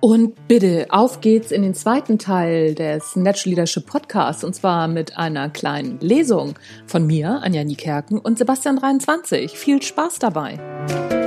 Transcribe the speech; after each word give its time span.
Und 0.00 0.46
bitte, 0.46 0.86
auf 0.90 1.20
geht's 1.20 1.50
in 1.50 1.62
den 1.62 1.74
zweiten 1.74 2.18
Teil 2.18 2.74
des 2.74 3.16
Natural 3.16 3.50
Leadership 3.50 3.86
Podcasts 3.86 4.44
und 4.44 4.54
zwar 4.54 4.86
mit 4.86 5.18
einer 5.18 5.50
kleinen 5.50 5.98
Lesung 6.00 6.54
von 6.86 7.04
mir, 7.06 7.40
Anja 7.42 7.64
Niekerken 7.64 8.18
und 8.18 8.38
Sebastian 8.38 8.76
23. 8.76 9.58
Viel 9.58 9.82
Spaß 9.82 10.20
dabei! 10.20 11.17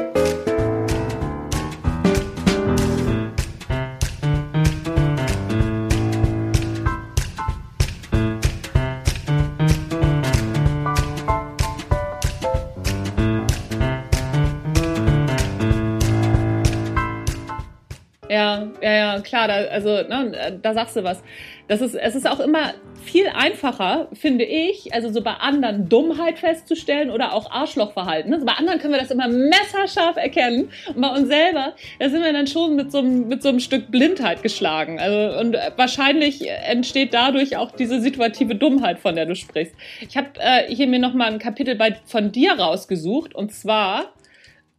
Klar, 19.21 19.47
da, 19.47 19.53
also 19.53 19.89
ne, 19.89 20.59
da 20.61 20.73
sagst 20.73 20.95
du 20.95 21.03
was. 21.03 21.23
Das 21.67 21.79
ist, 21.79 21.95
es 21.95 22.15
ist 22.15 22.27
auch 22.27 22.39
immer 22.39 22.73
viel 23.01 23.27
einfacher, 23.27 24.09
finde 24.13 24.43
ich, 24.43 24.93
also 24.93 25.09
so 25.09 25.21
bei 25.21 25.31
anderen 25.31 25.87
Dummheit 25.87 26.39
festzustellen 26.39 27.09
oder 27.09 27.33
auch 27.33 27.49
Arschlochverhalten. 27.49 28.33
Also 28.33 28.45
bei 28.45 28.53
anderen 28.53 28.79
können 28.79 28.93
wir 28.93 28.99
das 28.99 29.11
immer 29.11 29.27
messerscharf 29.27 30.17
erkennen 30.17 30.69
und 30.93 31.01
bei 31.01 31.07
uns 31.09 31.29
selber, 31.29 31.73
da 31.99 32.09
sind 32.09 32.23
wir 32.23 32.33
dann 32.33 32.47
schon 32.47 32.75
mit 32.75 32.91
so 32.91 32.99
einem, 32.99 33.27
mit 33.27 33.41
so 33.41 33.49
einem 33.49 33.59
Stück 33.59 33.89
Blindheit 33.89 34.43
geschlagen. 34.43 34.99
Also 34.99 35.39
und 35.39 35.55
wahrscheinlich 35.77 36.47
entsteht 36.49 37.13
dadurch 37.13 37.55
auch 37.55 37.71
diese 37.71 38.01
situative 38.01 38.55
Dummheit, 38.55 38.99
von 38.99 39.15
der 39.15 39.25
du 39.25 39.35
sprichst. 39.35 39.73
Ich 40.01 40.17
habe 40.17 40.27
äh, 40.39 40.73
hier 40.73 40.87
mir 40.87 40.99
noch 40.99 41.13
mal 41.13 41.31
ein 41.31 41.39
Kapitel 41.39 41.75
bei, 41.75 41.95
von 42.05 42.31
dir 42.31 42.53
rausgesucht 42.53 43.33
und 43.33 43.53
zwar 43.53 44.13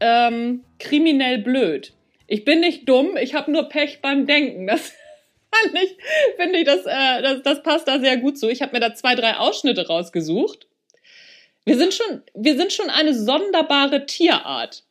ähm, 0.00 0.62
kriminell 0.78 1.38
blöd. 1.38 1.94
Ich 2.32 2.46
bin 2.46 2.60
nicht 2.60 2.88
dumm, 2.88 3.18
ich 3.18 3.34
habe 3.34 3.52
nur 3.52 3.68
Pech 3.68 4.00
beim 4.00 4.26
Denken. 4.26 4.66
Das 4.66 4.80
fand 5.52 5.74
ich, 5.74 5.96
finde 6.36 6.60
ich, 6.60 6.64
das, 6.64 6.86
äh, 6.86 7.20
das, 7.20 7.42
das 7.42 7.62
passt 7.62 7.86
da 7.86 8.00
sehr 8.00 8.16
gut 8.16 8.38
zu. 8.38 8.48
Ich 8.48 8.62
habe 8.62 8.72
mir 8.72 8.80
da 8.80 8.94
zwei, 8.94 9.14
drei 9.14 9.36
Ausschnitte 9.36 9.86
rausgesucht. 9.86 10.66
Wir 11.66 11.76
sind 11.76 11.92
schon, 11.92 12.22
wir 12.32 12.56
sind 12.56 12.72
schon 12.72 12.88
eine 12.88 13.12
sonderbare 13.12 14.06
Tierart. 14.06 14.82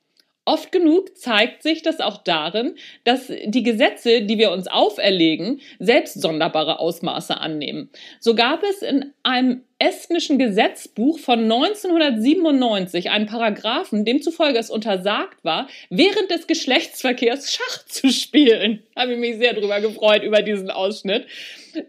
Oft 0.44 0.72
genug 0.72 1.16
zeigt 1.16 1.62
sich 1.62 1.84
das 1.84 2.00
auch 2.00 2.18
darin, 2.18 2.76
dass 3.04 3.28
die 3.28 3.62
Gesetze, 3.62 4.24
die 4.24 4.40
wir 4.40 4.52
uns 4.52 4.68
auferlegen, 4.68 5.62
selbst 5.78 6.20
sonderbare 6.20 6.80
Ausmaße 6.80 7.38
annehmen. 7.38 7.92
So 8.20 8.34
gab 8.34 8.64
es 8.64 8.82
in 8.82 9.14
einem 9.22 9.64
estnischen 9.78 10.40
Gesetzbuch 10.40 11.20
von 11.20 11.44
1997 11.44 13.12
einen 13.12 13.28
Paragraphen, 13.28 14.04
demzufolge 14.04 14.58
es 14.58 14.72
untersagt 14.72 15.44
war, 15.44 15.68
während 15.92 16.32
des 16.32 16.48
Geschlechtsverkehrs 16.48 17.54
Schach 17.54 17.86
zu 17.86 18.10
spielen. 18.12 18.82
Habe 18.96 19.14
ich 19.14 19.20
mich 19.20 19.38
sehr 19.38 19.54
drüber 19.54 19.80
gefreut 19.80 20.24
über 20.24 20.42
diesen 20.42 20.72
Ausschnitt. 20.72 21.28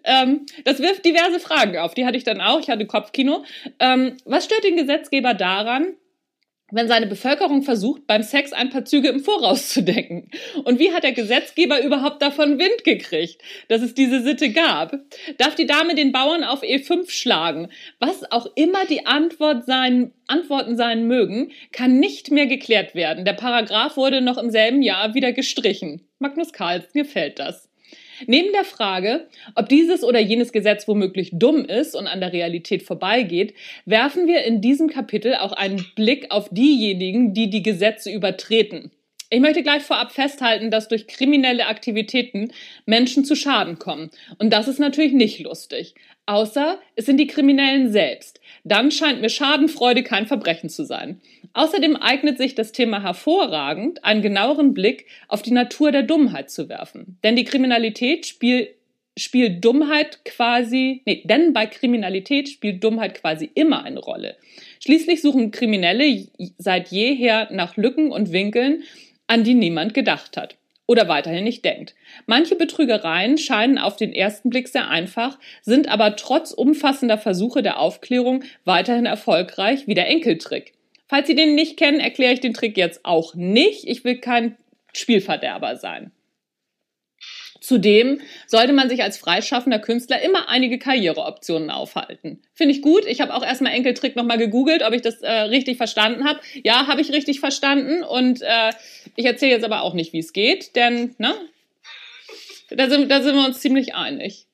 Ähm, 0.05 0.45
das 0.64 0.80
wirft 0.80 1.06
diverse 1.06 1.41
Fragen 1.41 1.78
auf. 1.78 1.95
Die 1.95 2.06
hatte 2.06 2.17
ich 2.17 2.25
dann 2.25 2.41
auch. 2.41 2.61
Ich 2.61 2.69
hatte 2.69 2.86
Kopfkino. 2.86 3.45
Ähm, 3.78 4.17
was 4.25 4.45
stört 4.45 4.64
den 4.64 4.77
Gesetzgeber 4.77 5.34
daran, 5.34 5.95
wenn 6.73 6.89
seine 6.89 7.06
Bevölkerung 7.06 7.62
versucht, 7.62 8.06
beim 8.06 8.23
Sex 8.23 8.53
ein 8.53 8.70
paar 8.70 8.84
Züge 8.84 9.09
im 9.09 9.20
Voraus 9.20 9.69
zu 9.69 9.83
denken? 9.83 10.31
Und 10.65 10.79
wie 10.79 10.92
hat 10.92 11.05
der 11.05 11.12
Gesetzgeber 11.12 11.83
überhaupt 11.83 12.20
davon 12.20 12.59
Wind 12.59 12.83
gekriegt, 12.84 13.41
dass 13.69 13.83
es 13.83 13.95
diese 13.95 14.23
Sitte 14.23 14.51
gab? 14.51 14.98
Darf 15.39 15.55
die 15.55 15.67
Dame 15.67 15.95
den 15.95 16.12
Bauern 16.12 16.42
auf 16.42 16.62
E5 16.62 17.11
schlagen? 17.11 17.69
Was 18.01 18.31
auch 18.33 18.47
immer 18.56 18.84
die 18.87 19.06
Antwort 19.06 19.67
sein, 19.67 20.12
Antworten 20.27 20.77
sein 20.77 21.06
mögen, 21.06 21.53
kann 21.73 22.01
nicht 22.01 22.31
mehr 22.31 22.47
geklärt 22.47 22.95
werden. 22.95 23.25
Der 23.25 23.34
Paragraph 23.34 23.97
wurde 23.97 24.20
noch 24.23 24.39
im 24.39 24.51
selben 24.51 24.83
Jahr 24.83 25.14
wieder 25.14 25.33
gestrichen. 25.33 26.09
Magnus 26.19 26.53
Carlsen 26.53 26.91
gefällt 26.95 27.39
das. 27.39 27.72
Neben 28.27 28.53
der 28.53 28.65
Frage, 28.65 29.29
ob 29.55 29.69
dieses 29.69 30.05
oder 30.05 30.20
jenes 30.20 30.52
Gesetz 30.52 30.86
womöglich 30.89 31.30
dumm 31.33 31.64
ist 31.64 31.95
und 31.95 32.07
an 32.07 32.20
der 32.20 32.33
Realität 32.33 32.83
vorbeigeht, 32.83 33.55
werfen 33.85 34.27
wir 34.27 34.45
in 34.45 34.61
diesem 34.61 34.89
Kapitel 34.89 35.35
auch 35.35 35.52
einen 35.52 35.85
Blick 35.96 36.30
auf 36.30 36.48
diejenigen, 36.51 37.35
die 37.35 37.51
die 37.51 37.63
Gesetze 37.63 38.11
übertreten. 38.11 38.91
Ich 39.33 39.41
möchte 39.41 39.63
gleich 39.63 39.83
vorab 39.83 40.13
festhalten, 40.13 40.70
dass 40.70 40.89
durch 40.89 41.07
kriminelle 41.07 41.67
Aktivitäten 41.67 42.52
Menschen 42.85 43.24
zu 43.24 43.35
Schaden 43.35 43.79
kommen. 43.79 44.11
Und 44.36 44.52
das 44.52 44.69
ist 44.69 44.79
natürlich 44.79 45.14
nicht 45.14 45.41
lustig. 45.41 45.95
Außer 46.27 46.78
es 46.94 47.06
sind 47.06 47.18
die 47.18 47.27
Kriminellen 47.27 47.90
selbst. 47.90 48.40
Dann 48.64 48.90
scheint 48.90 49.20
mir 49.20 49.28
Schadenfreude 49.28 50.02
kein 50.02 50.27
Verbrechen 50.27 50.70
zu 50.70 50.84
sein. 50.84 51.20
Außerdem 51.52 51.96
eignet 51.96 52.38
sich 52.38 52.55
das 52.55 52.72
Thema 52.72 53.02
hervorragend, 53.02 54.05
einen 54.05 54.22
genaueren 54.22 54.72
Blick 54.72 55.06
auf 55.28 55.42
die 55.42 55.50
Natur 55.50 55.90
der 55.90 56.02
Dummheit 56.02 56.50
zu 56.50 56.68
werfen. 56.68 57.18
Denn 57.24 57.36
die 57.36 57.44
Kriminalität 57.44 58.27
spielt 58.27 58.70
spielt 59.14 59.62
Dummheit 59.62 60.24
quasi, 60.24 61.02
nee, 61.05 61.22
denn 61.27 61.52
bei 61.52 61.66
Kriminalität 61.66 62.48
spielt 62.48 62.83
Dummheit 62.83 63.20
quasi 63.20 63.50
immer 63.54 63.84
eine 63.84 64.00
Rolle. 64.00 64.36
Schließlich 64.83 65.20
suchen 65.20 65.50
Kriminelle 65.50 66.28
seit 66.56 66.89
jeher 66.89 67.46
nach 67.52 67.77
Lücken 67.77 68.10
und 68.10 68.33
Winkeln, 68.33 68.84
an 69.27 69.44
die 69.44 69.52
niemand 69.52 69.92
gedacht 69.92 70.39
hat 70.39 70.56
oder 70.92 71.08
weiterhin 71.08 71.45
nicht 71.45 71.64
denkt. 71.64 71.95
Manche 72.27 72.55
Betrügereien 72.55 73.39
scheinen 73.39 73.79
auf 73.79 73.97
den 73.97 74.13
ersten 74.13 74.51
Blick 74.51 74.69
sehr 74.69 74.89
einfach, 74.89 75.39
sind 75.63 75.89
aber 75.89 76.17
trotz 76.17 76.53
umfassender 76.53 77.17
Versuche 77.17 77.63
der 77.63 77.80
Aufklärung 77.80 78.45
weiterhin 78.67 79.07
erfolgreich, 79.07 79.86
wie 79.86 79.95
der 79.95 80.08
Enkeltrick. 80.08 80.75
Falls 81.08 81.29
Sie 81.29 81.35
den 81.35 81.55
nicht 81.55 81.79
kennen, 81.79 81.98
erkläre 81.98 82.35
ich 82.35 82.41
den 82.41 82.52
Trick 82.52 82.77
jetzt 82.77 83.07
auch 83.07 83.35
nicht. 83.35 83.89
Ich 83.89 84.05
will 84.05 84.19
kein 84.19 84.58
Spielverderber 84.92 85.77
sein. 85.77 86.13
Zudem 87.63 88.20
sollte 88.48 88.73
man 88.73 88.89
sich 88.89 89.05
als 89.05 89.19
freischaffender 89.19 89.79
Künstler 89.79 90.20
immer 90.20 90.48
einige 90.48 90.81
Karriereoptionen 90.81 91.70
aufhalten. 91.70 92.42
Finde 92.55 92.75
ich 92.75 92.83
gut. 92.83 93.07
Ich 93.07 93.20
habe 93.20 93.33
auch 93.33 93.45
erstmal 93.45 93.73
Enkeltrick 93.73 94.17
nochmal 94.17 94.36
gegoogelt, 94.36 94.83
ob 94.83 94.92
ich 94.92 95.01
das 95.01 95.23
äh, 95.23 95.31
richtig 95.31 95.77
verstanden 95.77 96.25
habe. 96.25 96.41
Ja, 96.64 96.89
habe 96.89 97.01
ich 97.01 97.13
richtig 97.13 97.39
verstanden. 97.39 98.02
Und 98.02 98.42
äh, 98.42 98.73
ich 99.17 99.24
erzähle 99.24 99.52
jetzt 99.52 99.64
aber 99.64 99.83
auch 99.83 99.95
nicht, 99.95 100.12
wie 100.12 100.18
es 100.18 100.33
geht, 100.33 100.77
denn 100.77 101.14
ne, 101.18 101.34
da, 102.70 102.89
sind, 102.89 103.11
da 103.11 103.23
sind 103.23 103.34
wir 103.36 103.46
uns 103.46 103.61
ziemlich 103.61 103.95
einig. 103.95 104.46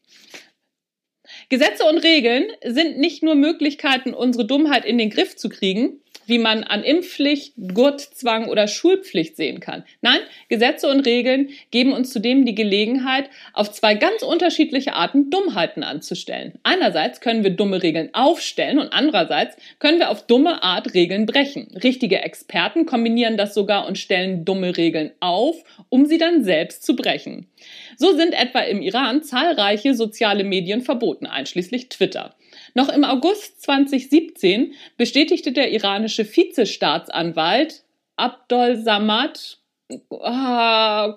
Gesetze 1.49 1.85
und 1.85 1.99
Regeln 1.99 2.47
sind 2.65 2.99
nicht 2.99 3.23
nur 3.23 3.35
Möglichkeiten, 3.35 4.13
unsere 4.13 4.47
Dummheit 4.47 4.85
in 4.85 4.99
den 4.99 5.11
Griff 5.11 5.37
zu 5.37 5.49
kriegen, 5.49 6.01
wie 6.29 6.39
man 6.39 6.63
an 6.63 6.85
Impfpflicht, 6.85 7.55
Gurtzwang 7.75 8.49
oder 8.49 8.69
Schulpflicht 8.69 9.35
sehen 9.35 9.61
kann. 9.61 9.83
Nein, 10.03 10.21
Gesetze 10.49 10.89
und 10.89 11.01
Regeln 11.01 11.49
geben 11.71 11.93
uns 11.93 12.13
zudem 12.13 12.45
die 12.45 12.55
Gelegenheit, 12.55 13.31
auf 13.55 13.73
zwei 13.73 13.95
ganz 13.95 14.23
unterschiedliche 14.23 14.93
Arten 14.93 15.31
Dummheiten 15.31 15.83
anzustellen. 15.83 16.59
Einerseits 16.63 17.21
können 17.21 17.43
wir 17.43 17.51
dumme 17.51 17.83
Regeln 17.83 18.11
aufstellen 18.13 18.79
und 18.79 18.93
andererseits 18.93 19.57
können 19.79 19.99
wir 19.99 20.11
auf 20.11 20.27
dumme 20.27 20.63
Art 20.63 20.93
Regeln 20.95 21.25
brechen. 21.25 21.69
Richtige 21.83 22.21
Experten 22.21 22.85
kombinieren 22.85 23.39
das 23.39 23.55
sogar 23.55 23.89
und 23.89 23.97
stellen 23.97 24.45
dumme 24.45 24.77
Regeln 24.77 25.13
auf, 25.21 25.57
um 25.89 26.05
sie 26.05 26.19
dann 26.19 26.45
selbst 26.45 26.85
zu 26.85 26.95
brechen. 26.95 27.49
So 27.97 28.15
sind 28.15 28.35
etwa 28.35 28.61
im 28.61 28.83
Iran 28.83 29.23
zahlreiche 29.23 29.95
soziale 29.95 30.45
Medien 30.45 30.83
verboten, 30.83 31.27
einschließlich 31.27 31.89
Twitter. 31.89 32.35
Noch 32.75 32.89
im 32.89 33.05
August 33.05 33.63
2017 33.63 34.75
bestätigte 34.97 35.53
der 35.53 35.73
iranische 35.73 36.25
Vizestaatsanwalt 36.25 37.83
Abdol 38.17 38.77
Samad 38.77 39.59
äh, 39.89 41.09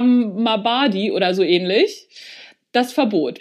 Mabadi 0.00 1.12
oder 1.12 1.34
so 1.34 1.42
ähnlich 1.42 2.08
das 2.72 2.92
Verbot. 2.92 3.40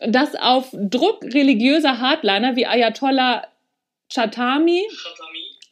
Das 0.00 0.34
auf 0.36 0.70
Druck 0.72 1.22
religiöser 1.22 2.00
Hardliner 2.00 2.54
wie 2.56 2.66
Ayatollah 2.66 3.46
Chatami, 4.12 4.86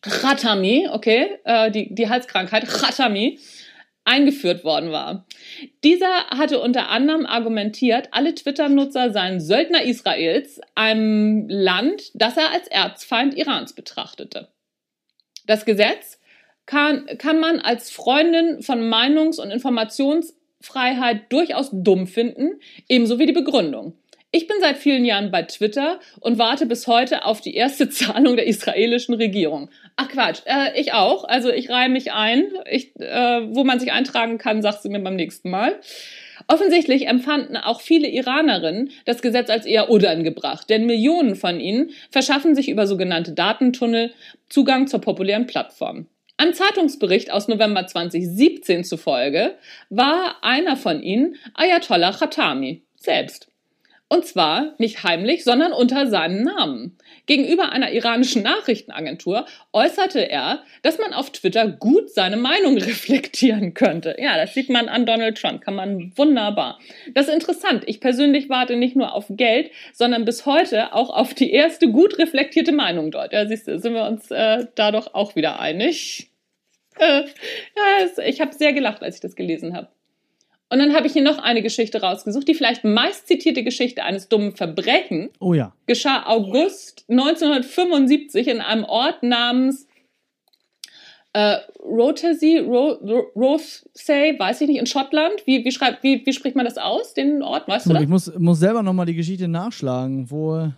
Khatami, 0.02 0.88
okay, 0.90 1.38
äh, 1.44 1.70
die, 1.70 1.94
die 1.94 2.08
Halskrankheit, 2.08 2.66
Khatami, 2.68 3.38
eingeführt 4.06 4.64
worden 4.64 4.92
war. 4.92 5.26
Dieser 5.84 6.26
hatte 6.28 6.60
unter 6.60 6.88
anderem 6.88 7.26
argumentiert, 7.26 8.08
alle 8.12 8.34
Twitter-Nutzer 8.34 9.12
seien 9.12 9.40
Söldner 9.40 9.82
Israels, 9.82 10.60
einem 10.74 11.48
Land, 11.48 12.12
das 12.14 12.36
er 12.36 12.52
als 12.52 12.68
Erzfeind 12.68 13.36
Irans 13.36 13.74
betrachtete. 13.74 14.48
Das 15.46 15.64
Gesetz 15.64 16.20
kann, 16.66 17.06
kann 17.18 17.40
man 17.40 17.60
als 17.60 17.90
Freundin 17.90 18.62
von 18.62 18.80
Meinungs- 18.88 19.40
und 19.40 19.50
Informationsfreiheit 19.50 21.30
durchaus 21.32 21.70
dumm 21.72 22.06
finden, 22.06 22.60
ebenso 22.88 23.18
wie 23.18 23.26
die 23.26 23.32
Begründung. 23.32 23.94
Ich 24.36 24.46
bin 24.46 24.58
seit 24.60 24.76
vielen 24.76 25.06
Jahren 25.06 25.30
bei 25.30 25.44
Twitter 25.44 25.98
und 26.20 26.36
warte 26.36 26.66
bis 26.66 26.86
heute 26.86 27.24
auf 27.24 27.40
die 27.40 27.54
erste 27.54 27.88
Zahlung 27.88 28.36
der 28.36 28.46
israelischen 28.46 29.14
Regierung. 29.14 29.70
Ach 29.96 30.10
Quatsch, 30.10 30.42
äh, 30.44 30.78
ich 30.78 30.92
auch. 30.92 31.24
Also 31.24 31.48
ich 31.50 31.70
reihe 31.70 31.88
mich 31.88 32.12
ein. 32.12 32.44
Ich, 32.70 32.94
äh, 32.96 33.40
wo 33.54 33.64
man 33.64 33.80
sich 33.80 33.92
eintragen 33.92 34.36
kann, 34.36 34.60
sagst 34.60 34.84
du 34.84 34.90
mir 34.90 35.00
beim 35.00 35.16
nächsten 35.16 35.48
Mal. 35.48 35.80
Offensichtlich 36.48 37.06
empfanden 37.06 37.56
auch 37.56 37.80
viele 37.80 38.08
Iranerinnen 38.08 38.90
das 39.06 39.22
Gesetz 39.22 39.48
als 39.48 39.64
eher 39.64 39.88
unangebracht, 39.88 40.68
denn 40.68 40.84
Millionen 40.84 41.34
von 41.34 41.58
ihnen 41.58 41.92
verschaffen 42.10 42.54
sich 42.54 42.68
über 42.68 42.86
sogenannte 42.86 43.32
Datentunnel 43.32 44.12
Zugang 44.50 44.86
zur 44.86 45.00
populären 45.00 45.46
Plattform. 45.46 46.08
Einem 46.36 46.52
Zeitungsbericht 46.52 47.32
aus 47.32 47.48
November 47.48 47.86
2017 47.86 48.84
zufolge 48.84 49.54
war 49.88 50.36
einer 50.42 50.76
von 50.76 51.02
ihnen 51.02 51.36
Ayatollah 51.54 52.12
Khatami 52.12 52.82
selbst. 52.96 53.48
Und 54.08 54.24
zwar 54.24 54.74
nicht 54.78 55.02
heimlich, 55.02 55.42
sondern 55.42 55.72
unter 55.72 56.06
seinem 56.06 56.42
Namen. 56.44 56.96
Gegenüber 57.26 57.72
einer 57.72 57.90
iranischen 57.90 58.44
Nachrichtenagentur 58.44 59.46
äußerte 59.72 60.30
er, 60.30 60.62
dass 60.82 60.98
man 60.98 61.12
auf 61.12 61.30
Twitter 61.30 61.66
gut 61.66 62.10
seine 62.10 62.36
Meinung 62.36 62.78
reflektieren 62.78 63.74
könnte. 63.74 64.14
Ja, 64.20 64.36
das 64.36 64.54
sieht 64.54 64.70
man 64.70 64.88
an 64.88 65.06
Donald 65.06 65.38
Trump, 65.38 65.60
kann 65.60 65.74
man 65.74 66.12
wunderbar. 66.16 66.78
Das 67.14 67.26
ist 67.26 67.34
interessant. 67.34 67.82
Ich 67.86 68.00
persönlich 68.00 68.48
warte 68.48 68.76
nicht 68.76 68.94
nur 68.94 69.12
auf 69.12 69.26
Geld, 69.30 69.72
sondern 69.92 70.24
bis 70.24 70.46
heute 70.46 70.94
auch 70.94 71.10
auf 71.10 71.34
die 71.34 71.50
erste 71.50 71.90
gut 71.90 72.16
reflektierte 72.18 72.72
Meinung 72.72 73.10
dort. 73.10 73.32
Ja, 73.32 73.46
siehst 73.46 73.66
du, 73.66 73.76
sind 73.80 73.94
wir 73.94 74.06
uns 74.06 74.30
äh, 74.30 74.66
da 74.76 74.92
doch 74.92 75.14
auch 75.14 75.34
wieder 75.34 75.58
einig. 75.58 76.30
Äh, 76.98 77.22
ja, 77.76 78.24
ich 78.24 78.40
habe 78.40 78.54
sehr 78.54 78.72
gelacht, 78.72 79.02
als 79.02 79.16
ich 79.16 79.20
das 79.20 79.34
gelesen 79.34 79.76
habe. 79.76 79.88
Und 80.68 80.80
dann 80.80 80.94
habe 80.94 81.06
ich 81.06 81.12
hier 81.12 81.22
noch 81.22 81.38
eine 81.38 81.62
Geschichte 81.62 82.00
rausgesucht, 82.00 82.48
die 82.48 82.54
vielleicht 82.54 82.82
meistzitierte 82.82 83.62
Geschichte 83.62 84.02
eines 84.02 84.28
dummen 84.28 84.56
Verbrechen. 84.56 85.30
Oh 85.38 85.54
ja. 85.54 85.72
Geschah 85.86 86.26
August 86.26 87.04
1975 87.08 88.48
in 88.48 88.60
einem 88.60 88.84
Ort 88.84 89.22
namens 89.22 89.86
äh, 91.34 91.58
Rothesay, 91.80 92.60
Ro, 92.60 92.94
Rothesay, 93.36 94.38
weiß 94.38 94.62
ich 94.62 94.68
nicht, 94.68 94.80
in 94.80 94.86
Schottland. 94.86 95.46
Wie, 95.46 95.64
wie, 95.64 95.70
schreibt, 95.70 96.02
wie, 96.02 96.24
wie 96.24 96.32
spricht 96.32 96.56
man 96.56 96.64
das 96.64 96.78
aus, 96.78 97.14
den 97.14 97.42
Ort, 97.42 97.68
weißt 97.68 97.86
du 97.86 97.92
das? 97.92 98.02
Ich 98.02 98.08
muss, 98.08 98.32
muss 98.38 98.58
selber 98.58 98.82
nochmal 98.82 99.06
die 99.06 99.14
Geschichte 99.14 99.46
nachschlagen, 99.46 100.30
wo... 100.30 100.72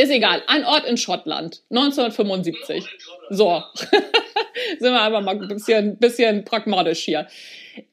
Ist 0.00 0.10
egal, 0.10 0.42
ein 0.46 0.64
Ort 0.64 0.86
in 0.86 0.96
Schottland, 0.96 1.60
1975. 1.68 2.86
So, 3.28 3.62
sind 4.78 4.92
wir 4.92 5.02
einfach 5.02 5.20
mal 5.20 5.38
ein 5.38 5.46
bisschen, 5.46 5.98
bisschen 5.98 6.42
pragmatisch 6.46 7.00
hier. 7.00 7.26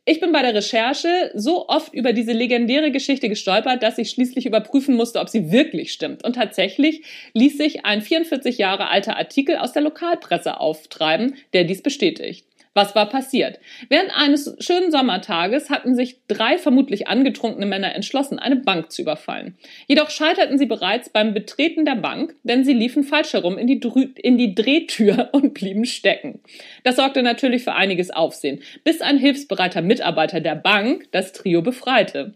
Ich 0.06 0.22
bin 0.22 0.32
bei 0.32 0.42
der 0.42 0.56
Recherche 0.56 1.32
so 1.36 1.68
oft 1.68 1.94
über 1.94 2.14
diese 2.14 2.32
legendäre 2.32 2.92
Geschichte 2.92 3.28
gestolpert, 3.28 3.84
dass 3.84 3.98
ich 3.98 4.10
schließlich 4.10 4.46
überprüfen 4.46 4.96
musste, 4.96 5.20
ob 5.20 5.28
sie 5.28 5.52
wirklich 5.52 5.92
stimmt. 5.92 6.24
Und 6.24 6.38
tatsächlich 6.38 7.02
ließ 7.34 7.58
sich 7.58 7.86
ein 7.86 8.02
44 8.02 8.58
Jahre 8.58 8.88
alter 8.88 9.18
Artikel 9.18 9.58
aus 9.58 9.74
der 9.74 9.82
Lokalpresse 9.82 10.62
auftreiben, 10.62 11.36
der 11.52 11.66
dies 11.66 11.84
bestätigt. 11.84 12.47
Was 12.78 12.94
war 12.94 13.10
passiert? 13.10 13.60
Während 13.90 14.16
eines 14.16 14.56
schönen 14.60 14.92
Sommertages 14.92 15.72
hatten 15.72 15.96
sich 15.96 16.20
drei 16.28 16.60
vermutlich 16.60 17.08
angetrunkene 17.08 17.66
Männer 17.66 17.96
entschlossen, 17.96 18.38
eine 18.38 18.58
Bank 18.58 18.92
zu 18.92 19.02
überfallen. 19.02 19.58
Jedoch 19.88 20.12
scheiterten 20.12 20.60
sie 20.60 20.68
bereits 20.68 21.10
beim 21.10 21.34
Betreten 21.34 21.86
der 21.86 21.96
Bank, 21.96 22.36
denn 22.44 22.64
sie 22.64 22.74
liefen 22.74 23.02
falsch 23.02 23.34
herum 23.34 23.58
in 23.58 23.66
die, 23.66 23.80
Drü 23.80 24.10
in 24.18 24.38
die 24.38 24.54
Drehtür 24.54 25.30
und 25.34 25.56
blieben 25.56 25.86
stecken. 25.86 26.40
Das 26.84 26.98
sorgte 26.98 27.24
natürlich 27.24 27.64
für 27.64 27.74
einiges 27.74 28.12
Aufsehen, 28.12 28.62
bis 28.84 29.02
ein 29.02 29.18
hilfsbereiter 29.18 29.82
Mitarbeiter 29.82 30.40
der 30.40 30.54
Bank 30.54 31.08
das 31.12 31.34
Trio 31.34 31.64
befreite. 31.64 32.36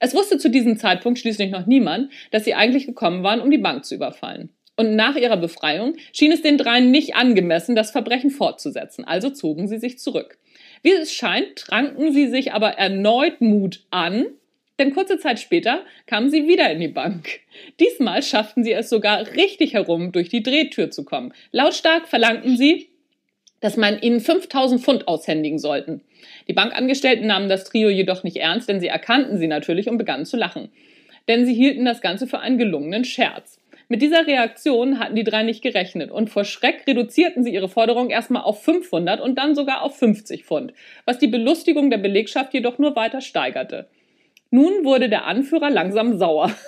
Es 0.00 0.14
wusste 0.14 0.36
zu 0.36 0.50
diesem 0.50 0.76
Zeitpunkt 0.76 1.18
schließlich 1.18 1.50
noch 1.50 1.64
niemand, 1.64 2.12
dass 2.30 2.44
sie 2.44 2.52
eigentlich 2.52 2.84
gekommen 2.84 3.22
waren, 3.22 3.40
um 3.40 3.50
die 3.50 3.56
Bank 3.56 3.86
zu 3.86 3.94
überfallen 3.94 4.50
und 4.78 4.94
nach 4.94 5.16
ihrer 5.16 5.36
Befreiung 5.36 5.96
schien 6.12 6.32
es 6.32 6.40
den 6.40 6.56
dreien 6.56 6.90
nicht 6.90 7.16
angemessen, 7.16 7.74
das 7.74 7.90
Verbrechen 7.90 8.30
fortzusetzen, 8.30 9.04
also 9.04 9.28
zogen 9.28 9.68
sie 9.68 9.78
sich 9.78 9.98
zurück. 9.98 10.38
Wie 10.82 10.92
es 10.92 11.12
scheint, 11.12 11.56
tranken 11.56 12.12
sie 12.12 12.28
sich 12.28 12.52
aber 12.52 12.70
erneut 12.70 13.40
Mut 13.40 13.80
an, 13.90 14.26
denn 14.78 14.94
kurze 14.94 15.18
Zeit 15.18 15.40
später 15.40 15.84
kamen 16.06 16.30
sie 16.30 16.46
wieder 16.46 16.70
in 16.70 16.78
die 16.78 16.88
Bank. 16.88 17.40
Diesmal 17.80 18.22
schafften 18.22 18.62
sie 18.62 18.72
es 18.72 18.88
sogar 18.88 19.26
richtig 19.34 19.74
herum, 19.74 20.12
durch 20.12 20.28
die 20.28 20.44
Drehtür 20.44 20.92
zu 20.92 21.04
kommen. 21.04 21.34
Lautstark 21.50 22.06
verlangten 22.06 22.56
sie, 22.56 22.88
dass 23.60 23.76
man 23.76 24.00
ihnen 24.00 24.20
5000 24.20 24.80
Pfund 24.80 25.08
aushändigen 25.08 25.58
sollten. 25.58 26.02
Die 26.46 26.52
Bankangestellten 26.52 27.26
nahmen 27.26 27.48
das 27.48 27.64
Trio 27.64 27.88
jedoch 27.88 28.22
nicht 28.22 28.36
ernst, 28.36 28.68
denn 28.68 28.78
sie 28.78 28.86
erkannten 28.86 29.38
sie 29.38 29.48
natürlich 29.48 29.88
und 29.88 29.98
begannen 29.98 30.24
zu 30.24 30.36
lachen. 30.36 30.70
Denn 31.26 31.44
sie 31.46 31.54
hielten 31.54 31.84
das 31.84 32.00
Ganze 32.00 32.28
für 32.28 32.38
einen 32.38 32.58
gelungenen 32.58 33.04
Scherz. 33.04 33.57
Mit 33.90 34.02
dieser 34.02 34.26
Reaktion 34.26 34.98
hatten 34.98 35.14
die 35.14 35.24
drei 35.24 35.42
nicht 35.42 35.62
gerechnet 35.62 36.10
und 36.10 36.28
vor 36.28 36.44
Schreck 36.44 36.84
reduzierten 36.86 37.42
sie 37.42 37.54
ihre 37.54 37.70
Forderung 37.70 38.10
erstmal 38.10 38.42
auf 38.42 38.62
500 38.62 39.18
und 39.18 39.36
dann 39.36 39.54
sogar 39.54 39.82
auf 39.82 39.96
50 39.96 40.44
Pfund, 40.44 40.74
was 41.06 41.18
die 41.18 41.26
Belustigung 41.26 41.88
der 41.88 41.96
Belegschaft 41.96 42.52
jedoch 42.52 42.78
nur 42.78 42.96
weiter 42.96 43.22
steigerte. 43.22 43.88
Nun 44.50 44.84
wurde 44.84 45.08
der 45.08 45.24
Anführer 45.24 45.70
langsam 45.70 46.18
sauer. 46.18 46.54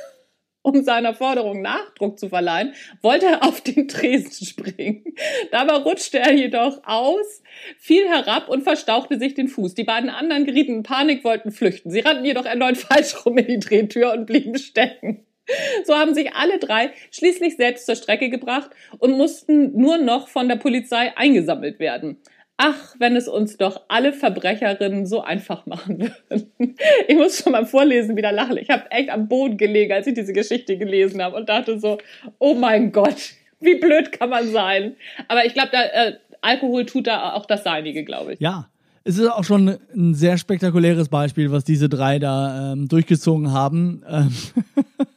Um 0.63 0.83
seiner 0.83 1.15
Forderung 1.15 1.63
Nachdruck 1.63 2.19
zu 2.19 2.29
verleihen, 2.29 2.75
wollte 3.01 3.25
er 3.25 3.45
auf 3.45 3.63
den 3.63 3.89
Tresen 3.89 4.45
springen. 4.45 5.05
Dabei 5.51 5.77
rutschte 5.77 6.19
er 6.19 6.35
jedoch 6.35 6.83
aus, 6.85 7.43
fiel 7.79 8.07
herab 8.07 8.51
und 8.51 8.63
verstauchte 8.63 9.19
sich 9.19 9.33
den 9.33 9.49
Fuß. 9.49 9.75
Die 9.75 9.85
beiden 9.85 10.11
anderen 10.11 10.45
gerieten 10.45 10.75
in 10.75 10.83
Panik, 10.83 11.25
wollten 11.25 11.51
flüchten. 11.51 11.91
Sie 11.91 12.01
rannten 12.01 12.27
jedoch 12.27 12.45
erneut 12.45 12.77
falsch 12.77 13.25
rum 13.25 13.39
in 13.39 13.47
die 13.47 13.59
Drehtür 13.59 14.13
und 14.13 14.27
blieben 14.27 14.59
stecken. 14.59 15.25
So 15.85 15.97
haben 15.97 16.15
sich 16.15 16.35
alle 16.35 16.59
drei 16.59 16.91
schließlich 17.11 17.57
selbst 17.57 17.87
zur 17.87 17.97
Strecke 17.97 18.31
gebracht 18.31 18.71
und 18.99 19.17
mussten 19.17 19.77
nur 19.77 19.99
noch 19.99 20.29
von 20.29 20.49
der 20.49 20.57
Polizei 20.57 21.13
eingesammelt 21.17 21.79
werden. 21.79 22.19
Ach, 22.57 22.95
wenn 22.99 23.17
es 23.17 23.27
uns 23.27 23.57
doch 23.57 23.85
alle 23.89 24.13
Verbrecherinnen 24.13 25.07
so 25.07 25.23
einfach 25.23 25.65
machen 25.65 26.01
würden. 26.01 26.53
Ich 27.09 27.17
muss 27.17 27.43
schon 27.43 27.53
beim 27.53 27.67
Vorlesen 27.67 28.17
wieder 28.17 28.33
lachen. 28.33 28.59
Ich 28.59 28.69
habe 28.69 28.91
echt 28.91 29.09
am 29.09 29.29
Boden 29.29 29.57
gelegen, 29.57 29.93
als 29.93 30.07
ich 30.07 30.15
diese 30.15 30.33
Geschichte 30.35 30.77
gelesen 30.77 31.23
habe 31.23 31.37
und 31.37 31.49
dachte 31.49 31.79
so, 31.81 31.99
oh 32.39 32.55
mein 32.55 32.93
Gott, 32.93 33.33
wie 33.61 33.77
blöd 33.77 34.13
kann 34.13 34.29
man 34.29 34.47
sein. 34.49 34.97
Aber 35.29 35.47
ich 35.47 35.55
glaube, 35.55 35.71
äh, 35.73 36.13
Alkohol 36.43 36.85
tut 36.85 37.07
da 37.07 37.33
auch 37.33 37.47
das 37.47 37.65
Seinige, 37.65 38.05
glaube 38.05 38.35
ich. 38.35 38.41
Ja, 38.41 38.69
es 39.05 39.19
ist 39.19 39.29
auch 39.29 39.45
schon 39.45 39.79
ein 39.95 40.15
sehr 40.15 40.37
spektakuläres 40.37 41.09
Beispiel, 41.09 41.51
was 41.51 41.65
diese 41.65 41.89
drei 41.89 42.19
da 42.19 42.73
ähm, 42.73 42.89
durchgezogen 42.89 43.53
haben. 43.53 44.03
Ähm, 44.07 44.33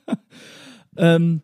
ähm, 0.97 1.41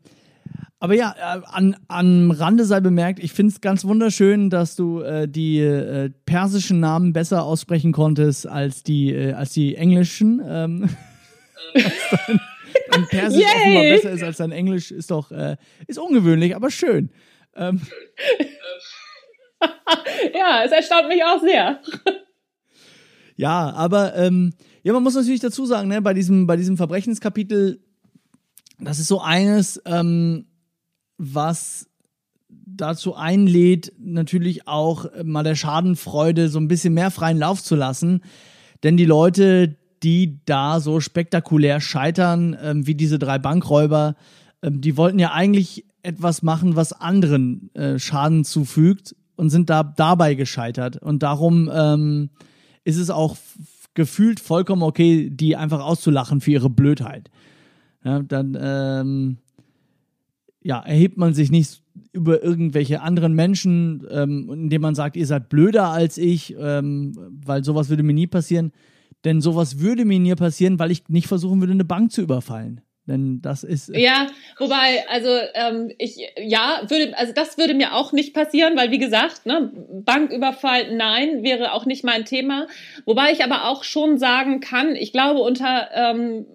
aber 0.79 0.93
ja, 0.93 1.13
äh, 1.17 1.41
an, 1.45 1.75
am 1.89 2.31
Rande 2.31 2.63
sei 2.63 2.79
bemerkt, 2.79 3.19
ich 3.19 3.33
finde 3.33 3.51
es 3.51 3.59
ganz 3.59 3.83
wunderschön, 3.83 4.49
dass 4.49 4.77
du 4.77 5.01
äh, 5.01 5.27
die 5.27 5.59
äh, 5.59 6.09
persischen 6.25 6.79
Namen 6.79 7.11
besser 7.11 7.43
aussprechen 7.43 7.91
konntest 7.91 8.47
als 8.47 8.83
die, 8.83 9.13
äh, 9.13 9.33
als 9.33 9.51
die 9.51 9.75
englischen. 9.75 10.41
Ähm, 10.47 10.89
dein, 11.73 12.39
dein 12.91 13.07
Persisch 13.07 13.41
Yay! 13.41 13.49
offenbar 13.55 13.83
besser 13.83 14.11
ist 14.11 14.23
als 14.23 14.37
dein 14.37 14.53
Englisch, 14.53 14.91
ist 14.91 15.11
doch 15.11 15.31
äh, 15.31 15.57
ist 15.87 15.99
ungewöhnlich, 15.99 16.55
aber 16.55 16.71
schön. 16.71 17.09
Ähm, 17.57 17.81
ja, 20.33 20.63
es 20.63 20.71
erstaunt 20.71 21.09
mich 21.09 21.21
auch 21.25 21.41
sehr. 21.41 21.81
Ja, 23.39 23.71
aber 23.71 24.17
ähm, 24.17 24.51
ja, 24.83 24.91
man 24.91 25.01
muss 25.01 25.15
natürlich 25.15 25.39
dazu 25.39 25.65
sagen, 25.65 25.87
ne, 25.87 26.01
bei 26.01 26.13
diesem, 26.13 26.45
bei 26.45 26.57
diesem 26.57 26.75
Verbrechenskapitel, 26.75 27.79
das 28.81 28.99
ist 28.99 29.07
so 29.07 29.21
eines, 29.21 29.81
ähm, 29.85 30.47
was 31.17 31.87
dazu 32.49 33.15
einlädt, 33.15 33.93
natürlich 33.97 34.67
auch 34.67 35.05
mal 35.23 35.43
der 35.43 35.55
Schadenfreude 35.55 36.49
so 36.49 36.59
ein 36.59 36.67
bisschen 36.67 36.93
mehr 36.93 37.11
freien 37.11 37.37
Lauf 37.37 37.63
zu 37.63 37.77
lassen. 37.77 38.23
Denn 38.83 38.97
die 38.97 39.05
Leute, 39.05 39.77
die 40.03 40.41
da 40.43 40.81
so 40.81 40.99
spektakulär 40.99 41.79
scheitern, 41.79 42.57
ähm, 42.61 42.87
wie 42.87 42.95
diese 42.95 43.19
drei 43.19 43.39
Bankräuber, 43.39 44.15
ähm, 44.61 44.81
die 44.81 44.97
wollten 44.97 45.17
ja 45.17 45.31
eigentlich 45.31 45.85
etwas 46.03 46.41
machen, 46.41 46.75
was 46.75 46.91
anderen 46.91 47.73
äh, 47.73 47.99
Schaden 47.99 48.43
zufügt 48.43 49.15
und 49.37 49.49
sind 49.49 49.69
da 49.69 49.83
dabei 49.83 50.33
gescheitert. 50.33 50.97
Und 50.97 51.23
darum 51.23 51.71
ähm, 51.73 52.31
ist 52.89 52.97
es 52.97 53.09
auch 53.09 53.37
gefühlt 53.93 54.39
vollkommen 54.39 54.83
okay, 54.83 55.29
die 55.29 55.55
einfach 55.55 55.81
auszulachen 55.81 56.41
für 56.41 56.51
ihre 56.51 56.69
Blödheit. 56.69 57.29
Ja, 58.03 58.21
dann 58.21 58.57
ähm, 58.59 59.37
ja, 60.61 60.79
erhebt 60.79 61.17
man 61.17 61.33
sich 61.33 61.51
nicht 61.51 61.81
über 62.11 62.43
irgendwelche 62.43 63.01
anderen 63.01 63.33
Menschen, 63.33 64.05
ähm, 64.09 64.49
indem 64.51 64.81
man 64.81 64.95
sagt, 64.95 65.15
ihr 65.15 65.25
seid 65.25 65.49
blöder 65.49 65.89
als 65.89 66.17
ich, 66.17 66.55
ähm, 66.59 67.13
weil 67.45 67.63
sowas 67.63 67.89
würde 67.89 68.03
mir 68.03 68.13
nie 68.13 68.27
passieren. 68.27 68.71
Denn 69.25 69.41
sowas 69.41 69.79
würde 69.79 70.05
mir 70.05 70.19
nie 70.19 70.35
passieren, 70.35 70.79
weil 70.79 70.91
ich 70.91 71.09
nicht 71.09 71.27
versuchen 71.27 71.59
würde, 71.59 71.73
eine 71.73 71.85
Bank 71.85 72.11
zu 72.11 72.21
überfallen. 72.21 72.81
Denn 73.09 73.41
das 73.41 73.63
ist. 73.63 73.89
Äh, 73.89 73.99
ja, 73.99 74.27
wobei, 74.59 75.03
also 75.09 75.29
ähm, 75.55 75.91
ich, 75.97 76.17
ja, 76.37 76.81
würde, 76.87 77.17
also 77.17 77.33
das 77.33 77.57
würde 77.57 77.73
mir 77.73 77.95
auch 77.95 78.13
nicht 78.13 78.33
passieren, 78.33 78.77
weil 78.77 78.91
wie 78.91 78.99
gesagt, 78.99 79.47
ne, 79.47 79.71
Banküberfall, 79.73 80.95
nein, 80.95 81.43
wäre 81.43 81.73
auch 81.73 81.85
nicht 81.85 82.03
mein 82.03 82.23
Thema. 82.23 82.67
Wobei 83.05 83.31
ich 83.31 83.43
aber 83.43 83.65
auch 83.67 83.83
schon 83.83 84.19
sagen 84.19 84.59
kann, 84.59 84.95
ich 84.95 85.11
glaube, 85.11 85.39
unter 85.39 85.89
ähm, 85.93 86.45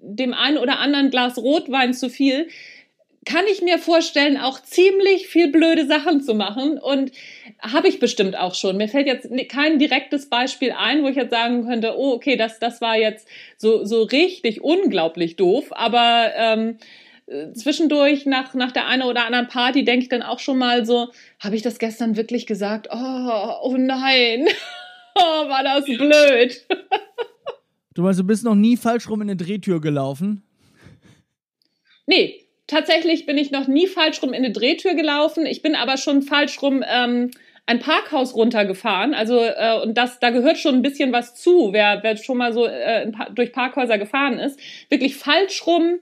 dem 0.00 0.32
einen 0.32 0.58
oder 0.58 0.78
anderen 0.78 1.10
Glas 1.10 1.38
Rotwein 1.38 1.92
zu 1.92 2.08
viel, 2.08 2.48
kann 3.24 3.44
ich 3.50 3.62
mir 3.62 3.78
vorstellen, 3.78 4.36
auch 4.36 4.60
ziemlich 4.60 5.28
viel 5.28 5.48
blöde 5.48 5.86
Sachen 5.86 6.22
zu 6.22 6.34
machen. 6.34 6.78
Und 6.78 7.12
habe 7.60 7.88
ich 7.88 7.98
bestimmt 7.98 8.36
auch 8.36 8.54
schon. 8.54 8.76
Mir 8.76 8.88
fällt 8.88 9.06
jetzt 9.06 9.28
kein 9.48 9.78
direktes 9.78 10.28
Beispiel 10.28 10.72
ein, 10.72 11.02
wo 11.02 11.08
ich 11.08 11.16
jetzt 11.16 11.30
sagen 11.30 11.66
könnte, 11.66 11.94
oh, 11.96 12.12
okay, 12.12 12.36
das, 12.36 12.58
das 12.58 12.80
war 12.80 12.96
jetzt 12.96 13.26
so, 13.56 13.84
so 13.84 14.02
richtig 14.02 14.62
unglaublich 14.62 15.36
doof. 15.36 15.66
Aber 15.70 16.30
ähm, 16.36 16.78
äh, 17.26 17.52
zwischendurch 17.52 18.26
nach, 18.26 18.54
nach 18.54 18.72
der 18.72 18.86
einen 18.86 19.02
oder 19.02 19.24
anderen 19.26 19.48
Party 19.48 19.84
denke 19.84 20.04
ich 20.04 20.08
dann 20.08 20.22
auch 20.22 20.38
schon 20.38 20.58
mal 20.58 20.84
so, 20.84 21.08
habe 21.40 21.56
ich 21.56 21.62
das 21.62 21.78
gestern 21.78 22.16
wirklich 22.16 22.46
gesagt? 22.46 22.88
Oh, 22.90 23.52
oh 23.62 23.76
nein. 23.78 24.46
oh, 25.14 25.48
war 25.48 25.62
das 25.62 25.84
blöd. 25.86 26.66
du 27.94 28.02
meinst, 28.02 28.20
du 28.20 28.24
bist 28.24 28.44
noch 28.44 28.54
nie 28.54 28.76
falsch 28.76 29.08
rum 29.08 29.22
in 29.22 29.30
eine 29.30 29.36
Drehtür 29.36 29.80
gelaufen? 29.80 30.42
Nee, 32.06 32.43
tatsächlich 32.66 33.26
bin 33.26 33.38
ich 33.38 33.50
noch 33.50 33.68
nie 33.68 33.86
falsch 33.86 34.22
rum 34.22 34.32
in 34.32 34.44
eine 34.44 34.52
Drehtür 34.52 34.94
gelaufen. 34.94 35.46
Ich 35.46 35.62
bin 35.62 35.74
aber 35.74 35.96
schon 35.96 36.22
falsch 36.22 36.60
rum 36.62 36.84
ähm, 36.86 37.30
ein 37.66 37.78
Parkhaus 37.78 38.34
runtergefahren. 38.34 39.14
Also 39.14 39.38
äh, 39.38 39.80
und 39.82 39.96
das, 39.96 40.20
da 40.20 40.30
gehört 40.30 40.58
schon 40.58 40.74
ein 40.74 40.82
bisschen 40.82 41.12
was 41.12 41.34
zu, 41.34 41.72
wer, 41.72 42.00
wer 42.02 42.16
schon 42.16 42.38
mal 42.38 42.52
so 42.52 42.66
äh, 42.66 43.10
durch 43.34 43.52
Parkhäuser 43.52 43.98
gefahren 43.98 44.38
ist. 44.38 44.58
Wirklich 44.90 45.16
falsch 45.16 45.66
rum 45.66 45.98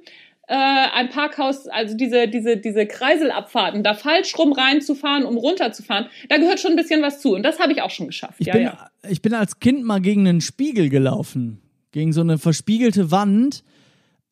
äh, 0.48 0.54
ein 0.54 1.08
Parkhaus, 1.08 1.68
also 1.68 1.96
diese, 1.96 2.28
diese, 2.28 2.56
diese 2.56 2.86
Kreiselabfahrten, 2.86 3.82
da 3.82 3.94
falsch 3.94 4.36
rum 4.36 4.52
reinzufahren, 4.52 5.24
um 5.24 5.36
runterzufahren, 5.36 6.06
da 6.28 6.36
gehört 6.36 6.60
schon 6.60 6.72
ein 6.72 6.76
bisschen 6.76 7.00
was 7.00 7.20
zu. 7.20 7.34
Und 7.34 7.42
das 7.44 7.58
habe 7.58 7.72
ich 7.72 7.80
auch 7.80 7.90
schon 7.90 8.08
geschafft. 8.08 8.34
Ich, 8.38 8.48
ja, 8.48 8.52
bin, 8.52 8.62
ja. 8.62 8.90
ich 9.08 9.22
bin 9.22 9.34
als 9.34 9.60
Kind 9.60 9.84
mal 9.84 10.00
gegen 10.00 10.26
einen 10.26 10.40
Spiegel 10.40 10.88
gelaufen. 10.88 11.60
Gegen 11.92 12.12
so 12.12 12.22
eine 12.22 12.38
verspiegelte 12.38 13.10
Wand. 13.10 13.64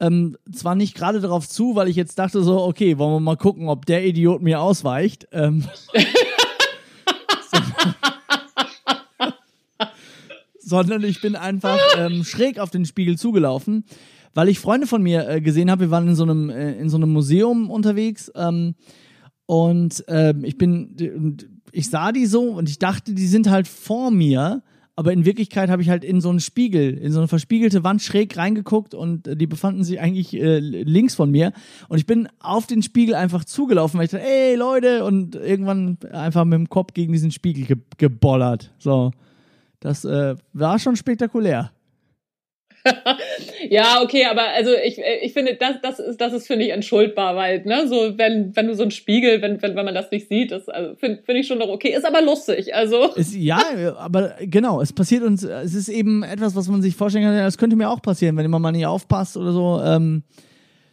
Ähm, 0.00 0.36
zwar 0.50 0.74
nicht 0.74 0.94
gerade 0.94 1.20
darauf 1.20 1.46
zu, 1.48 1.76
weil 1.76 1.88
ich 1.88 1.96
jetzt 1.96 2.18
dachte 2.18 2.42
so, 2.42 2.62
okay, 2.62 2.96
wollen 2.98 3.12
wir 3.12 3.20
mal 3.20 3.36
gucken, 3.36 3.68
ob 3.68 3.84
der 3.86 4.04
Idiot 4.06 4.40
mir 4.42 4.60
ausweicht. 4.60 5.28
Ähm, 5.32 5.64
sondern 10.70 11.04
ich 11.04 11.20
bin 11.20 11.36
einfach 11.36 11.78
ähm, 11.98 12.24
schräg 12.24 12.58
auf 12.58 12.70
den 12.70 12.86
Spiegel 12.86 13.18
zugelaufen, 13.18 13.84
weil 14.32 14.48
ich 14.48 14.58
Freunde 14.60 14.86
von 14.86 15.02
mir 15.02 15.28
äh, 15.28 15.40
gesehen 15.40 15.70
habe. 15.70 15.82
Wir 15.82 15.90
waren 15.90 16.08
in 16.08 16.14
so 16.14 16.22
einem 16.22 16.48
äh, 16.48 16.72
in 16.78 16.88
so 16.88 16.96
einem 16.96 17.12
Museum 17.12 17.70
unterwegs 17.70 18.30
ähm, 18.36 18.76
und 19.46 20.08
äh, 20.08 20.32
ich 20.42 20.56
bin 20.56 21.36
ich 21.72 21.90
sah 21.90 22.12
die 22.12 22.26
so 22.26 22.52
und 22.52 22.68
ich 22.68 22.78
dachte, 22.78 23.12
die 23.12 23.26
sind 23.26 23.50
halt 23.50 23.68
vor 23.68 24.10
mir. 24.10 24.62
Aber 25.00 25.14
in 25.14 25.24
Wirklichkeit 25.24 25.70
habe 25.70 25.80
ich 25.80 25.88
halt 25.88 26.04
in 26.04 26.20
so 26.20 26.28
einen 26.28 26.40
Spiegel, 26.40 26.92
in 26.92 27.10
so 27.10 27.20
eine 27.20 27.26
verspiegelte 27.26 27.82
Wand 27.84 28.02
schräg 28.02 28.36
reingeguckt 28.36 28.92
und 28.92 29.26
äh, 29.26 29.34
die 29.34 29.46
befanden 29.46 29.82
sich 29.82 29.98
eigentlich 29.98 30.34
äh, 30.34 30.58
links 30.58 31.14
von 31.14 31.30
mir. 31.30 31.54
Und 31.88 31.96
ich 31.96 32.04
bin 32.04 32.28
auf 32.38 32.66
den 32.66 32.82
Spiegel 32.82 33.14
einfach 33.14 33.46
zugelaufen, 33.46 33.96
weil 33.96 34.04
ich 34.04 34.10
dachte, 34.10 34.26
ey 34.26 34.56
Leute, 34.56 35.06
und 35.06 35.36
irgendwann 35.36 35.96
einfach 36.12 36.44
mit 36.44 36.58
dem 36.58 36.68
Kopf 36.68 36.92
gegen 36.92 37.14
diesen 37.14 37.30
Spiegel 37.30 37.64
ge 37.64 37.78
gebollert. 37.96 38.74
So. 38.78 39.12
Das 39.80 40.04
äh, 40.04 40.34
war 40.52 40.78
schon 40.78 40.96
spektakulär. 40.96 41.70
ja, 43.68 44.02
okay, 44.02 44.24
aber 44.24 44.48
also 44.48 44.70
ich, 44.72 45.00
ich 45.22 45.32
finde, 45.32 45.54
das, 45.54 45.80
das 45.82 45.98
ist, 45.98 46.20
das 46.20 46.32
ist, 46.32 46.46
finde 46.46 46.64
ich, 46.64 46.72
entschuldbar, 46.72 47.36
weil, 47.36 47.62
ne, 47.64 47.86
so, 47.86 48.16
wenn, 48.16 48.54
wenn 48.56 48.66
du 48.66 48.74
so 48.74 48.82
einen 48.82 48.90
Spiegel, 48.90 49.42
wenn, 49.42 49.60
wenn, 49.62 49.76
wenn 49.76 49.84
man 49.84 49.94
das 49.94 50.10
nicht 50.10 50.28
sieht, 50.28 50.50
das 50.50 50.68
also, 50.68 50.94
finde 50.96 51.22
find 51.22 51.38
ich 51.38 51.46
schon 51.46 51.58
noch 51.58 51.68
okay. 51.68 51.94
Ist 51.94 52.04
aber 52.04 52.22
lustig, 52.22 52.74
also. 52.74 53.14
Ist, 53.14 53.34
ja, 53.34 53.62
aber 53.96 54.34
genau, 54.40 54.80
es 54.80 54.92
passiert 54.92 55.22
uns, 55.22 55.42
es 55.42 55.74
ist 55.74 55.88
eben 55.88 56.22
etwas, 56.22 56.54
was 56.56 56.68
man 56.68 56.82
sich 56.82 56.96
vorstellen 56.96 57.24
kann, 57.24 57.36
das 57.36 57.58
könnte 57.58 57.76
mir 57.76 57.90
auch 57.90 58.02
passieren, 58.02 58.36
wenn 58.36 58.50
man 58.50 58.62
mal 58.62 58.72
nicht 58.72 58.86
aufpasst 58.86 59.36
oder 59.36 59.52
so, 59.52 59.80
ähm, 59.84 60.22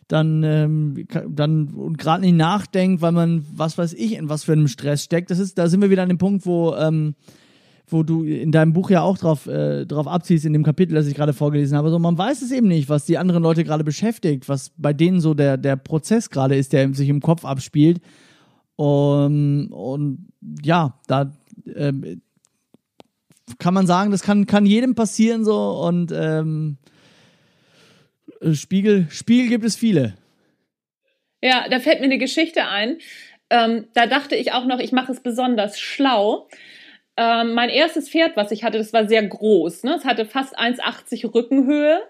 dann, 0.08 0.44
ähm, 0.44 1.06
dann 1.28 1.68
und 1.70 1.98
gerade 1.98 2.22
nicht 2.22 2.36
nachdenkt, 2.36 3.02
weil 3.02 3.12
man, 3.12 3.46
was 3.54 3.78
weiß 3.78 3.94
ich, 3.94 4.16
in 4.16 4.30
was 4.30 4.46
für 4.46 4.54
einem 4.54 4.68
Stress 4.68 5.04
steckt. 5.04 5.32
Das 5.32 5.40
ist, 5.40 5.58
da 5.58 5.68
sind 5.68 5.82
wir 5.82 5.90
wieder 5.90 6.04
an 6.04 6.10
dem 6.10 6.18
Punkt, 6.18 6.46
wo, 6.46 6.76
ähm, 6.76 7.16
wo 7.90 8.04
du 8.04 8.24
in 8.24 8.52
deinem 8.52 8.74
Buch 8.74 8.90
ja 8.90 9.02
auch 9.02 9.18
drauf, 9.18 9.48
äh, 9.48 9.86
drauf 9.86 10.08
abziehst, 10.08 10.46
in 10.46 10.54
dem 10.54 10.64
Kapitel, 10.64 10.94
das 10.94 11.08
ich 11.08 11.16
gerade 11.16 11.34
vorgelesen 11.34 11.78
habe. 11.78 11.90
So, 11.90 12.00
man 12.00 12.18
weiß 12.18 12.42
es 12.42 12.52
eben 12.52 12.68
nicht, 12.68 12.90
was 12.90 13.06
die 13.06 13.18
anderen 13.18 13.42
Leute 13.42 13.64
gerade 13.64 13.84
beschäftigt, 13.84 14.50
was 14.50 14.72
bei 14.78 14.94
denen 14.94 15.22
so 15.22 15.34
der, 15.34 15.58
der 15.58 15.78
Prozess 15.78 16.30
gerade 16.30 16.56
ist, 16.56 16.74
der 16.74 16.94
sich 16.94 17.10
im 17.10 17.22
Kopf 17.22 17.46
abspielt. 17.46 18.02
Um, 18.76 19.72
und 19.72 20.28
ja, 20.64 21.00
da 21.08 21.32
ähm, 21.76 22.22
kann 23.58 23.74
man 23.74 23.88
sagen, 23.88 24.12
das 24.12 24.22
kann, 24.22 24.46
kann 24.46 24.66
jedem 24.66 24.94
passieren 24.94 25.44
so 25.44 25.82
und 25.82 26.12
ähm, 26.14 26.78
Spiegel, 28.54 29.08
Spiegel 29.10 29.50
gibt 29.50 29.66
es 29.66 29.76
viele. 29.76 30.14
Ja, 31.42 31.68
da 31.70 31.80
fällt 31.80 32.00
mir 32.00 32.06
eine 32.06 32.18
Geschichte 32.18 32.68
ein. 32.68 32.98
Ähm, 33.50 33.88
da 33.94 34.06
dachte 34.06 34.36
ich 34.36 34.52
auch 34.52 34.66
noch, 34.66 34.80
ich 34.80 34.92
mache 34.92 35.12
es 35.12 35.22
besonders 35.22 35.80
schlau. 35.80 36.48
Ähm, 37.18 37.54
mein 37.54 37.70
erstes 37.70 38.10
Pferd, 38.10 38.38
was 38.38 38.52
ich 38.52 38.64
hatte, 38.64 38.78
das 38.78 38.94
war 38.94 39.08
sehr 39.08 39.26
groß. 39.26 39.84
Ne? 39.84 39.96
Es 39.96 40.06
hatte 40.06 40.26
fast 40.26 40.58
1,80 40.58 41.34
Rückenhöhe. 41.34 42.02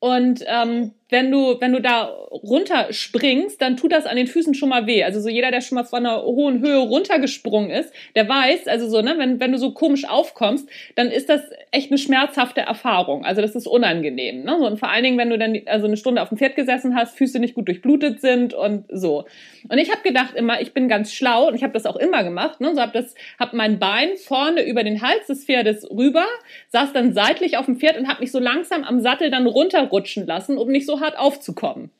Und 0.00 0.42
ähm, 0.46 0.94
wenn 1.10 1.30
du, 1.30 1.60
wenn 1.60 1.72
du 1.72 1.80
da 1.80 2.04
runterspringst, 2.30 3.60
dann 3.60 3.76
tut 3.76 3.92
das 3.92 4.06
an 4.06 4.16
den 4.16 4.26
Füßen 4.26 4.54
schon 4.54 4.68
mal 4.68 4.86
weh. 4.86 5.02
Also 5.02 5.20
so 5.20 5.28
jeder, 5.28 5.50
der 5.50 5.60
schon 5.60 5.76
mal 5.76 5.84
von 5.84 6.06
einer 6.06 6.22
hohen 6.22 6.60
Höhe 6.60 6.78
runtergesprungen 6.78 7.70
ist, 7.70 7.92
der 8.14 8.28
weiß, 8.28 8.68
also 8.68 8.88
so, 8.88 9.02
ne, 9.02 9.14
wenn, 9.18 9.40
wenn 9.40 9.52
du 9.52 9.58
so 9.58 9.72
komisch 9.72 10.08
aufkommst, 10.08 10.68
dann 10.94 11.08
ist 11.10 11.28
das 11.28 11.42
echt 11.72 11.90
eine 11.90 11.98
schmerzhafte 11.98 12.60
Erfahrung. 12.60 13.24
Also 13.24 13.42
das 13.42 13.54
ist 13.54 13.66
unangenehm. 13.66 14.44
Ne? 14.44 14.56
So, 14.58 14.66
und 14.66 14.78
vor 14.78 14.90
allen 14.90 15.04
Dingen, 15.04 15.18
wenn 15.18 15.30
du 15.30 15.38
dann 15.38 15.60
also 15.66 15.86
eine 15.86 15.96
Stunde 15.96 16.22
auf 16.22 16.28
dem 16.28 16.38
Pferd 16.38 16.56
gesessen 16.56 16.94
hast, 16.94 17.16
Füße 17.16 17.38
nicht 17.40 17.54
gut 17.54 17.68
durchblutet 17.68 18.20
sind 18.20 18.54
und 18.54 18.84
so. 18.90 19.24
Und 19.68 19.78
ich 19.78 19.90
habe 19.90 20.02
gedacht 20.02 20.34
immer, 20.34 20.60
ich 20.60 20.72
bin 20.72 20.88
ganz 20.88 21.12
schlau 21.12 21.48
und 21.48 21.54
ich 21.54 21.62
habe 21.62 21.72
das 21.72 21.86
auch 21.86 21.96
immer 21.96 22.22
gemacht. 22.22 22.60
Ne? 22.60 22.74
So 22.74 22.80
habe 22.80 22.92
das, 22.92 23.14
habe 23.38 23.56
mein 23.56 23.78
Bein 23.78 24.16
vorne 24.16 24.62
über 24.62 24.84
den 24.84 25.02
Hals 25.02 25.26
des 25.26 25.44
Pferdes 25.44 25.88
rüber, 25.90 26.26
saß 26.68 26.92
dann 26.92 27.12
seitlich 27.12 27.56
auf 27.56 27.66
dem 27.66 27.76
Pferd 27.76 27.98
und 27.98 28.08
habe 28.08 28.20
mich 28.20 28.30
so 28.30 28.38
langsam 28.38 28.84
am 28.84 29.00
Sattel 29.00 29.30
dann 29.30 29.46
runterrutschen 29.46 30.26
lassen, 30.26 30.56
um 30.56 30.68
nicht 30.68 30.86
so 30.86 30.99
hart 31.00 31.18
aufzukommen. 31.18 31.90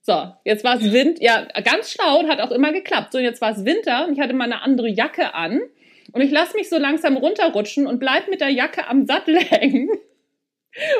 So, 0.00 0.32
jetzt 0.44 0.64
war 0.64 0.76
es 0.76 0.92
Wind, 0.92 1.18
ja, 1.20 1.46
ganz 1.64 1.92
schlau 1.92 2.18
und 2.18 2.28
hat 2.28 2.40
auch 2.40 2.50
immer 2.50 2.72
geklappt. 2.72 3.12
So, 3.12 3.18
jetzt 3.18 3.40
war 3.40 3.52
es 3.52 3.64
Winter 3.64 4.06
und 4.06 4.12
ich 4.12 4.20
hatte 4.20 4.34
mal 4.34 4.44
eine 4.44 4.60
andere 4.60 4.88
Jacke 4.88 5.32
an 5.32 5.62
und 6.12 6.20
ich 6.20 6.30
lasse 6.30 6.56
mich 6.56 6.68
so 6.68 6.76
langsam 6.76 7.16
runterrutschen 7.16 7.86
und 7.86 7.98
bleib 7.98 8.28
mit 8.28 8.40
der 8.42 8.50
Jacke 8.50 8.86
am 8.86 9.06
Sattel 9.06 9.38
hängen. 9.40 9.88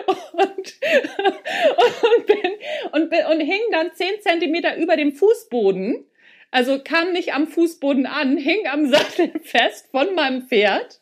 Und, 0.06 0.16
und, 0.32 2.26
bin, 2.26 2.52
und, 2.92 3.12
und 3.30 3.40
hing 3.40 3.60
dann 3.72 3.92
zehn 3.92 4.20
Zentimeter 4.20 4.76
über 4.76 4.96
dem 4.96 5.12
Fußboden. 5.12 6.06
Also 6.50 6.78
kam 6.82 7.12
nicht 7.12 7.34
am 7.34 7.48
Fußboden 7.48 8.06
an, 8.06 8.36
hing 8.36 8.66
am 8.68 8.86
Sattel 8.86 9.32
fest 9.42 9.88
von 9.90 10.14
meinem 10.14 10.42
Pferd 10.42 11.00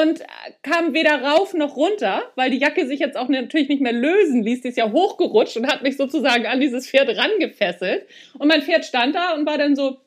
und 0.00 0.22
kam 0.62 0.92
weder 0.92 1.22
rauf 1.22 1.54
noch 1.54 1.76
runter, 1.76 2.22
weil 2.34 2.50
die 2.50 2.58
Jacke 2.58 2.86
sich 2.86 3.00
jetzt 3.00 3.16
auch 3.16 3.28
natürlich 3.28 3.68
nicht 3.68 3.80
mehr 3.80 3.92
lösen 3.92 4.42
ließ. 4.42 4.60
Die 4.60 4.68
ist 4.68 4.76
ja 4.76 4.92
hochgerutscht 4.92 5.56
und 5.56 5.66
hat 5.66 5.82
mich 5.82 5.96
sozusagen 5.96 6.46
an 6.46 6.60
dieses 6.60 6.88
Pferd 6.88 7.16
rangefesselt. 7.16 8.06
Und 8.38 8.48
mein 8.48 8.62
Pferd 8.62 8.84
stand 8.84 9.14
da 9.14 9.34
und 9.34 9.46
war 9.46 9.56
dann 9.56 9.74
so, 9.74 9.98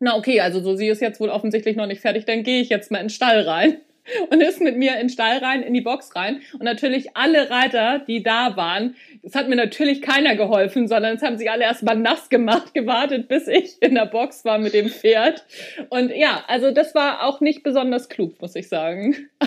na 0.00 0.16
okay, 0.16 0.40
also 0.40 0.60
so 0.60 0.74
sie 0.74 0.88
ist 0.88 1.00
jetzt 1.00 1.20
wohl 1.20 1.28
offensichtlich 1.28 1.76
noch 1.76 1.86
nicht 1.86 2.00
fertig, 2.00 2.24
dann 2.24 2.42
gehe 2.42 2.60
ich 2.60 2.70
jetzt 2.70 2.90
mal 2.90 2.98
in 2.98 3.04
den 3.04 3.10
Stall 3.10 3.42
rein 3.42 3.80
und 4.30 4.40
ist 4.40 4.60
mit 4.60 4.76
mir 4.76 4.92
in 4.94 5.00
den 5.00 5.08
Stall 5.08 5.38
rein, 5.38 5.62
in 5.62 5.74
die 5.74 5.80
Box 5.80 6.14
rein. 6.14 6.40
Und 6.54 6.64
natürlich 6.64 7.16
alle 7.16 7.50
Reiter, 7.50 8.00
die 8.00 8.22
da 8.22 8.56
waren, 8.56 8.96
es 9.22 9.34
hat 9.34 9.48
mir 9.48 9.56
natürlich 9.56 10.02
keiner 10.02 10.36
geholfen, 10.36 10.88
sondern 10.88 11.16
es 11.16 11.22
haben 11.22 11.38
sich 11.38 11.50
alle 11.50 11.64
erstmal 11.64 11.96
nass 11.96 12.28
gemacht, 12.28 12.74
gewartet, 12.74 13.28
bis 13.28 13.48
ich 13.48 13.80
in 13.80 13.94
der 13.94 14.06
Box 14.06 14.44
war 14.44 14.58
mit 14.58 14.74
dem 14.74 14.88
Pferd. 14.88 15.44
Und 15.88 16.10
ja, 16.14 16.44
also 16.48 16.70
das 16.70 16.94
war 16.94 17.24
auch 17.24 17.40
nicht 17.40 17.62
besonders 17.62 18.08
klug, 18.08 18.40
muss 18.40 18.56
ich 18.56 18.68
sagen. 18.68 19.16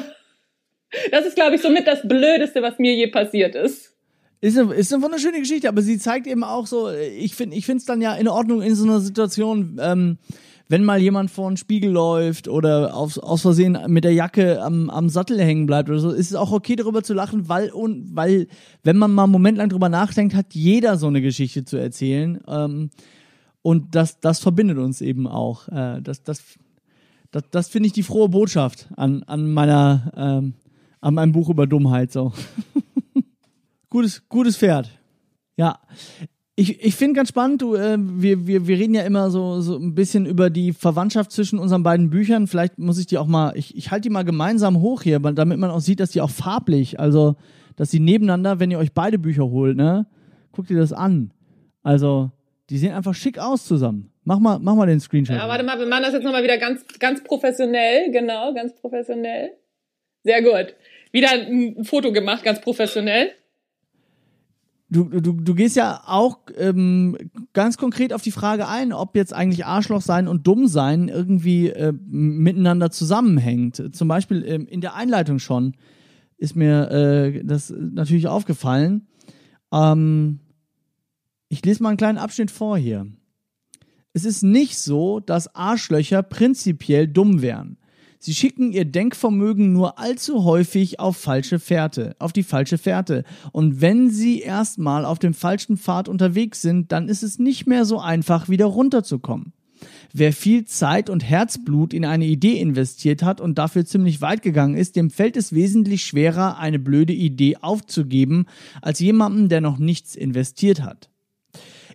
Das 1.10 1.26
ist, 1.26 1.36
glaube 1.36 1.56
ich, 1.56 1.62
somit 1.64 1.88
das 1.88 2.08
Blödeste, 2.08 2.62
was 2.62 2.78
mir 2.78 2.94
je 2.94 3.08
passiert 3.08 3.56
ist. 3.56 3.96
Ist 4.42 4.60
eine, 4.60 4.74
ist 4.76 4.94
eine 4.94 5.02
wunderschöne 5.02 5.40
Geschichte, 5.40 5.68
aber 5.68 5.82
sie 5.82 5.98
zeigt 5.98 6.28
eben 6.28 6.44
auch 6.44 6.68
so, 6.68 6.92
ich 6.92 7.34
finde 7.34 7.56
ich 7.56 7.68
es 7.68 7.86
dann 7.86 8.00
ja 8.00 8.14
in 8.14 8.28
Ordnung 8.28 8.62
in 8.62 8.76
so 8.76 8.84
einer 8.84 9.00
Situation, 9.00 9.80
ähm, 9.82 10.18
wenn 10.70 10.84
mal 10.84 11.02
jemand 11.02 11.30
vor 11.30 11.48
einen 11.48 11.58
Spiegel 11.58 11.92
läuft 11.92 12.48
oder 12.48 12.96
aus, 12.96 13.18
aus 13.20 13.42
Versehen 13.42 13.78
mit 13.88 14.04
der 14.04 14.14
Jacke 14.14 14.62
am, 14.62 14.90
am 14.90 15.10
Sattel 15.10 15.40
hängen 15.40 15.66
bleibt 15.66 15.90
oder 15.90 16.00
so, 16.00 16.12
ist 16.12 16.32
es 16.32 16.36
auch 16.36 16.52
okay, 16.52 16.76
darüber 16.76 17.04
zu 17.04 17.14
lachen, 17.14 17.50
weil, 17.50 17.70
und, 17.72 18.16
weil, 18.16 18.48
wenn 18.84 18.98
man 18.98 19.12
mal 19.14 19.24
einen 19.24 19.32
Moment 19.32 19.58
lang 19.58 19.70
drüber 19.70 19.90
nachdenkt, 19.90 20.36
hat 20.36 20.54
jeder 20.54 20.98
so 20.98 21.08
eine 21.08 21.22
Geschichte 21.22 21.66
zu 21.66 21.78
erzählen. 21.78 22.40
Ähm, 22.48 22.90
und 23.62 23.96
das, 23.96 24.20
das 24.20 24.40
verbindet 24.40 24.78
uns 24.78 25.02
eben 25.02 25.28
auch. 25.28 25.68
Äh, 25.68 26.02
das, 26.02 26.24
das, 26.24 26.44
das, 27.32 27.44
das 27.52 27.68
finde 27.70 27.88
ich 27.88 27.94
die 27.94 28.04
frohe 28.04 28.30
Botschaft 28.30 28.88
an, 28.96 29.24
an 29.24 29.52
meiner, 29.52 30.12
ähm, 30.16 30.54
an 31.02 31.14
meinem 31.14 31.32
Buch 31.34 31.50
über 31.50 31.68
Dummheit, 31.68 32.12
so. 32.12 32.34
gutes, 33.90 34.28
gutes 34.30 34.58
Pferd. 34.58 34.90
Ja, 35.56 35.80
ich, 36.56 36.84
ich 36.84 36.96
finde 36.96 37.16
ganz 37.16 37.30
spannend, 37.30 37.62
du, 37.62 37.76
äh, 37.76 37.98
wir, 38.00 38.46
wir, 38.46 38.68
wir 38.68 38.78
reden 38.78 38.94
ja 38.94 39.02
immer 39.04 39.32
so, 39.32 39.62
so 39.62 39.78
ein 39.78 39.96
bisschen 39.96 40.26
über 40.26 40.50
die 40.50 40.72
Verwandtschaft 40.72 41.32
zwischen 41.32 41.58
unseren 41.58 41.82
beiden 41.82 42.12
Büchern. 42.12 42.48
Vielleicht 42.48 42.78
muss 42.78 43.00
ich 43.00 43.08
die 43.08 43.18
auch 43.18 43.26
mal, 43.26 43.58
ich, 43.58 43.76
ich 43.76 43.90
halte 43.90 44.04
die 44.04 44.10
mal 44.12 44.24
gemeinsam 44.24 44.80
hoch 44.80 45.02
hier, 45.02 45.20
damit 45.20 45.58
man 45.58 45.72
auch 45.72 45.80
sieht, 45.80 46.00
dass 46.00 46.12
die 46.12 46.22
auch 46.22 46.30
farblich, 46.30 47.00
also 47.00 47.36
dass 47.76 47.90
die 47.90 48.00
nebeneinander, 48.00 48.60
wenn 48.60 48.70
ihr 48.70 48.78
euch 48.78 48.94
beide 48.94 49.18
Bücher 49.18 49.50
holt, 49.50 49.76
ne, 49.78 50.06
guckt 50.52 50.70
ihr 50.70 50.78
das 50.78 50.94
an. 50.94 51.32
Also, 51.82 52.32
die 52.70 52.78
sehen 52.78 52.94
einfach 52.94 53.16
schick 53.16 53.40
aus 53.40 53.66
zusammen. 53.66 54.12
Mach 54.24 54.40
mal, 54.40 54.60
mach 54.60 54.76
mal 54.76 54.86
den 54.86 55.00
Screenshot. 55.00 55.36
Ja, 55.36 55.48
warte 55.50 55.64
mal, 55.64 55.80
wir 55.80 55.88
machen 55.88 56.04
das 56.04 56.14
jetzt 56.14 56.24
nochmal 56.24 56.44
wieder 56.44 56.60
ganz, 56.60 56.86
ganz 57.00 57.24
professionell, 57.24 58.12
genau, 58.12 58.54
ganz 58.54 58.74
professionell. 58.76 59.52
Sehr 60.24 60.42
gut. 60.44 60.76
Wieder 61.12 61.32
ein 61.32 61.84
Foto 61.84 62.14
gemacht, 62.14 62.44
ganz 62.44 62.62
professionell. 62.62 63.32
Du, 64.94 65.20
du, 65.20 65.34
du 65.34 65.56
gehst 65.56 65.76
ja 65.76 66.02
auch 66.06 66.40
ähm, 66.58 67.18
ganz 67.54 67.78
konkret 67.78 68.14
auf 68.14 68.22
die 68.22 68.32
Frage 68.32 68.68
ein, 68.68 68.94
ob 68.94 69.16
jetzt 69.16 69.34
eigentlich 69.34 69.66
Arschloch 69.66 70.02
sein 70.02 70.28
und 70.28 70.48
dumm 70.48 70.68
sein 70.68 71.10
irgendwie 71.10 71.70
äh, 71.70 71.92
miteinander 71.92 72.92
zusammenhängt. 72.92 73.96
Zum 73.96 74.08
Beispiel 74.08 74.46
ähm, 74.46 74.68
in 74.68 74.82
der 74.82 74.96
Einleitung 74.96 75.40
schon 75.40 75.76
ist 76.38 76.56
mir 76.56 76.90
äh, 76.92 77.44
das 77.44 77.74
natürlich 77.78 78.28
aufgefallen. 78.28 79.08
Ähm, 79.72 80.40
ich 81.50 81.66
lese 81.66 81.84
mal 81.84 81.90
einen 81.90 81.98
kleinen 81.98 82.18
Abschnitt 82.18 82.52
vor 82.52 82.78
hier. 82.78 83.08
Es 84.14 84.26
ist 84.26 84.44
nicht 84.44 84.78
so, 84.78 85.20
dass 85.20 85.56
Arschlöcher 85.56 86.22
prinzipiell 86.22 87.08
dumm 87.08 87.42
wären. 87.42 87.78
Sie 88.26 88.34
schicken 88.34 88.72
ihr 88.72 88.86
Denkvermögen 88.86 89.74
nur 89.74 90.00
allzu 90.00 90.46
häufig 90.46 90.98
auf 90.98 91.18
falsche 91.18 91.60
Fährte, 91.60 92.16
auf 92.20 92.32
die 92.32 92.44
falsche 92.44 92.78
Fährte. 92.78 93.26
Und 93.52 93.82
wenn 93.82 94.10
sie 94.12 94.40
erstmal 94.40 95.04
auf 95.04 95.20
dem 95.20 95.34
falschen 95.34 95.76
Pfad 95.76 96.08
unterwegs 96.08 96.62
sind, 96.62 96.94
dann 96.94 97.10
ist 97.10 97.22
es 97.22 97.38
nicht 97.38 97.68
mehr 97.68 97.84
so 97.84 98.00
einfach, 98.00 98.48
wieder 98.48 98.68
runterzukommen. 98.68 99.52
Wer 100.14 100.32
viel 100.32 100.64
Zeit 100.64 101.10
und 101.10 101.22
Herzblut 101.22 101.94
in 101.94 102.06
eine 102.06 102.24
Idee 102.24 102.62
investiert 102.62 103.24
hat 103.24 103.42
und 103.42 103.58
dafür 103.58 103.84
ziemlich 103.84 104.22
weit 104.22 104.42
gegangen 104.42 104.78
ist, 104.78 104.96
dem 104.96 105.10
fällt 105.10 105.36
es 105.36 105.52
wesentlich 105.52 106.06
schwerer, 106.06 106.58
eine 106.58 106.80
blöde 106.80 107.12
Idee 107.12 107.58
aufzugeben, 107.58 108.46
als 108.82 109.00
jemandem, 109.00 109.50
der 109.50 109.60
noch 109.60 109.80
nichts 109.80 110.16
investiert 110.16 110.82
hat. 110.82 111.10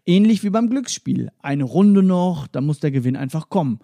Ähnlich 0.05 0.45
wie 0.45 0.51
beim 0.51 0.69
Glücksspiel. 0.69 1.31
Eine 1.41 1.65
Runde 1.65 2.03
noch, 2.03 2.49
da 2.49 2.61
muss 2.61 2.81
der 2.81 2.91
Gewinn 2.91 3.17
einfach 3.17 3.49
kommen. 3.49 3.79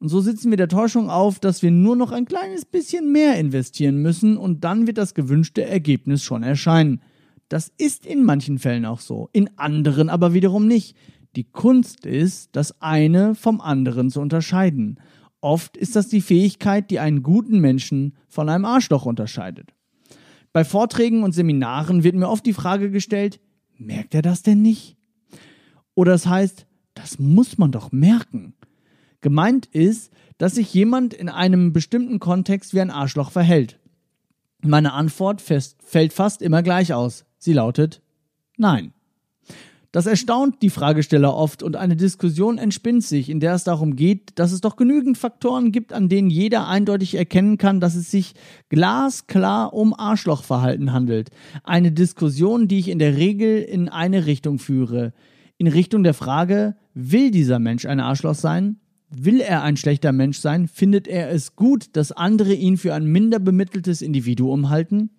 Und 0.00 0.08
so 0.08 0.20
sitzen 0.20 0.50
wir 0.50 0.56
der 0.56 0.68
Täuschung 0.68 1.10
auf, 1.10 1.40
dass 1.40 1.62
wir 1.62 1.72
nur 1.72 1.96
noch 1.96 2.12
ein 2.12 2.24
kleines 2.24 2.64
bisschen 2.64 3.10
mehr 3.10 3.38
investieren 3.38 3.96
müssen 3.96 4.36
und 4.36 4.62
dann 4.62 4.86
wird 4.86 4.98
das 4.98 5.14
gewünschte 5.14 5.64
Ergebnis 5.64 6.22
schon 6.22 6.44
erscheinen. 6.44 7.02
Das 7.48 7.72
ist 7.78 8.06
in 8.06 8.24
manchen 8.24 8.58
Fällen 8.58 8.84
auch 8.84 9.00
so, 9.00 9.28
in 9.32 9.50
anderen 9.58 10.08
aber 10.08 10.34
wiederum 10.34 10.66
nicht. 10.66 10.96
Die 11.34 11.44
Kunst 11.44 12.06
ist, 12.06 12.50
das 12.52 12.80
eine 12.80 13.34
vom 13.34 13.60
anderen 13.60 14.10
zu 14.10 14.20
unterscheiden. 14.20 15.00
Oft 15.40 15.76
ist 15.76 15.96
das 15.96 16.08
die 16.08 16.20
Fähigkeit, 16.20 16.90
die 16.90 17.00
einen 17.00 17.22
guten 17.22 17.60
Menschen 17.60 18.16
von 18.28 18.48
einem 18.48 18.64
Arschloch 18.64 19.06
unterscheidet. 19.06 19.72
Bei 20.52 20.64
Vorträgen 20.64 21.22
und 21.22 21.32
Seminaren 21.32 22.04
wird 22.04 22.16
mir 22.16 22.28
oft 22.28 22.46
die 22.46 22.52
Frage 22.52 22.90
gestellt, 22.90 23.40
merkt 23.76 24.14
er 24.14 24.22
das 24.22 24.42
denn 24.42 24.62
nicht? 24.62 24.96
Oder 25.94 26.14
es 26.14 26.26
heißt, 26.26 26.66
das 26.94 27.18
muss 27.18 27.58
man 27.58 27.70
doch 27.70 27.92
merken. 27.92 28.54
Gemeint 29.20 29.66
ist, 29.66 30.12
dass 30.38 30.54
sich 30.54 30.72
jemand 30.72 31.12
in 31.12 31.28
einem 31.28 31.72
bestimmten 31.72 32.20
Kontext 32.20 32.72
wie 32.72 32.80
ein 32.80 32.90
Arschloch 32.90 33.30
verhält. 33.30 33.78
Meine 34.62 34.92
Antwort 34.92 35.40
fällt 35.40 36.12
fast 36.12 36.42
immer 36.42 36.62
gleich 36.62 36.92
aus. 36.92 37.24
Sie 37.38 37.52
lautet 37.52 38.00
Nein. 38.56 38.92
Das 39.90 40.04
erstaunt 40.04 40.60
die 40.60 40.68
Fragesteller 40.68 41.34
oft 41.34 41.62
und 41.62 41.74
eine 41.74 41.96
Diskussion 41.96 42.58
entspinnt 42.58 43.04
sich, 43.04 43.30
in 43.30 43.40
der 43.40 43.54
es 43.54 43.64
darum 43.64 43.96
geht, 43.96 44.38
dass 44.38 44.52
es 44.52 44.60
doch 44.60 44.76
genügend 44.76 45.16
Faktoren 45.16 45.72
gibt, 45.72 45.94
an 45.94 46.10
denen 46.10 46.28
jeder 46.28 46.68
eindeutig 46.68 47.14
erkennen 47.14 47.56
kann, 47.56 47.80
dass 47.80 47.94
es 47.94 48.10
sich 48.10 48.34
glasklar 48.68 49.72
um 49.72 49.98
Arschlochverhalten 49.98 50.92
handelt. 50.92 51.30
Eine 51.64 51.90
Diskussion, 51.90 52.68
die 52.68 52.80
ich 52.80 52.88
in 52.88 52.98
der 52.98 53.16
Regel 53.16 53.62
in 53.62 53.88
eine 53.88 54.26
Richtung 54.26 54.58
führe. 54.58 55.14
In 55.56 55.68
Richtung 55.68 56.02
der 56.02 56.14
Frage, 56.14 56.76
will 56.92 57.30
dieser 57.30 57.58
Mensch 57.58 57.86
ein 57.86 58.00
Arschloch 58.00 58.34
sein 58.34 58.76
Will 59.10 59.40
er 59.40 59.62
ein 59.62 59.76
schlechter 59.76 60.12
Mensch 60.12 60.38
sein? 60.38 60.68
Findet 60.68 61.08
er 61.08 61.30
es 61.30 61.56
gut, 61.56 61.96
dass 61.96 62.12
andere 62.12 62.52
ihn 62.52 62.76
für 62.76 62.94
ein 62.94 63.06
minder 63.06 63.38
bemitteltes 63.38 64.02
Individuum 64.02 64.68
halten? 64.68 65.10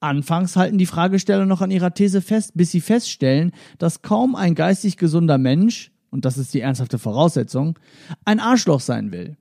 Anfangs 0.00 0.56
halten 0.56 0.78
die 0.78 0.86
Fragesteller 0.86 1.46
noch 1.46 1.62
an 1.62 1.70
ihrer 1.70 1.94
These 1.94 2.20
fest, 2.20 2.52
bis 2.54 2.70
sie 2.70 2.80
feststellen, 2.80 3.52
dass 3.78 4.02
kaum 4.02 4.36
ein 4.36 4.54
geistig 4.54 4.96
gesunder 4.96 5.38
Mensch, 5.38 5.90
und 6.10 6.24
das 6.24 6.38
ist 6.38 6.54
die 6.54 6.60
ernsthafte 6.60 6.98
Voraussetzung, 6.98 7.78
ein 8.24 8.40
Arschloch 8.40 8.80
sein 8.80 9.10
will. 9.10 9.36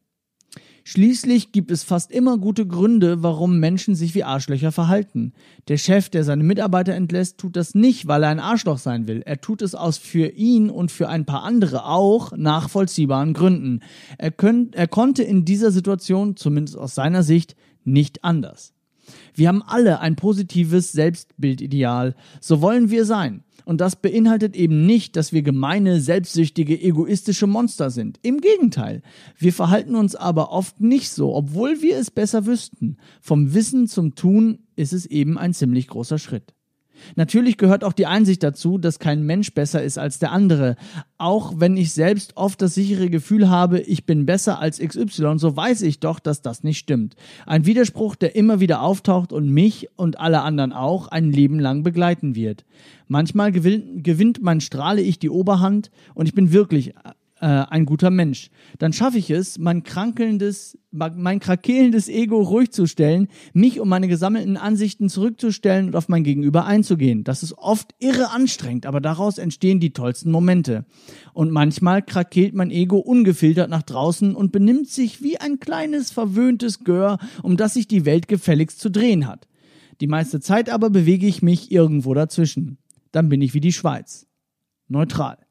Schließlich 0.90 1.52
gibt 1.52 1.70
es 1.72 1.84
fast 1.84 2.14
immer 2.14 2.38
gute 2.38 2.66
Gründe, 2.66 3.22
warum 3.22 3.60
Menschen 3.60 3.94
sich 3.94 4.16
wie 4.16 4.24
Arschlöcher 4.24 4.72
verhalten. 4.72 5.34
Der 5.68 5.78
Chef, 5.78 6.08
der 6.08 6.24
seine 6.24 6.46
Mitarbeiter 6.46 6.94
entlässt, 6.94 7.38
tut 7.40 7.58
das 7.58 7.76
nicht, 7.76 8.08
weil 8.08 8.24
er 8.24 8.30
ein 8.30 8.40
Arschloch 8.40 8.78
sein 8.78 9.06
will. 9.06 9.22
Er 9.26 9.42
tut 9.42 9.62
es 9.62 9.76
aus 9.76 9.98
für 9.98 10.28
ihn 10.28 10.70
und 10.70 10.90
für 10.90 11.10
ein 11.10 11.26
paar 11.26 11.44
andere 11.44 11.84
auch 11.84 12.32
nachvollziehbaren 12.38 13.34
Gründen. 13.34 13.82
Er, 14.18 14.32
könnt, 14.32 14.76
er 14.76 14.88
konnte 14.88 15.24
in 15.24 15.44
dieser 15.44 15.72
Situation, 15.72 16.38
zumindest 16.38 16.78
aus 16.78 16.96
seiner 16.96 17.22
Sicht, 17.22 17.58
nicht 17.84 18.24
anders. 18.24 18.74
Wir 19.34 19.50
haben 19.50 19.64
alle 19.64 20.00
ein 20.00 20.16
positives 20.16 20.94
Selbstbildideal. 20.94 22.16
So 22.40 22.62
wollen 22.62 22.90
wir 22.90 23.04
sein. 23.04 23.44
Und 23.68 23.82
das 23.82 23.98
beinhaltet 23.98 24.56
eben 24.56 24.86
nicht, 24.86 25.18
dass 25.18 25.34
wir 25.34 25.42
gemeine, 25.42 26.00
selbstsüchtige, 26.00 26.82
egoistische 26.82 27.48
Monster 27.48 27.90
sind. 27.90 28.18
Im 28.22 28.40
Gegenteil. 28.40 29.02
Wir 29.38 29.52
verhalten 29.52 29.96
uns 29.96 30.16
aber 30.16 30.54
oft 30.54 30.80
nicht 30.80 31.10
so, 31.10 31.36
obwohl 31.36 31.82
wir 31.82 31.98
es 31.98 32.10
besser 32.10 32.46
wüssten. 32.46 32.96
Vom 33.20 33.54
Wissen 33.54 33.88
zum 33.88 34.16
Tun 34.16 34.60
ist 34.78 34.94
es 34.94 35.06
eben 35.06 35.38
ein 35.38 35.54
ziemlich 35.54 35.90
großer 35.90 36.18
Schritt. 36.18 36.54
Natürlich 37.16 37.58
gehört 37.58 37.84
auch 37.84 37.94
die 37.94 38.06
Einsicht 38.06 38.44
dazu, 38.44 38.78
dass 38.78 39.00
kein 39.00 39.24
Mensch 39.24 39.54
besser 39.54 39.84
ist 39.84 39.98
als 39.98 40.20
der 40.20 40.32
andere. 40.32 40.76
Auch 41.18 41.54
wenn 41.58 41.78
ich 41.78 41.94
selbst 41.94 42.38
oft 42.38 42.62
das 42.62 42.76
sichere 42.76 43.10
Gefühl 43.10 43.50
habe, 43.50 43.80
ich 43.80 44.06
bin 44.06 44.26
besser 44.26 44.60
als 44.60 44.80
XY, 44.80 45.38
so 45.38 45.56
weiß 45.56 45.82
ich 45.82 46.00
doch, 46.00 46.20
dass 46.20 46.42
das 46.42 46.64
nicht 46.64 46.78
stimmt. 46.78 47.16
Ein 47.46 47.66
Widerspruch, 47.66 48.16
der 48.16 48.36
immer 48.36 48.60
wieder 48.60 48.82
auftaucht 48.82 49.34
und 49.34 49.50
mich 49.50 49.90
und 49.96 50.20
alle 50.20 50.42
anderen 50.42 50.74
auch 50.74 51.08
ein 51.08 51.32
Leben 51.32 51.60
lang 51.60 51.84
begleiten 51.84 52.36
wird. 52.36 52.66
Manchmal 53.08 53.52
gewinnt 53.52 54.42
mein 54.42 54.62
Strahle 54.62 55.02
ich 55.02 55.18
die 55.18 55.30
Oberhand 55.30 55.92
und 56.14 56.28
ich 56.28 56.34
bin 56.34 56.52
wirklich 56.52 56.94
äh, 57.40 57.46
ein 57.46 57.86
guter 57.86 58.10
Mensch. 58.10 58.50
Dann 58.80 58.94
schaffe 58.94 59.18
ich 59.18 59.30
es, 59.30 59.58
mein 59.60 59.84
krankelndes, 59.84 60.78
mein 60.92 61.40
krakelendes 61.40 62.10
Ego 62.10 62.42
ruhig 62.42 62.72
zu 62.72 62.88
stellen, 62.88 63.28
mich 63.54 63.80
um 63.80 63.90
meine 63.90 64.08
gesammelten 64.08 64.58
Ansichten 64.58 65.10
zurückzustellen 65.10 65.88
und 65.88 65.96
auf 65.96 66.10
mein 66.10 66.24
Gegenüber 66.24 66.66
einzugehen. 66.66 67.24
Das 67.24 67.44
ist 67.44 67.54
oft 67.54 67.94
irre 68.00 68.32
anstrengend, 68.32 68.86
aber 68.86 69.02
daraus 69.02 69.38
entstehen 69.38 69.80
die 69.80 69.94
tollsten 69.94 70.32
Momente. 70.32 70.86
Und 71.34 71.52
manchmal 71.52 72.02
krakelt 72.02 72.54
mein 72.54 72.72
Ego 72.72 72.98
ungefiltert 72.98 73.70
nach 73.70 73.84
draußen 73.84 74.36
und 74.36 74.52
benimmt 74.52 74.90
sich 74.90 75.22
wie 75.22 75.38
ein 75.38 75.60
kleines 75.60 76.12
verwöhntes 76.12 76.84
Gör, 76.84 77.20
um 77.44 77.58
das 77.58 77.76
sich 77.76 77.88
die 77.88 78.06
Welt 78.06 78.28
gefälligst 78.28 78.80
zu 78.80 78.90
drehen 78.90 79.28
hat. 79.28 79.48
Die 80.02 80.08
meiste 80.08 80.40
Zeit 80.40 80.70
aber 80.70 80.90
bewege 80.90 81.28
ich 81.28 81.42
mich 81.42 81.72
irgendwo 81.72 82.14
dazwischen. 82.14 82.78
Dann 83.12 83.30
bin 83.30 83.42
ich 83.42 83.54
wie 83.54 83.62
die 83.62 83.74
Schweiz. 83.74 84.28
Neutral. 84.88 85.47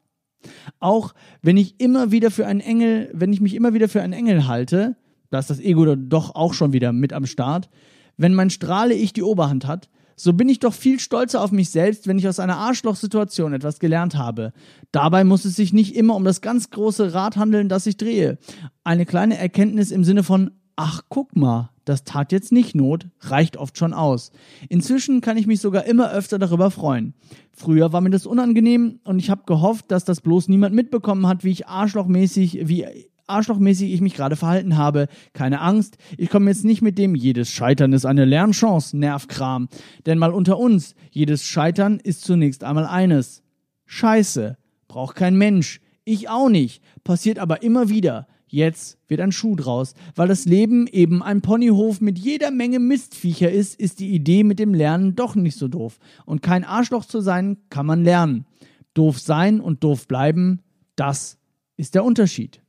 Auch 0.79 1.13
wenn 1.41 1.57
ich 1.57 1.79
immer 1.79 2.11
wieder 2.11 2.31
für 2.31 2.45
einen 2.45 2.59
Engel, 2.59 3.09
wenn 3.13 3.33
ich 3.33 3.41
mich 3.41 3.55
immer 3.55 3.73
wieder 3.73 3.89
für 3.89 4.01
einen 4.01 4.13
Engel 4.13 4.47
halte, 4.47 4.95
da 5.29 5.39
ist 5.39 5.49
das 5.49 5.59
Ego 5.59 5.95
doch 5.95 6.35
auch 6.35 6.53
schon 6.53 6.73
wieder 6.73 6.93
mit 6.93 7.13
am 7.13 7.25
Start, 7.25 7.69
wenn 8.17 8.33
mein 8.33 8.49
Strahle 8.49 8.93
ich 8.93 9.13
die 9.13 9.23
Oberhand 9.23 9.67
hat, 9.67 9.89
so 10.19 10.33
bin 10.33 10.49
ich 10.49 10.59
doch 10.59 10.73
viel 10.73 10.99
stolzer 10.99 11.43
auf 11.43 11.51
mich 11.51 11.69
selbst, 11.69 12.07
wenn 12.07 12.17
ich 12.17 12.27
aus 12.27 12.39
einer 12.39 12.57
Arschlochsituation 12.57 13.53
etwas 13.53 13.79
gelernt 13.79 14.15
habe. 14.15 14.51
Dabei 14.91 15.23
muss 15.23 15.45
es 15.45 15.55
sich 15.55 15.73
nicht 15.73 15.95
immer 15.95 16.15
um 16.15 16.23
das 16.23 16.41
ganz 16.41 16.71
große 16.71 17.13
Rad 17.13 17.37
handeln, 17.37 17.69
das 17.69 17.85
ich 17.85 17.97
drehe. 17.97 18.39
Eine 18.83 19.05
kleine 19.05 19.37
Erkenntnis 19.37 19.91
im 19.91 20.03
Sinne 20.03 20.23
von, 20.23 20.51
ach 20.75 21.03
guck 21.09 21.35
mal, 21.35 21.69
das 21.87 22.03
tat 22.03 22.31
jetzt 22.31 22.51
nicht 22.51 22.75
Not, 22.75 23.07
reicht 23.21 23.55
oft 23.55 23.77
schon 23.77 23.93
aus. 23.93 24.31
Inzwischen 24.67 25.21
kann 25.21 25.37
ich 25.37 25.47
mich 25.47 25.61
sogar 25.61 25.85
immer 25.85 26.11
öfter 26.11 26.37
darüber 26.37 26.69
freuen. 26.69 27.13
Früher 27.53 27.93
war 27.93 28.01
mir 28.01 28.09
das 28.09 28.25
unangenehm 28.25 28.99
und 29.03 29.19
ich 29.19 29.29
habe 29.29 29.43
gehofft, 29.45 29.91
dass 29.91 30.03
das 30.03 30.21
bloß 30.21 30.49
niemand 30.49 30.75
mitbekommen 30.75 31.27
hat, 31.27 31.43
wie 31.43 31.51
ich 31.51 31.67
arschlochmäßig, 31.67 32.67
wie 32.67 32.85
arschlochmäßig 33.25 33.93
ich 33.93 34.01
mich 34.01 34.15
gerade 34.15 34.35
verhalten 34.35 34.77
habe. 34.77 35.07
Keine 35.33 35.61
Angst, 35.61 35.97
ich 36.17 36.29
komme 36.29 36.49
jetzt 36.49 36.65
nicht 36.65 36.81
mit 36.81 36.97
dem 36.97 37.15
jedes 37.15 37.49
Scheitern 37.49 37.93
ist 37.93 38.05
eine 38.05 38.25
Lernchance 38.25 38.97
Nervkram. 38.97 39.69
Denn 40.05 40.17
mal 40.17 40.33
unter 40.33 40.57
uns, 40.57 40.93
jedes 41.11 41.43
Scheitern 41.43 41.99
ist 42.01 42.25
zunächst 42.25 42.63
einmal 42.65 42.85
eines. 42.85 43.43
Scheiße, 43.85 44.57
braucht 44.89 45.15
kein 45.15 45.37
Mensch, 45.37 45.79
ich 46.03 46.29
auch 46.29 46.49
nicht, 46.49 46.81
passiert 47.03 47.39
aber 47.39 47.63
immer 47.63 47.89
wieder. 47.89 48.27
Jetzt 48.47 48.97
wird 49.07 49.19
ein 49.21 49.31
Schuh 49.31 49.55
draus. 49.55 49.93
Weil 50.15 50.27
das 50.27 50.45
Leben 50.45 50.87
eben 50.87 51.21
ein 51.21 51.41
Ponyhof 51.41 52.01
mit 52.01 52.17
jeder 52.17 52.51
Menge 52.51 52.79
Mistviecher 52.79 53.51
ist, 53.51 53.79
ist 53.79 53.99
die 53.99 54.09
Idee 54.09 54.43
mit 54.43 54.59
dem 54.59 54.73
Lernen 54.73 55.15
doch 55.15 55.35
nicht 55.35 55.57
so 55.57 55.67
doof. 55.67 55.99
Und 56.25 56.41
kein 56.41 56.63
Arschloch 56.63 57.05
zu 57.05 57.19
sein, 57.21 57.57
kann 57.69 57.85
man 57.85 58.03
lernen. 58.03 58.45
Doof 58.93 59.19
sein 59.19 59.59
und 59.59 59.83
doof 59.83 60.07
bleiben, 60.07 60.61
das 60.95 61.37
ist 61.75 61.93
der 61.95 62.03
Unterschied. 62.03 62.61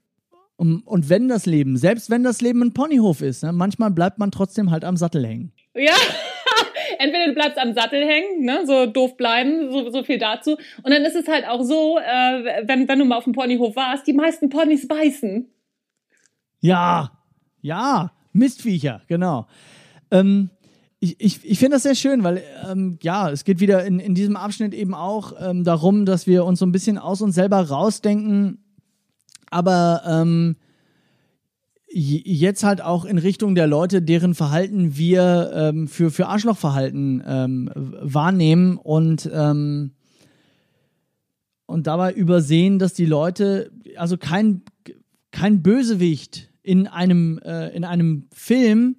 Und, 0.56 0.80
und 0.80 1.08
wenn 1.08 1.28
das 1.28 1.46
Leben, 1.46 1.76
selbst 1.76 2.10
wenn 2.10 2.24
das 2.24 2.40
Leben 2.40 2.62
ein 2.62 2.74
Ponyhof 2.74 3.22
ist, 3.22 3.44
ne, 3.44 3.52
manchmal 3.52 3.92
bleibt 3.92 4.18
man 4.18 4.32
trotzdem 4.32 4.72
halt 4.72 4.84
am 4.84 4.96
Sattel 4.96 5.24
hängen. 5.24 5.52
Ja, 5.74 5.94
entweder 6.98 7.28
du 7.28 7.32
bleibst 7.32 7.58
am 7.58 7.72
Sattel 7.74 8.04
hängen, 8.04 8.44
ne, 8.44 8.66
so 8.66 8.86
doof 8.86 9.16
bleiben, 9.16 9.70
so, 9.70 9.90
so 9.90 10.02
viel 10.02 10.18
dazu. 10.18 10.56
Und 10.82 10.92
dann 10.92 11.04
ist 11.04 11.14
es 11.14 11.28
halt 11.28 11.46
auch 11.46 11.62
so, 11.62 11.98
äh, 11.98 12.66
wenn, 12.66 12.88
wenn 12.88 12.98
du 12.98 13.04
mal 13.04 13.16
auf 13.16 13.24
dem 13.24 13.34
Ponyhof 13.34 13.76
warst, 13.76 14.08
die 14.08 14.12
meisten 14.12 14.48
Ponys 14.48 14.88
beißen. 14.88 15.48
Ja, 16.60 17.12
ja, 17.60 18.12
Mistviecher, 18.32 19.02
genau. 19.06 19.46
Ähm, 20.10 20.50
ich, 21.00 21.20
ich, 21.20 21.44
ich 21.44 21.58
finde 21.58 21.76
das 21.76 21.84
sehr 21.84 21.94
schön, 21.94 22.24
weil 22.24 22.42
ähm, 22.68 22.98
ja, 23.02 23.30
es 23.30 23.44
geht 23.44 23.60
wieder 23.60 23.84
in, 23.84 24.00
in 24.00 24.14
diesem 24.14 24.36
Abschnitt 24.36 24.74
eben 24.74 24.94
auch 24.94 25.32
ähm, 25.40 25.62
darum, 25.62 26.06
dass 26.06 26.26
wir 26.26 26.44
uns 26.44 26.58
so 26.58 26.66
ein 26.66 26.72
bisschen 26.72 26.98
aus 26.98 27.22
uns 27.22 27.36
selber 27.36 27.68
rausdenken, 27.68 28.58
aber 29.50 30.02
ähm, 30.06 30.56
jetzt 31.90 32.64
halt 32.64 32.82
auch 32.82 33.04
in 33.04 33.18
Richtung 33.18 33.54
der 33.54 33.66
Leute, 33.66 34.02
deren 34.02 34.34
Verhalten 34.34 34.96
wir 34.96 35.50
ähm, 35.54 35.88
für, 35.88 36.10
für 36.10 36.26
Arschlochverhalten 36.26 37.22
ähm, 37.26 37.70
wahrnehmen 37.74 38.76
und, 38.76 39.30
ähm, 39.32 39.92
und 41.66 41.86
dabei 41.86 42.12
übersehen, 42.12 42.78
dass 42.78 42.92
die 42.92 43.06
Leute, 43.06 43.70
also 43.96 44.18
kein, 44.18 44.62
kein 45.30 45.62
Bösewicht 45.62 46.50
in 46.62 46.86
einem, 46.86 47.38
äh, 47.44 47.68
in 47.74 47.84
einem 47.84 48.26
Film 48.32 48.96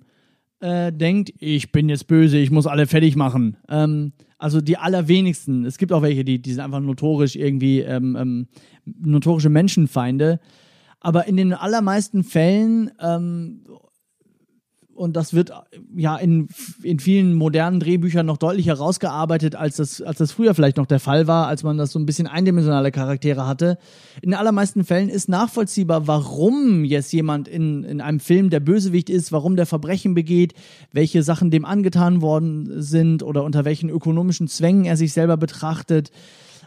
äh, 0.60 0.92
denkt, 0.92 1.34
ich 1.40 1.72
bin 1.72 1.90
jetzt 1.90 2.08
böse, 2.08 2.38
ich 2.38 2.52
muss 2.52 2.68
alle 2.68 2.88
fertig 2.88 3.16
machen. 3.16 3.58
Ähm, 3.68 4.14
also 4.38 4.62
die 4.62 4.78
allerwenigsten. 4.78 5.66
Es 5.66 5.78
gibt 5.78 5.92
auch 5.92 6.02
welche, 6.02 6.24
die, 6.24 6.42
die 6.42 6.52
sind 6.52 6.62
einfach 6.62 6.80
notorisch 6.80 7.36
irgendwie 7.36 7.82
ähm, 7.82 8.16
ähm, 8.20 8.48
notorische 8.86 9.50
Menschenfeinde. 9.50 10.40
Aber 11.02 11.28
in 11.28 11.38
den 11.38 11.54
allermeisten 11.54 12.24
Fällen 12.24 12.92
ähm, 13.00 13.62
und 15.00 15.16
das 15.16 15.34
wird 15.34 15.54
ja 15.96 16.18
in, 16.18 16.50
in 16.84 17.00
vielen 17.00 17.34
modernen 17.34 17.80
Drehbüchern 17.80 18.26
noch 18.26 18.38
deutlich 18.38 18.68
herausgearbeitet, 18.68 19.56
als 19.56 19.78
das, 19.78 20.02
als 20.02 20.18
das 20.18 20.34
früher 20.34 20.54
vielleicht 20.54 20.76
noch 20.76 20.86
der 20.88 21.00
Fall 21.00 21.26
war, 21.26 21.48
als 21.48 21.64
man 21.64 21.78
das 21.78 21.94
so 21.94 22.00
ein 22.00 22.06
bisschen 22.06 22.28
eindimensionale 22.28 22.92
Charaktere 22.92 23.48
hatte. 23.48 23.78
In 24.22 24.34
allermeisten 24.34 24.84
Fällen 24.84 25.08
ist 25.08 25.30
nachvollziehbar, 25.30 26.06
warum 26.08 26.84
jetzt 26.84 27.14
jemand 27.14 27.48
in, 27.48 27.86
in 27.86 28.02
einem 28.02 28.20
Film 28.20 28.50
der 28.50 28.60
Bösewicht 28.60 29.10
ist, 29.10 29.32
warum 29.32 29.56
der 29.56 29.66
Verbrechen 29.66 30.16
begeht, 30.16 30.54
welche 30.92 31.24
Sachen 31.24 31.50
dem 31.50 31.64
angetan 31.64 32.22
worden 32.22 32.82
sind 32.82 33.24
oder 33.24 33.46
unter 33.46 33.64
welchen 33.64 33.90
ökonomischen 33.90 34.50
Zwängen 34.50 34.84
er 34.84 34.98
sich 34.98 35.14
selber 35.14 35.38
betrachtet 35.38 36.12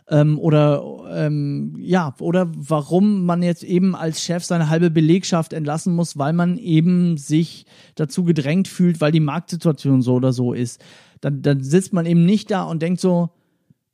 ähm, 0.08 0.38
oder 0.38 0.82
ähm, 1.10 1.74
ja, 1.78 2.14
oder 2.18 2.50
warum 2.54 3.24
man 3.24 3.42
jetzt 3.42 3.62
eben 3.62 3.94
als 3.94 4.22
Chef 4.22 4.44
seine 4.44 4.68
halbe 4.68 4.90
Belegschaft 4.90 5.52
entlassen 5.52 5.94
muss, 5.94 6.18
weil 6.18 6.32
man 6.32 6.58
eben 6.58 7.16
sich 7.16 7.66
dazu 7.94 8.24
gedrängt 8.24 8.68
fühlt, 8.68 9.00
weil 9.00 9.12
die 9.12 9.20
Marktsituation 9.20 10.02
so 10.02 10.14
oder 10.14 10.32
so 10.32 10.52
ist. 10.52 10.82
Dann, 11.20 11.42
dann 11.42 11.62
sitzt 11.62 11.92
man 11.92 12.06
eben 12.06 12.24
nicht 12.24 12.50
da 12.50 12.64
und 12.64 12.82
denkt 12.82 13.00
so, 13.00 13.30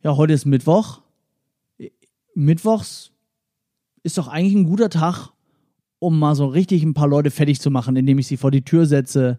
ja, 0.02 0.16
heute 0.16 0.32
ist 0.32 0.46
Mittwoch. 0.46 1.02
Mittwochs 2.34 3.12
ist 4.02 4.16
doch 4.16 4.28
eigentlich 4.28 4.54
ein 4.54 4.64
guter 4.64 4.90
Tag, 4.90 5.30
um 5.98 6.18
mal 6.18 6.34
so 6.34 6.46
richtig 6.46 6.82
ein 6.84 6.94
paar 6.94 7.08
Leute 7.08 7.30
fertig 7.30 7.60
zu 7.60 7.70
machen, 7.70 7.96
indem 7.96 8.18
ich 8.18 8.26
sie 8.26 8.36
vor 8.36 8.50
die 8.50 8.62
Tür 8.62 8.86
setze 8.86 9.38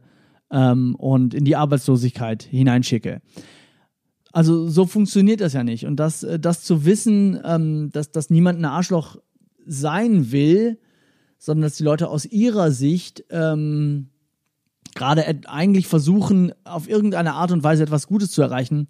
ähm, 0.52 0.96
und 0.96 1.34
in 1.34 1.46
die 1.46 1.56
Arbeitslosigkeit 1.56 2.44
hineinschicke. 2.44 3.22
Also 4.32 4.68
so 4.68 4.86
funktioniert 4.86 5.42
das 5.42 5.54
ja 5.54 5.64
nicht. 5.64 5.86
Und 5.86 5.98
das, 5.98 6.24
äh, 6.24 6.40
das 6.40 6.64
zu 6.64 6.86
wissen, 6.86 7.40
ähm, 7.44 7.92
dass, 7.92 8.12
dass 8.12 8.30
niemand 8.30 8.60
ein 8.60 8.66
Arschloch 8.66 9.18
sein 9.66 10.32
will, 10.32 10.80
sondern 11.38 11.64
dass 11.64 11.78
die 11.78 11.84
Leute 11.84 12.10
aus 12.10 12.26
ihrer 12.26 12.72
Sicht 12.72 13.24
ähm, 13.30 14.10
gerade 14.96 15.26
eigentlich 15.48 15.88
versuchen, 15.88 16.54
auf 16.64 16.90
irgendeine 16.90 17.34
Art 17.34 17.52
und 17.52 17.64
Weise 17.64 17.84
etwas 17.84 18.08
Gutes 18.08 18.32
zu 18.32 18.42
erreichen, 18.42 18.88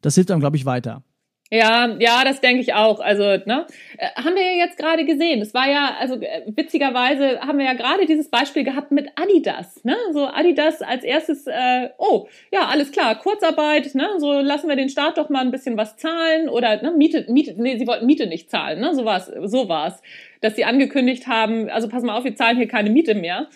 das 0.00 0.14
hilft 0.16 0.30
dann, 0.30 0.40
glaube 0.40 0.56
ich, 0.56 0.66
weiter. 0.66 1.02
Ja, 1.50 1.94
ja, 1.98 2.24
das 2.24 2.40
denke 2.40 2.62
ich 2.62 2.72
auch. 2.72 3.00
Also, 3.00 3.22
ne, 3.22 3.66
äh, 3.98 4.08
haben 4.16 4.34
wir 4.34 4.42
ja 4.42 4.64
jetzt 4.64 4.78
gerade 4.78 5.04
gesehen. 5.04 5.42
Es 5.42 5.52
war 5.52 5.70
ja, 5.70 5.94
also 6.00 6.14
äh, 6.14 6.42
witzigerweise 6.46 7.40
haben 7.40 7.58
wir 7.58 7.66
ja 7.66 7.74
gerade 7.74 8.06
dieses 8.06 8.30
Beispiel 8.30 8.64
gehabt 8.64 8.90
mit 8.90 9.08
Adidas. 9.14 9.84
Ne, 9.84 9.94
so 10.12 10.26
Adidas 10.26 10.80
als 10.80 11.04
erstes. 11.04 11.46
Äh, 11.46 11.90
oh, 11.98 12.28
ja, 12.50 12.66
alles 12.66 12.92
klar, 12.92 13.18
Kurzarbeit. 13.18 13.94
Ne, 13.94 14.08
so 14.18 14.32
lassen 14.40 14.68
wir 14.68 14.76
den 14.76 14.88
Staat 14.88 15.18
doch 15.18 15.28
mal 15.28 15.42
ein 15.42 15.50
bisschen 15.50 15.76
was 15.76 15.96
zahlen 15.96 16.48
oder 16.48 16.82
ne, 16.82 16.92
Miete, 16.92 17.26
Miete. 17.28 17.54
Nee, 17.56 17.76
sie 17.76 17.86
wollten 17.86 18.06
Miete 18.06 18.26
nicht 18.26 18.50
zahlen. 18.50 18.80
Ne, 18.80 18.94
so 18.94 19.04
war's, 19.04 19.30
so 19.44 19.68
war's, 19.68 20.00
dass 20.44 20.56
sie 20.56 20.66
angekündigt 20.66 21.26
haben. 21.26 21.70
Also 21.70 21.88
pass 21.88 22.02
mal 22.02 22.18
auf, 22.18 22.24
wir 22.24 22.36
zahlen 22.36 22.58
hier 22.58 22.68
keine 22.68 22.90
Miete 22.90 23.14
mehr. 23.14 23.48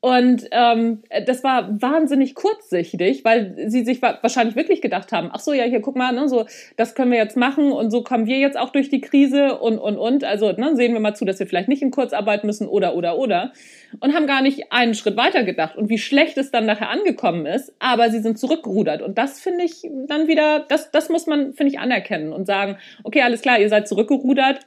Und 0.00 0.46
ähm, 0.50 1.02
das 1.26 1.42
war 1.42 1.80
wahnsinnig 1.80 2.34
kurzsichtig, 2.34 3.24
weil 3.24 3.54
sie 3.68 3.84
sich 3.84 4.02
wahrscheinlich 4.02 4.54
wirklich 4.54 4.82
gedacht 4.82 5.12
haben, 5.12 5.30
ach 5.32 5.40
so, 5.40 5.54
ja, 5.54 5.64
hier 5.64 5.80
guck 5.80 5.96
mal, 5.96 6.12
ne, 6.12 6.28
so 6.28 6.44
das 6.76 6.94
können 6.94 7.10
wir 7.10 7.18
jetzt 7.18 7.38
machen 7.38 7.72
und 7.72 7.90
so 7.90 8.02
kommen 8.02 8.26
wir 8.26 8.38
jetzt 8.38 8.58
auch 8.58 8.70
durch 8.70 8.90
die 8.90 9.00
Krise 9.00 9.58
und 9.58 9.78
und 9.78 9.96
und. 9.96 10.24
Also 10.24 10.52
ne, 10.52 10.76
sehen 10.76 10.92
wir 10.92 11.00
mal 11.00 11.14
zu, 11.14 11.24
dass 11.24 11.38
wir 11.38 11.46
vielleicht 11.46 11.68
nicht 11.68 11.80
in 11.80 11.90
Kurzarbeit 11.90 12.44
müssen 12.44 12.68
oder 12.68 12.94
oder 12.94 13.16
oder. 13.16 13.52
Und 14.00 14.14
haben 14.14 14.26
gar 14.26 14.42
nicht 14.42 14.70
einen 14.70 14.92
Schritt 14.92 15.16
weiter 15.16 15.44
gedacht 15.44 15.76
und 15.78 15.88
wie 15.88 15.98
schlecht 15.98 16.36
es 16.36 16.50
dann 16.50 16.66
nachher 16.66 16.90
angekommen 16.90 17.46
ist, 17.46 17.72
aber 17.78 18.10
sie 18.10 18.20
sind 18.20 18.38
zurückgerudert. 18.38 19.00
Und 19.00 19.16
das 19.16 19.40
finde 19.40 19.64
ich 19.64 19.88
dann 20.08 20.28
wieder, 20.28 20.60
das, 20.68 20.90
das 20.90 21.08
muss 21.08 21.26
man, 21.26 21.54
finde 21.54 21.72
ich, 21.72 21.78
anerkennen 21.78 22.34
und 22.34 22.46
sagen, 22.46 22.76
okay, 23.02 23.22
alles 23.22 23.40
klar, 23.40 23.58
ihr 23.58 23.70
seid 23.70 23.88
zurückgerudert, 23.88 24.60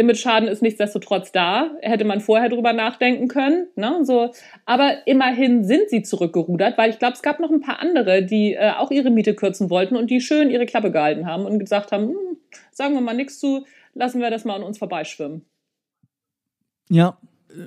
Image-Schaden 0.00 0.48
ist 0.48 0.62
nichtsdestotrotz 0.62 1.30
da. 1.32 1.70
Hätte 1.80 2.04
man 2.04 2.20
vorher 2.20 2.48
drüber 2.48 2.72
nachdenken 2.72 3.28
können. 3.28 3.68
Ne? 3.76 4.00
So. 4.02 4.32
Aber 4.66 5.06
immerhin 5.06 5.64
sind 5.64 5.88
sie 5.90 6.02
zurückgerudert, 6.02 6.76
weil 6.78 6.90
ich 6.90 6.98
glaube, 6.98 7.14
es 7.14 7.22
gab 7.22 7.38
noch 7.38 7.50
ein 7.50 7.60
paar 7.60 7.80
andere, 7.80 8.24
die 8.24 8.54
äh, 8.54 8.72
auch 8.76 8.90
ihre 8.90 9.10
Miete 9.10 9.34
kürzen 9.34 9.70
wollten 9.70 9.96
und 9.96 10.10
die 10.10 10.20
schön 10.20 10.50
ihre 10.50 10.66
Klappe 10.66 10.90
gehalten 10.90 11.26
haben 11.26 11.44
und 11.44 11.58
gesagt 11.58 11.92
haben, 11.92 12.08
hm, 12.08 12.36
sagen 12.72 12.94
wir 12.94 13.00
mal 13.00 13.14
nichts 13.14 13.38
zu, 13.38 13.64
lassen 13.94 14.20
wir 14.20 14.30
das 14.30 14.44
mal 14.44 14.56
an 14.56 14.62
uns 14.62 14.78
vorbeischwimmen. 14.78 15.44
Ja, 16.88 17.18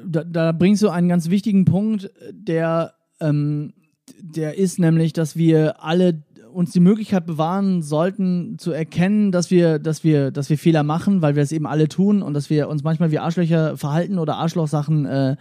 da, 0.06 0.24
da 0.24 0.52
bringst 0.52 0.82
du 0.82 0.90
einen 0.90 1.10
ganz 1.10 1.30
wichtigen 1.30 1.66
Punkt, 1.66 2.12
der, 2.30 2.94
ähm, 3.22 3.74
der 4.20 4.58
ist 4.58 4.80
nämlich, 4.80 5.14
dass 5.14 5.38
wir 5.38 5.84
alle 5.84 6.24
uns 6.54 6.72
die 6.72 6.80
Möglichkeit 6.80 7.26
bewahren 7.26 7.82
sollten, 7.82 8.58
zu 8.58 8.72
erkennen, 8.72 9.32
dass 9.32 9.52
wir, 9.52 9.80
dass 9.80 10.04
wir, 10.04 10.32
dass 10.32 10.50
wir 10.50 10.58
Fehler 10.58 10.84
machen, 10.84 11.22
weil 11.22 11.36
wir 11.36 11.44
es 11.44 11.52
eben 11.52 11.68
alle 11.68 11.88
tun 11.88 12.22
und 12.22 12.34
dass 12.34 12.50
wir 12.50 12.70
uns 12.70 12.84
manchmal 12.84 13.12
wie 13.12 13.20
Arschlöcher 13.20 13.78
verhalten 13.78 14.20
oder 14.20 14.38
Arschlochsachen 14.38 15.06
äh, 15.06 15.36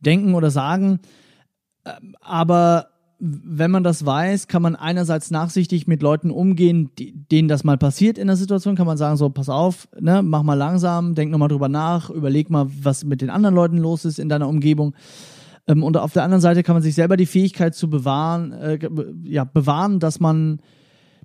denken 0.00 0.34
oder 0.34 0.50
sagen. 0.50 1.00
Ähm, 1.84 2.14
aber 2.20 2.88
wenn 3.18 3.70
man 3.70 3.82
das 3.82 4.04
weiß, 4.04 4.46
kann 4.46 4.60
man 4.60 4.76
einerseits 4.76 5.30
nachsichtig 5.30 5.86
mit 5.86 6.02
Leuten 6.02 6.30
umgehen, 6.30 6.90
die, 6.98 7.12
denen 7.12 7.48
das 7.48 7.64
mal 7.64 7.78
passiert 7.78 8.18
in 8.18 8.26
der 8.26 8.36
Situation, 8.36 8.76
kann 8.76 8.86
man 8.86 8.98
sagen, 8.98 9.16
so, 9.16 9.30
pass 9.30 9.48
auf, 9.48 9.88
ne, 9.98 10.22
mach 10.22 10.42
mal 10.42 10.54
langsam, 10.54 11.14
denk 11.14 11.30
nochmal 11.30 11.48
drüber 11.48 11.68
nach, 11.68 12.10
überleg 12.10 12.50
mal, 12.50 12.66
was 12.82 13.04
mit 13.04 13.22
den 13.22 13.30
anderen 13.30 13.54
Leuten 13.54 13.78
los 13.78 14.04
ist 14.04 14.18
in 14.18 14.28
deiner 14.28 14.48
Umgebung. 14.48 14.94
Ähm, 15.66 15.82
und 15.82 15.96
auf 15.96 16.12
der 16.12 16.22
anderen 16.22 16.40
Seite 16.40 16.62
kann 16.62 16.74
man 16.74 16.82
sich 16.82 16.94
selber 16.94 17.16
die 17.16 17.26
Fähigkeit 17.26 17.74
zu 17.74 17.90
bewahren, 17.90 18.52
äh, 18.52 18.78
ja, 19.24 19.44
bewahren, 19.44 20.00
dass 20.00 20.20
man, 20.20 20.60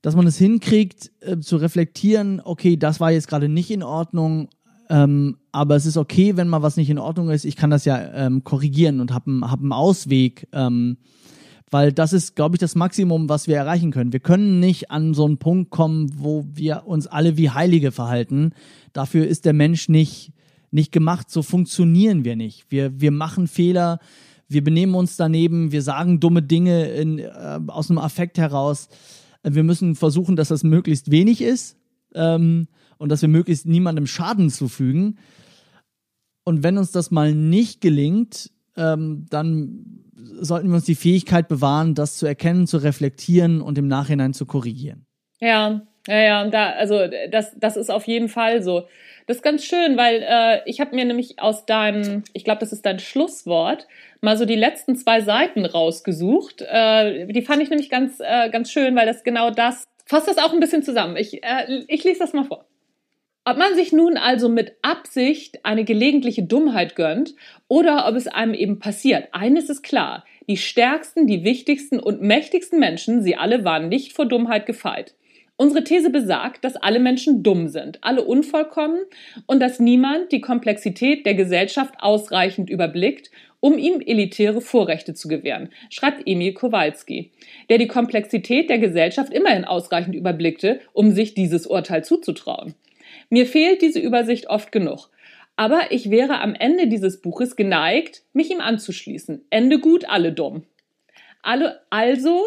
dass 0.02 0.16
man 0.16 0.28
es 0.28 0.38
hinkriegt, 0.38 1.12
äh, 1.22 1.40
zu 1.40 1.58
reflektieren, 1.58 2.42
okay, 2.44 2.78
das 2.78 3.00
war 3.00 3.12
jetzt 3.12 3.28
gerade 3.28 3.50
nicht 3.50 3.72
in 3.72 3.84
Ordnung, 3.84 4.50
ähm, 4.90 5.38
aber 5.52 5.76
es 5.76 5.86
ist 5.86 5.98
okay, 5.98 6.36
wenn 6.36 6.50
mal 6.50 6.62
was 6.62 6.78
nicht 6.78 6.90
in 6.90 6.98
Ordnung 7.00 7.30
ist. 7.30 7.46
Ich 7.46 7.56
kann 7.56 7.70
das 7.70 7.86
ja 7.86 7.98
ähm, 8.14 8.44
korrigieren 8.44 9.00
und 9.00 9.14
habe 9.14 9.32
einen 9.32 9.72
Ausweg. 9.72 10.48
Ähm, 10.52 10.98
weil 11.72 11.94
das 11.94 12.12
ist, 12.12 12.36
glaube 12.36 12.58
ich, 12.58 12.60
das 12.60 12.76
Maximum, 12.76 13.30
was 13.30 13.48
wir 13.48 13.56
erreichen 13.56 13.92
können. 13.92 14.12
Wir 14.12 14.20
können 14.20 14.60
nicht 14.60 14.92
an 14.92 15.14
so 15.14 15.26
einen 15.26 15.38
Punkt 15.38 15.72
kommen, 15.72 16.12
wo 16.18 16.46
wir 16.54 16.86
uns 16.86 17.08
alle 17.08 17.38
wie 17.38 17.50
Heilige 17.50 17.94
verhalten. 17.94 18.52
Dafür 18.92 19.26
ist 19.26 19.46
der 19.46 19.54
Mensch 19.54 19.88
nicht, 19.88 20.34
nicht 20.70 20.92
gemacht. 20.92 21.32
So 21.32 21.42
funktionieren 21.42 22.26
wir 22.26 22.36
nicht. 22.36 22.66
Wir, 22.70 23.00
wir 23.00 23.12
machen 23.12 23.48
Fehler 23.48 24.00
wir 24.52 24.64
benehmen 24.64 24.96
uns 24.96 25.18
daneben, 25.18 25.72
wir 25.72 25.82
sagen 25.82 26.20
dumme 26.20 26.42
Dinge 26.42 26.90
in, 26.90 27.20
äh, 27.20 27.60
aus 27.68 27.90
einem 27.90 28.00
Affekt 28.00 28.38
heraus. 28.38 28.90
Wir 29.44 29.64
müssen 29.64 29.96
versuchen, 29.96 30.36
dass 30.36 30.50
das 30.50 30.64
möglichst 30.64 31.10
wenig 31.12 31.42
ist 31.42 31.78
ähm, 32.14 32.68
und 32.98 33.10
dass 33.10 33.22
wir 33.22 33.30
möglichst 33.30 33.66
niemandem 33.66 34.08
Schaden 34.08 34.50
zufügen. 34.50 35.18
Und 36.44 36.64
wenn 36.64 36.78
uns 36.78 36.92
das 36.92 37.12
mal 37.12 37.34
nicht 37.34 37.82
gelingt, 37.82 38.52
ähm, 38.76 39.26
dann 39.30 40.02
sollten 40.40 40.70
wir 40.70 40.76
uns 40.76 40.86
die 40.86 40.96
Fähigkeit 40.96 41.48
bewahren, 41.48 41.96
das 41.96 42.18
zu 42.18 42.26
erkennen, 42.26 42.68
zu 42.68 42.78
reflektieren 42.78 43.62
und 43.62 43.78
im 43.78 43.88
Nachhinein 43.88 44.34
zu 44.34 44.46
korrigieren. 44.46 45.06
Ja, 45.40 45.82
ja, 46.08 46.20
ja, 46.20 46.50
da, 46.50 46.72
also 46.72 47.00
das, 47.32 47.52
das 47.58 47.78
ist 47.78 47.92
auf 47.92 48.08
jeden 48.08 48.30
Fall 48.30 48.64
so. 48.64 48.88
Das 49.28 49.38
ist 49.38 49.44
ganz 49.44 49.64
schön, 49.64 49.98
weil 49.98 50.26
äh, 50.28 50.62
ich 50.66 50.82
habe 50.82 50.96
mir 50.96 51.06
nämlich 51.06 51.40
aus 51.40 51.66
deinem, 51.66 52.24
ich 52.34 52.44
glaube, 52.44 52.60
das 52.60 52.74
ist 52.74 52.86
dein 52.86 53.00
Schlusswort, 53.00 53.88
mal 54.20 54.38
so 54.38 54.46
die 54.46 54.56
letzten 54.56 54.96
zwei 54.96 55.22
Seiten 55.22 55.66
rausgesucht. 55.66 56.62
Äh, 56.62 57.28
die 57.28 57.42
fand 57.42 57.62
ich 57.62 57.70
nämlich 57.70 57.90
ganz, 57.90 58.20
äh, 58.20 58.50
ganz 58.50 58.72
schön, 58.72 58.96
weil 58.96 59.06
das 59.06 59.24
genau 59.24 59.50
das 59.50 59.86
fasst 60.06 60.28
das 60.28 60.38
auch 60.38 60.54
ein 60.54 60.60
bisschen 60.60 60.84
zusammen. 60.84 61.16
Ich, 61.16 61.44
äh, 61.44 61.84
ich 61.88 62.04
lese 62.04 62.20
das 62.20 62.34
mal 62.34 62.44
vor. 62.44 62.66
Ob 63.44 63.58
man 63.58 63.74
sich 63.76 63.92
nun 63.92 64.18
also 64.18 64.50
mit 64.50 64.74
Absicht 64.84 65.66
eine 65.66 65.84
gelegentliche 65.84 66.44
Dummheit 66.44 66.96
gönnt 66.96 67.34
oder 67.68 68.08
ob 68.08 68.16
es 68.16 68.28
einem 68.28 68.54
eben 68.54 68.78
passiert, 68.78 69.30
eines 69.32 69.70
ist 69.70 69.82
klar, 69.82 70.26
die 70.48 70.58
stärksten, 70.58 71.26
die 71.26 71.44
wichtigsten 71.44 72.00
und 72.00 72.22
mächtigsten 72.22 72.80
Menschen, 72.80 73.24
sie 73.24 73.36
alle 73.38 73.64
waren 73.64 73.90
nicht 73.90 74.14
vor 74.14 74.26
Dummheit 74.26 74.68
gefeit. 74.68 75.16
Unsere 75.62 75.84
These 75.84 76.10
besagt, 76.10 76.64
dass 76.66 76.76
alle 76.76 77.00
Menschen 77.00 77.44
dumm 77.44 77.68
sind, 77.68 78.00
alle 78.02 78.24
unvollkommen 78.24 78.98
und 79.46 79.60
dass 79.60 79.80
niemand 79.80 80.32
die 80.32 80.42
Komplexität 80.42 81.24
der 81.24 81.36
Gesellschaft 81.36 81.94
ausreichend 82.00 82.68
überblickt, 82.68 83.30
um 83.60 83.78
ihm 83.78 84.02
elitäre 84.04 84.60
Vorrechte 84.60 85.14
zu 85.14 85.28
gewähren, 85.28 85.70
schreibt 85.92 86.24
Emil 86.26 86.56
Kowalski, 86.56 87.30
der 87.70 87.78
die 87.78 87.86
Komplexität 87.86 88.72
der 88.72 88.80
Gesellschaft 88.80 89.32
immerhin 89.32 89.64
ausreichend 89.64 90.16
überblickte, 90.16 90.80
um 90.94 91.12
sich 91.12 91.36
dieses 91.36 91.68
Urteil 91.68 92.04
zuzutrauen. 92.04 92.74
Mir 93.30 93.46
fehlt 93.46 93.84
diese 93.84 94.00
Übersicht 94.00 94.50
oft 94.50 94.72
genug. 94.72 95.12
Aber 95.58 95.92
ich 95.92 96.10
wäre 96.10 96.42
am 96.42 96.56
Ende 96.56 96.88
dieses 96.88 97.22
Buches 97.22 97.56
geneigt, 97.56 98.24
mich 98.34 98.50
ihm 98.50 98.62
anzuschließen. 98.62 99.46
Ende 99.52 99.78
gut, 99.78 100.10
alle 100.10 100.34
dumm. 100.34 100.64
Alle, 101.44 101.82
also, 101.92 102.42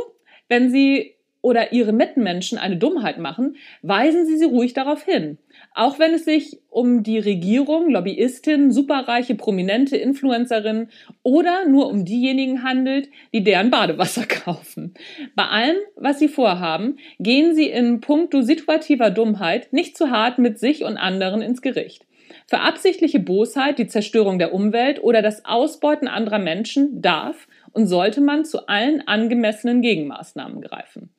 wenn 0.49 0.73
Sie 0.73 1.14
oder 1.45 1.73
ihre 1.73 1.93
Mitmenschen 1.93 2.57
eine 2.57 2.79
Dummheit 2.79 3.19
machen, 3.19 3.57
weisen 3.83 4.25
Sie 4.25 4.39
sie 4.39 4.47
ruhig 4.47 4.73
darauf 4.73 5.05
hin. 5.05 5.37
Auch 5.75 5.99
wenn 5.99 6.15
es 6.15 6.25
sich 6.25 6.59
um 6.71 7.03
die 7.03 7.19
Regierung, 7.19 7.91
Lobbyistinnen, 7.91 8.73
superreiche, 8.73 9.35
prominente 9.35 9.99
Influencerinnen 9.99 10.89
oder 11.23 11.69
nur 11.69 11.89
um 11.89 12.07
diejenigen 12.07 12.63
handelt, 12.63 13.11
die 13.35 13.45
deren 13.45 13.69
Badewasser 13.71 14.25
kaufen. 14.29 14.95
Bei 15.37 15.45
allem, 15.45 15.77
was 15.97 16.19
Sie 16.19 16.29
vorhaben, 16.29 16.97
gehen 17.21 17.55
Sie 17.55 17.69
in 17.69 18.01
puncto 18.01 18.41
situativer 18.41 19.11
Dummheit 19.11 19.71
nicht 19.71 19.99
zu 19.99 20.11
hart 20.11 20.39
mit 20.39 20.59
sich 20.59 20.83
und 20.83 20.97
anderen 20.97 21.43
ins 21.43 21.61
Gericht. 21.61 22.07
Für 22.47 22.61
absichtliche 22.61 23.21
Bosheit, 23.21 23.79
die 23.79 23.87
Zerstörung 23.87 24.39
der 24.39 24.55
Umwelt 24.55 25.03
oder 25.03 25.21
das 25.21 25.45
Ausbeuten 25.45 26.09
anderer 26.09 26.39
Menschen 26.39 27.03
darf 27.03 27.49
und 27.73 27.87
sollte 27.87 28.23
man 28.23 28.47
zu 28.47 28.67
allen 28.67 29.07
angemessenen 29.07 29.83
Gegenmaßnahmen 29.83 30.63
greifen. 30.63 31.11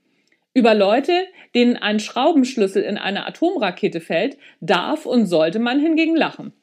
Über 0.55 0.73
Leute, 0.73 1.27
denen 1.53 1.75
ein 1.75 1.99
Schraubenschlüssel 1.99 2.81
in 2.81 2.97
eine 2.97 3.27
Atomrakete 3.27 3.99
fällt, 3.99 4.37
darf 4.61 5.05
und 5.05 5.25
sollte 5.25 5.59
man 5.59 5.81
hingegen 5.81 6.15
lachen. 6.15 6.53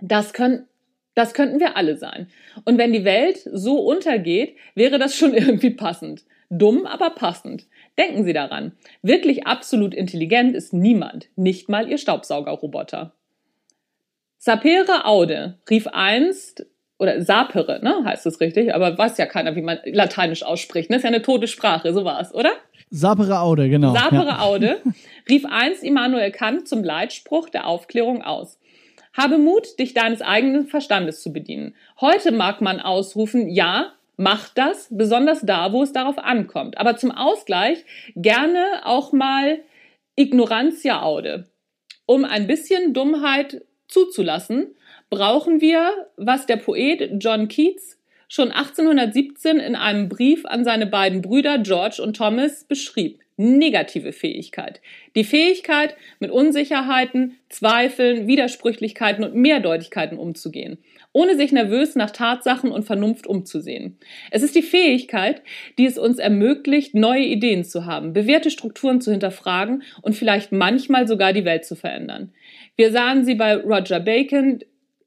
Das, 0.00 0.32
können, 0.32 0.66
das 1.14 1.34
könnten 1.34 1.60
wir 1.60 1.76
alle 1.76 1.98
sein. 1.98 2.30
Und 2.64 2.78
wenn 2.78 2.94
die 2.94 3.04
Welt 3.04 3.40
so 3.52 3.78
untergeht, 3.80 4.56
wäre 4.74 4.98
das 4.98 5.14
schon 5.14 5.34
irgendwie 5.34 5.70
passend. 5.70 6.24
Dumm, 6.48 6.86
aber 6.86 7.10
passend. 7.10 7.66
Denken 7.98 8.24
Sie 8.24 8.32
daran. 8.32 8.72
Wirklich 9.02 9.46
absolut 9.46 9.94
intelligent 9.94 10.56
ist 10.56 10.72
niemand, 10.72 11.28
nicht 11.36 11.68
mal 11.68 11.90
Ihr 11.90 11.98
Staubsaugerroboter. 11.98 13.12
Sapere 14.38 15.04
Aude 15.04 15.58
rief 15.68 15.88
einst 15.88 16.64
oder 16.98 17.20
Sapere, 17.20 17.80
ne, 17.82 18.02
heißt 18.04 18.24
es 18.24 18.40
richtig, 18.40 18.74
aber 18.74 18.96
weiß 18.96 19.18
ja 19.18 19.26
keiner, 19.26 19.56
wie 19.56 19.62
man 19.62 19.78
Lateinisch 19.84 20.42
ausspricht. 20.42 20.88
Ne? 20.88 20.96
ist 20.96 21.02
ja 21.02 21.08
eine 21.08 21.22
tote 21.22 21.48
Sprache, 21.48 21.92
so 21.92 22.04
war 22.04 22.20
es, 22.20 22.34
oder? 22.34 22.52
Sapere 22.90 23.40
Aude, 23.40 23.68
genau. 23.68 23.94
Sapere 23.94 24.26
ja. 24.26 24.38
Aude 24.40 24.82
rief 25.28 25.44
einst 25.46 25.84
Immanuel 25.84 26.30
Kant 26.30 26.68
zum 26.68 26.82
Leitspruch 26.82 27.48
der 27.48 27.66
Aufklärung 27.66 28.22
aus. 28.22 28.58
Habe 29.12 29.38
Mut, 29.38 29.78
dich 29.78 29.94
deines 29.94 30.22
eigenen 30.22 30.66
Verstandes 30.66 31.22
zu 31.22 31.32
bedienen. 31.32 31.74
Heute 32.00 32.32
mag 32.32 32.60
man 32.60 32.80
ausrufen, 32.80 33.48
ja, 33.48 33.92
mach 34.16 34.48
das, 34.50 34.88
besonders 34.90 35.40
da, 35.42 35.72
wo 35.72 35.82
es 35.82 35.92
darauf 35.92 36.18
ankommt. 36.18 36.78
Aber 36.78 36.96
zum 36.96 37.10
Ausgleich 37.10 37.84
gerne 38.14 38.64
auch 38.84 39.12
mal 39.12 39.60
Ignorantia 40.16 41.02
Aude, 41.02 41.48
um 42.06 42.24
ein 42.24 42.46
bisschen 42.46 42.94
Dummheit 42.94 43.64
zuzulassen, 43.86 44.74
brauchen 45.10 45.60
wir, 45.60 46.08
was 46.16 46.46
der 46.46 46.56
Poet 46.56 47.10
John 47.18 47.48
Keats 47.48 47.97
schon 48.28 48.52
1817 48.52 49.58
in 49.58 49.74
einem 49.74 50.08
Brief 50.08 50.44
an 50.44 50.64
seine 50.64 50.86
beiden 50.86 51.22
Brüder 51.22 51.58
George 51.58 52.00
und 52.02 52.16
Thomas 52.16 52.64
beschrieb. 52.64 53.20
Negative 53.40 54.12
Fähigkeit. 54.12 54.80
Die 55.14 55.22
Fähigkeit, 55.22 55.96
mit 56.18 56.32
Unsicherheiten, 56.32 57.36
Zweifeln, 57.48 58.26
Widersprüchlichkeiten 58.26 59.22
und 59.22 59.36
Mehrdeutigkeiten 59.36 60.18
umzugehen, 60.18 60.78
ohne 61.12 61.36
sich 61.36 61.52
nervös 61.52 61.94
nach 61.94 62.10
Tatsachen 62.10 62.72
und 62.72 62.82
Vernunft 62.82 63.28
umzusehen. 63.28 63.96
Es 64.32 64.42
ist 64.42 64.56
die 64.56 64.62
Fähigkeit, 64.62 65.42
die 65.78 65.86
es 65.86 65.98
uns 65.98 66.18
ermöglicht, 66.18 66.96
neue 66.96 67.22
Ideen 67.22 67.62
zu 67.62 67.86
haben, 67.86 68.12
bewährte 68.12 68.50
Strukturen 68.50 69.00
zu 69.00 69.12
hinterfragen 69.12 69.84
und 70.02 70.16
vielleicht 70.16 70.50
manchmal 70.50 71.06
sogar 71.06 71.32
die 71.32 71.44
Welt 71.44 71.64
zu 71.64 71.76
verändern. 71.76 72.32
Wir 72.74 72.90
sahen 72.90 73.24
sie 73.24 73.36
bei 73.36 73.54
Roger 73.54 74.00
Bacon, 74.00 74.58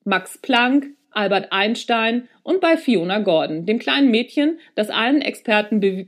Max 0.05 0.37
Planck, 0.37 0.87
Albert 1.11 1.51
Einstein 1.51 2.27
und 2.43 2.61
bei 2.61 2.77
Fiona 2.77 3.19
Gordon, 3.19 3.65
dem 3.65 3.79
kleinen 3.79 4.11
Mädchen, 4.11 4.59
das 4.75 4.89
allen 4.89 5.21
Experten 5.21 5.79
be 5.79 6.07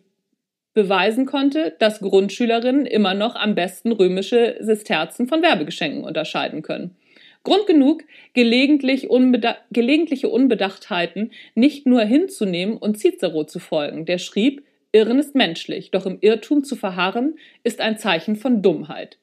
beweisen 0.75 1.27
konnte, 1.27 1.75
dass 1.77 1.99
Grundschülerinnen 1.99 2.87
immer 2.87 3.13
noch 3.13 3.35
am 3.35 3.53
besten 3.53 3.91
römische 3.91 4.57
Sesterzen 4.59 5.27
von 5.27 5.43
Werbegeschenken 5.43 6.03
unterscheiden 6.03 6.63
können. 6.63 6.95
Grund 7.43 7.67
genug, 7.67 8.03
gelegentlich 8.33 9.09
unbeda 9.09 9.57
gelegentliche 9.71 10.29
Unbedachtheiten 10.29 11.31
nicht 11.53 11.85
nur 11.85 12.01
hinzunehmen 12.01 12.77
und 12.77 12.97
Cicero 12.97 13.43
zu 13.43 13.59
folgen, 13.59 14.05
der 14.05 14.17
schrieb, 14.17 14.63
Irren 14.93 15.19
ist 15.19 15.35
menschlich, 15.35 15.91
doch 15.91 16.05
im 16.05 16.19
Irrtum 16.21 16.63
zu 16.63 16.75
verharren 16.75 17.37
ist 17.63 17.81
ein 17.81 17.97
Zeichen 17.97 18.35
von 18.35 18.61
Dummheit. 18.61 19.17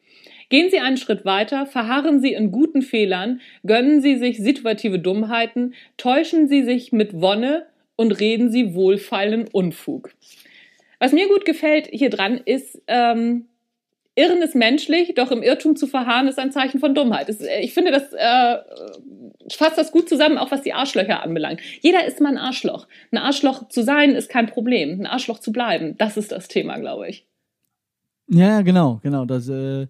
Gehen 0.51 0.69
Sie 0.71 0.81
einen 0.81 0.97
Schritt 0.97 1.25
weiter, 1.25 1.65
verharren 1.65 2.21
Sie 2.21 2.35
in 2.35 2.51
guten 2.51 2.83
Fehlern, 2.83 3.41
gönnen 3.65 4.03
Sie 4.03 4.19
sich 4.19 4.39
situative 4.39 4.99
Dummheiten, 4.99 5.75
täuschen 5.97 6.49
Sie 6.49 6.65
sich 6.65 6.93
mit 6.93 7.15
Wonne 7.15 7.67
und 7.97 8.13
reden 8.13 8.51
Sie 8.51 8.75
wohlfeilen 8.75 9.49
Unfug. 9.51 10.11
Was 10.99 11.13
mir 11.13 11.29
gut 11.29 11.45
gefällt 11.45 11.89
hier 11.91 12.11
dran 12.11 12.41
ist, 12.45 12.83
ähm, 12.89 13.47
Irren 14.17 14.43
ist 14.43 14.57
menschlich, 14.57 15.15
doch 15.15 15.31
im 15.31 15.43
Irrtum 15.43 15.77
zu 15.77 15.87
verharren 15.87 16.27
ist 16.27 16.39
ein 16.39 16.51
Zeichen 16.51 16.81
von 16.81 16.95
Dummheit. 16.95 17.29
Das, 17.29 17.41
äh, 17.41 17.61
ich 17.61 17.73
finde, 17.73 17.93
das 17.93 18.13
äh, 18.13 18.59
fasst 19.53 19.79
das 19.79 19.93
gut 19.93 20.09
zusammen, 20.09 20.37
auch 20.37 20.51
was 20.51 20.63
die 20.63 20.73
Arschlöcher 20.73 21.23
anbelangt. 21.23 21.61
Jeder 21.81 22.05
ist 22.05 22.21
mal 22.21 22.31
ein 22.31 22.39
Arschloch. 22.39 22.89
Ein 23.13 23.19
Arschloch 23.19 23.69
zu 23.69 23.83
sein 23.83 24.17
ist 24.17 24.29
kein 24.29 24.47
Problem. 24.47 25.01
Ein 25.01 25.07
Arschloch 25.07 25.39
zu 25.39 25.53
bleiben, 25.53 25.97
das 25.97 26.17
ist 26.17 26.33
das 26.33 26.49
Thema, 26.49 26.77
glaube 26.79 27.09
ich. 27.09 27.25
Ja, 28.27 28.63
genau, 28.63 29.01
genau. 29.03 29.25
Das, 29.25 29.49
äh, 29.49 29.87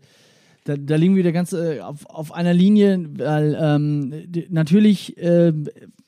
da, 0.70 0.76
da 0.76 0.96
liegen 0.96 1.14
wir 1.14 1.20
wieder 1.20 1.33
ganz 1.33 1.52
äh, 1.52 1.80
auf, 1.80 2.06
auf 2.06 2.33
einer 2.33 2.54
Linie, 2.54 3.04
weil 3.16 3.56
ähm, 3.61 4.14
natürlich 4.50 5.16
äh, 5.18 5.52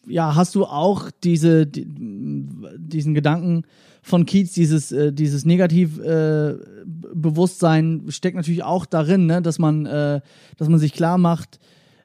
ja, 0.06 0.34
hast 0.34 0.54
du 0.54 0.64
auch 0.64 1.10
diese, 1.22 1.66
die, 1.66 1.84
diesen 1.86 3.12
Gedanken 3.14 3.64
von 4.02 4.24
Kiez, 4.26 4.52
dieses, 4.52 4.92
äh, 4.92 5.12
dieses 5.12 5.44
Negativbewusstsein 5.44 8.08
äh, 8.08 8.10
steckt 8.10 8.36
natürlich 8.36 8.64
auch 8.64 8.86
darin, 8.86 9.26
ne, 9.26 9.42
dass 9.42 9.58
man, 9.58 9.84
äh, 9.86 10.20
dass 10.56 10.68
man 10.68 10.80
sich 10.80 10.92
klar 10.92 11.18
macht, 11.18 11.60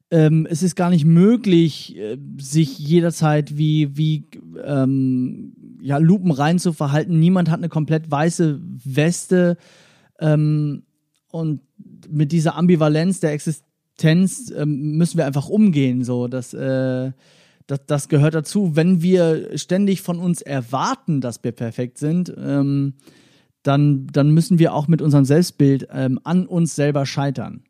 ähm, 0.10 0.48
es 0.50 0.64
ist 0.64 0.76
gar 0.76 0.90
nicht 0.90 1.06
möglich, 1.06 1.98
äh, 1.98 2.18
sich 2.40 2.80
jederzeit 2.80 3.58
wie, 3.58 3.98
wie 3.98 4.26
ähm, 4.64 5.54
ja, 5.82 5.98
lupenrein 5.98 6.60
zu 6.60 6.72
verhalten. 6.72 7.20
Niemand 7.20 7.50
hat 7.50 7.60
eine 7.60 7.68
komplett 7.70 8.10
weiße 8.10 8.62
Weste. 8.86 9.58
Ähm, 10.20 10.84
und 11.38 11.62
mit 12.10 12.32
dieser 12.32 12.56
Ambivalenz 12.56 13.20
der 13.20 13.32
Existenz 13.32 14.52
ähm, 14.56 14.98
müssen 14.98 15.18
wir 15.18 15.26
einfach 15.26 15.50
umgehen. 15.50 16.04
So, 16.04 16.28
dass, 16.28 16.54
äh, 16.54 17.12
das, 17.68 17.80
das 17.86 18.10
gehört 18.10 18.34
dazu. 18.34 18.76
Wenn 18.76 19.02
wir 19.02 19.58
ständig 19.58 20.02
von 20.02 20.20
uns 20.20 20.42
erwarten, 20.42 21.22
dass 21.22 21.44
wir 21.44 21.52
perfekt 21.52 21.98
sind, 21.98 22.34
ähm, 22.38 22.94
dann, 23.64 24.08
dann 24.08 24.32
müssen 24.32 24.60
wir 24.60 24.74
auch 24.74 24.88
mit 24.88 25.02
unserem 25.02 25.26
Selbstbild 25.26 25.88
ähm, 25.92 26.20
an 26.24 26.48
uns 26.48 26.76
selber 26.76 27.06
scheitern. 27.06 27.64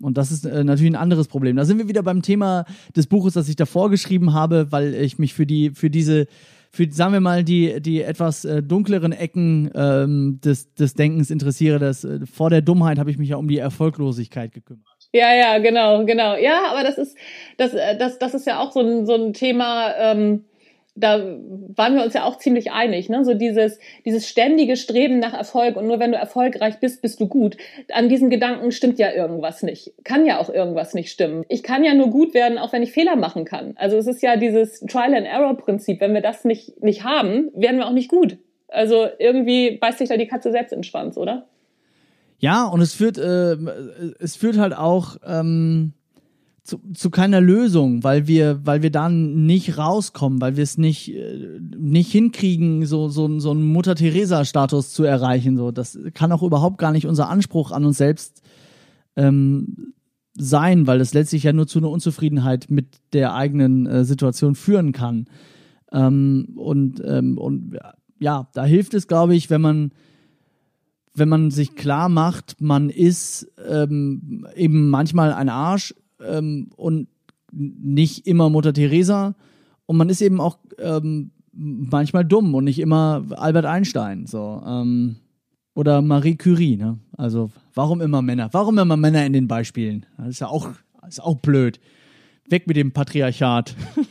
Und 0.00 0.16
das 0.16 0.32
ist 0.32 0.46
äh, 0.46 0.64
natürlich 0.64 0.92
ein 0.92 0.96
anderes 0.96 1.28
Problem. 1.28 1.56
Da 1.56 1.66
sind 1.66 1.78
wir 1.78 1.88
wieder 1.88 2.02
beim 2.02 2.22
Thema 2.22 2.64
des 2.96 3.06
Buches, 3.06 3.34
das 3.34 3.48
ich 3.48 3.56
davor 3.56 3.90
geschrieben 3.90 4.32
habe, 4.32 4.72
weil 4.72 4.94
ich 4.94 5.18
mich 5.18 5.34
für 5.34 5.46
die, 5.46 5.70
für 5.70 5.90
diese 5.90 6.26
für, 6.72 6.90
sagen 6.90 7.12
wir 7.12 7.20
mal, 7.20 7.42
die, 7.42 7.80
die 7.80 8.02
etwas 8.02 8.44
äh, 8.44 8.62
dunkleren 8.62 9.12
Ecken 9.12 9.70
ähm, 9.74 10.40
des, 10.44 10.72
des 10.74 10.94
Denkens 10.94 11.30
interessiere. 11.30 11.78
Das, 11.78 12.04
äh, 12.04 12.20
vor 12.26 12.48
der 12.48 12.62
Dummheit 12.62 12.98
habe 12.98 13.10
ich 13.10 13.18
mich 13.18 13.30
ja 13.30 13.36
um 13.36 13.48
die 13.48 13.58
Erfolglosigkeit 13.58 14.52
gekümmert. 14.52 14.86
Ja, 15.12 15.34
ja, 15.34 15.58
genau, 15.58 16.04
genau. 16.04 16.36
Ja, 16.36 16.70
aber 16.70 16.84
das 16.84 16.96
ist, 16.96 17.16
das, 17.56 17.74
äh, 17.74 17.98
das, 17.98 18.18
das 18.18 18.34
ist 18.34 18.46
ja 18.46 18.60
auch 18.60 18.70
so 18.70 18.80
ein, 18.80 19.04
so 19.04 19.14
ein 19.14 19.32
Thema, 19.32 19.92
ähm, 19.98 20.44
da 20.96 21.18
waren 21.20 21.94
wir 21.94 22.04
uns 22.04 22.14
ja 22.14 22.24
auch 22.24 22.38
ziemlich 22.38 22.72
einig, 22.72 23.08
ne? 23.08 23.24
So 23.24 23.34
dieses, 23.34 23.78
dieses 24.04 24.28
ständige 24.28 24.76
Streben 24.76 25.18
nach 25.18 25.32
Erfolg 25.32 25.76
und 25.76 25.86
nur 25.86 25.98
wenn 26.00 26.12
du 26.12 26.18
erfolgreich 26.18 26.80
bist, 26.80 27.02
bist 27.02 27.20
du 27.20 27.28
gut. 27.28 27.56
An 27.92 28.08
diesen 28.08 28.30
Gedanken 28.30 28.72
stimmt 28.72 28.98
ja 28.98 29.12
irgendwas 29.12 29.62
nicht. 29.62 29.92
Kann 30.04 30.26
ja 30.26 30.38
auch 30.38 30.50
irgendwas 30.50 30.94
nicht 30.94 31.10
stimmen. 31.10 31.44
Ich 31.48 31.62
kann 31.62 31.84
ja 31.84 31.94
nur 31.94 32.10
gut 32.10 32.34
werden, 32.34 32.58
auch 32.58 32.72
wenn 32.72 32.82
ich 32.82 32.92
Fehler 32.92 33.16
machen 33.16 33.44
kann. 33.44 33.74
Also 33.76 33.96
es 33.96 34.06
ist 34.06 34.22
ja 34.22 34.36
dieses 34.36 34.80
Trial 34.80 35.14
and 35.14 35.26
Error 35.26 35.56
Prinzip. 35.56 36.00
Wenn 36.00 36.14
wir 36.14 36.22
das 36.22 36.44
nicht, 36.44 36.82
nicht 36.82 37.04
haben, 37.04 37.50
werden 37.54 37.78
wir 37.78 37.86
auch 37.86 37.92
nicht 37.92 38.08
gut. 38.08 38.38
Also 38.68 39.06
irgendwie 39.18 39.78
beißt 39.78 39.98
sich 39.98 40.08
da 40.08 40.16
die 40.16 40.28
Katze 40.28 40.50
selbst 40.50 40.72
in 40.72 40.78
den 40.78 40.84
Schwanz, 40.84 41.16
oder? 41.16 41.46
Ja, 42.38 42.64
und 42.64 42.80
es 42.80 42.94
führt, 42.94 43.18
äh, 43.18 43.56
es 44.18 44.36
führt 44.36 44.58
halt 44.58 44.74
auch, 44.74 45.16
ähm, 45.26 45.92
zu, 46.70 46.80
zu 46.94 47.10
keiner 47.10 47.40
Lösung, 47.40 48.04
weil 48.04 48.28
wir, 48.28 48.60
weil 48.64 48.82
wir 48.82 48.90
da 48.90 49.08
nicht 49.08 49.76
rauskommen, 49.76 50.40
weil 50.40 50.56
wir 50.56 50.62
es 50.62 50.78
nicht, 50.78 51.12
äh, 51.12 51.58
nicht 51.76 52.12
hinkriegen, 52.12 52.86
so, 52.86 53.08
so, 53.08 53.40
so 53.40 53.50
einen 53.50 53.64
Mutter 53.64 53.96
Teresa-Status 53.96 54.92
zu 54.92 55.02
erreichen. 55.02 55.56
So, 55.56 55.72
das 55.72 55.98
kann 56.14 56.30
auch 56.30 56.44
überhaupt 56.44 56.78
gar 56.78 56.92
nicht 56.92 57.06
unser 57.06 57.28
Anspruch 57.28 57.72
an 57.72 57.84
uns 57.84 57.98
selbst 57.98 58.42
ähm, 59.16 59.94
sein, 60.34 60.86
weil 60.86 61.00
das 61.00 61.12
letztlich 61.12 61.42
ja 61.42 61.52
nur 61.52 61.66
zu 61.66 61.80
einer 61.80 61.90
Unzufriedenheit 61.90 62.70
mit 62.70 62.86
der 63.12 63.34
eigenen 63.34 63.86
äh, 63.86 64.04
Situation 64.04 64.54
führen 64.54 64.92
kann. 64.92 65.26
Ähm, 65.90 66.50
und, 66.54 67.02
ähm, 67.04 67.36
und 67.36 67.78
ja, 68.20 68.48
da 68.54 68.64
hilft 68.64 68.94
es, 68.94 69.08
glaube 69.08 69.34
ich, 69.34 69.50
wenn 69.50 69.60
man 69.60 69.90
wenn 71.12 71.28
man 71.28 71.50
sich 71.50 71.74
klar 71.74 72.08
macht, 72.08 72.60
man 72.60 72.88
ist 72.88 73.50
ähm, 73.68 74.46
eben 74.54 74.88
manchmal 74.88 75.32
ein 75.32 75.48
Arsch 75.48 75.92
ähm, 76.26 76.70
und 76.76 77.08
nicht 77.52 78.26
immer 78.26 78.50
Mutter 78.50 78.72
Teresa. 78.72 79.34
Und 79.86 79.96
man 79.96 80.08
ist 80.08 80.20
eben 80.20 80.40
auch 80.40 80.58
ähm, 80.78 81.32
manchmal 81.52 82.24
dumm 82.24 82.54
und 82.54 82.64
nicht 82.64 82.78
immer 82.78 83.24
Albert 83.30 83.64
Einstein 83.64 84.26
so 84.26 84.62
ähm, 84.64 85.16
oder 85.74 86.00
Marie 86.02 86.36
Curie 86.36 86.76
ne? 86.76 86.98
Also 87.16 87.50
warum 87.74 88.00
immer 88.00 88.22
Männer 88.22 88.48
warum 88.52 88.78
immer 88.78 88.96
Männer 88.96 89.26
in 89.26 89.32
den 89.32 89.48
Beispielen? 89.48 90.06
Das 90.16 90.28
ist 90.28 90.40
ja 90.40 90.48
auch 90.48 90.70
ist 91.08 91.22
auch 91.22 91.36
blöd. 91.36 91.80
Weg 92.48 92.66
mit 92.66 92.76
dem 92.76 92.92
Patriarchat. 92.92 93.74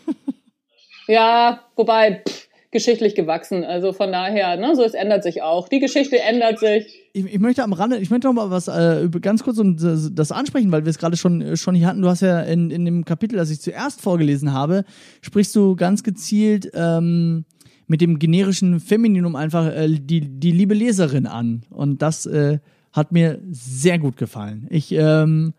Ja 1.08 1.62
wobei 1.76 2.22
pff, 2.24 2.49
geschichtlich 2.72 3.16
gewachsen. 3.16 3.64
Also 3.64 3.94
von 3.94 4.12
daher, 4.12 4.58
ne, 4.58 4.76
so 4.76 4.84
es 4.84 4.94
ändert 4.94 5.24
sich 5.24 5.42
auch. 5.42 5.70
Die 5.70 5.80
Geschichte 5.80 6.20
ändert 6.20 6.60
sich. 6.60 6.86
Ich, 7.14 7.26
ich 7.26 7.40
möchte 7.40 7.64
am 7.64 7.74
Rande, 7.74 7.98
ich 7.98 8.12
möchte 8.12 8.28
noch 8.28 8.34
mal 8.34 8.52
was 8.52 8.68
äh, 8.68 9.10
ganz 9.22 9.44
kurz 9.44 9.58
um 9.58 9.76
das, 9.78 10.14
das 10.14 10.32
ansprechen, 10.32 10.72
weil 10.72 10.86
wir 10.86 10.90
es 10.90 11.00
gerade 11.00 11.18
schon 11.18 11.58
schon 11.58 11.74
hier 11.74 11.88
hatten. 11.88 12.02
Du 12.02 12.10
hast 12.10 12.22
ja 12.22 12.42
in, 12.42 12.70
in 12.70 12.86
dem 12.86 13.06
Kapitel, 13.06 13.38
das 13.38 13.50
ich 13.50 13.60
zuerst 13.60 14.02
vorgelesen 14.02 14.54
habe, 14.54 14.86
sprichst 15.22 15.56
du 15.56 15.76
ganz 15.76 16.04
gezielt 16.04 16.70
ähm, 16.76 17.46
mit 17.88 18.02
dem 18.02 18.20
generischen 18.20 18.80
Femininum 18.80 19.36
einfach 19.36 19.66
äh, 19.66 19.88
die 19.90 20.22
die 20.22 20.52
liebe 20.52 20.76
Leserin 20.76 21.26
an 21.26 21.64
und 21.72 22.04
das 22.04 22.28
äh, 22.28 22.60
hat 22.92 23.12
mir 23.12 23.40
sehr 23.50 23.98
gut 23.98 24.16
gefallen. 24.18 24.68
Ich 24.70 24.92
ähm, 24.92 25.54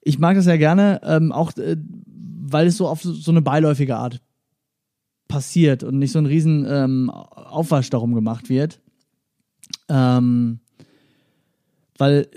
ich 0.00 0.18
mag 0.18 0.36
das 0.36 0.46
ja 0.46 0.56
gerne, 0.56 1.00
ähm, 1.04 1.30
auch 1.30 1.54
äh, 1.58 1.76
weil 2.48 2.68
es 2.68 2.78
so 2.78 2.88
auf 2.88 3.02
so 3.02 3.30
eine 3.30 3.42
beiläufige 3.42 3.96
Art 3.96 4.20
passiert 5.28 5.82
und 5.82 5.98
nicht 5.98 6.12
so 6.12 6.18
ein 6.18 6.26
riesen 6.26 6.66
ähm, 6.68 7.10
Aufwasch 7.10 7.90
darum 7.90 8.14
gemacht 8.14 8.48
wird. 8.48 8.80
Ähm, 9.88 10.60
weil, 11.98 12.28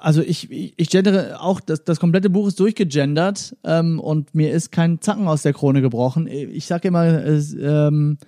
also 0.00 0.22
ich, 0.22 0.50
ich, 0.50 0.90
gendere 0.90 1.40
auch, 1.40 1.60
das, 1.60 1.84
das 1.84 2.00
komplette 2.00 2.30
Buch 2.30 2.48
ist 2.48 2.60
durchgegendert 2.60 3.56
ähm, 3.64 4.00
und 4.00 4.34
mir 4.34 4.52
ist 4.52 4.72
kein 4.72 5.00
Zacken 5.00 5.28
aus 5.28 5.42
der 5.42 5.52
Krone 5.52 5.80
gebrochen. 5.80 6.26
Ich 6.26 6.66
sage 6.66 6.88
immer, 6.88 7.04
es, 7.04 7.54
ähm, 7.54 8.18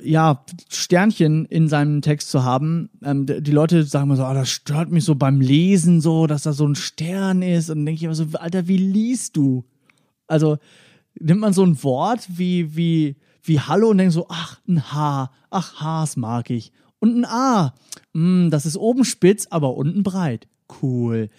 ja, 0.00 0.44
Sternchen 0.68 1.44
in 1.46 1.68
seinem 1.68 2.02
Text 2.02 2.30
zu 2.30 2.44
haben. 2.44 2.90
Ähm, 3.04 3.26
die 3.26 3.50
Leute 3.50 3.84
sagen 3.84 4.04
immer 4.04 4.16
so, 4.16 4.24
oh, 4.24 4.34
das 4.34 4.50
stört 4.50 4.90
mich 4.90 5.04
so 5.04 5.14
beim 5.14 5.40
Lesen 5.40 6.00
so, 6.00 6.26
dass 6.26 6.42
da 6.42 6.52
so 6.52 6.66
ein 6.66 6.74
Stern 6.74 7.42
ist. 7.42 7.70
Und 7.70 7.78
dann 7.78 7.86
denke 7.86 7.98
ich 7.98 8.04
immer 8.04 8.14
so, 8.14 8.26
Alter, 8.34 8.68
wie 8.68 8.76
liest 8.76 9.36
du? 9.36 9.64
Also, 10.26 10.58
nimmt 11.18 11.40
man 11.40 11.52
so 11.52 11.64
ein 11.64 11.82
Wort 11.82 12.26
wie, 12.28 12.76
wie, 12.76 13.16
wie 13.42 13.60
Hallo 13.60 13.90
und 13.90 13.98
denkt 13.98 14.12
so, 14.12 14.26
ach, 14.28 14.60
ein 14.68 14.92
H, 14.92 15.30
ach, 15.50 16.04
Hs 16.04 16.16
mag 16.16 16.50
ich. 16.50 16.72
Und 16.98 17.16
ein 17.16 17.24
A, 17.24 17.74
mm, 18.12 18.50
das 18.50 18.66
ist 18.66 18.76
oben 18.76 19.04
spitz, 19.04 19.46
aber 19.50 19.76
unten 19.76 20.02
breit. 20.02 20.46
Cool. 20.80 21.30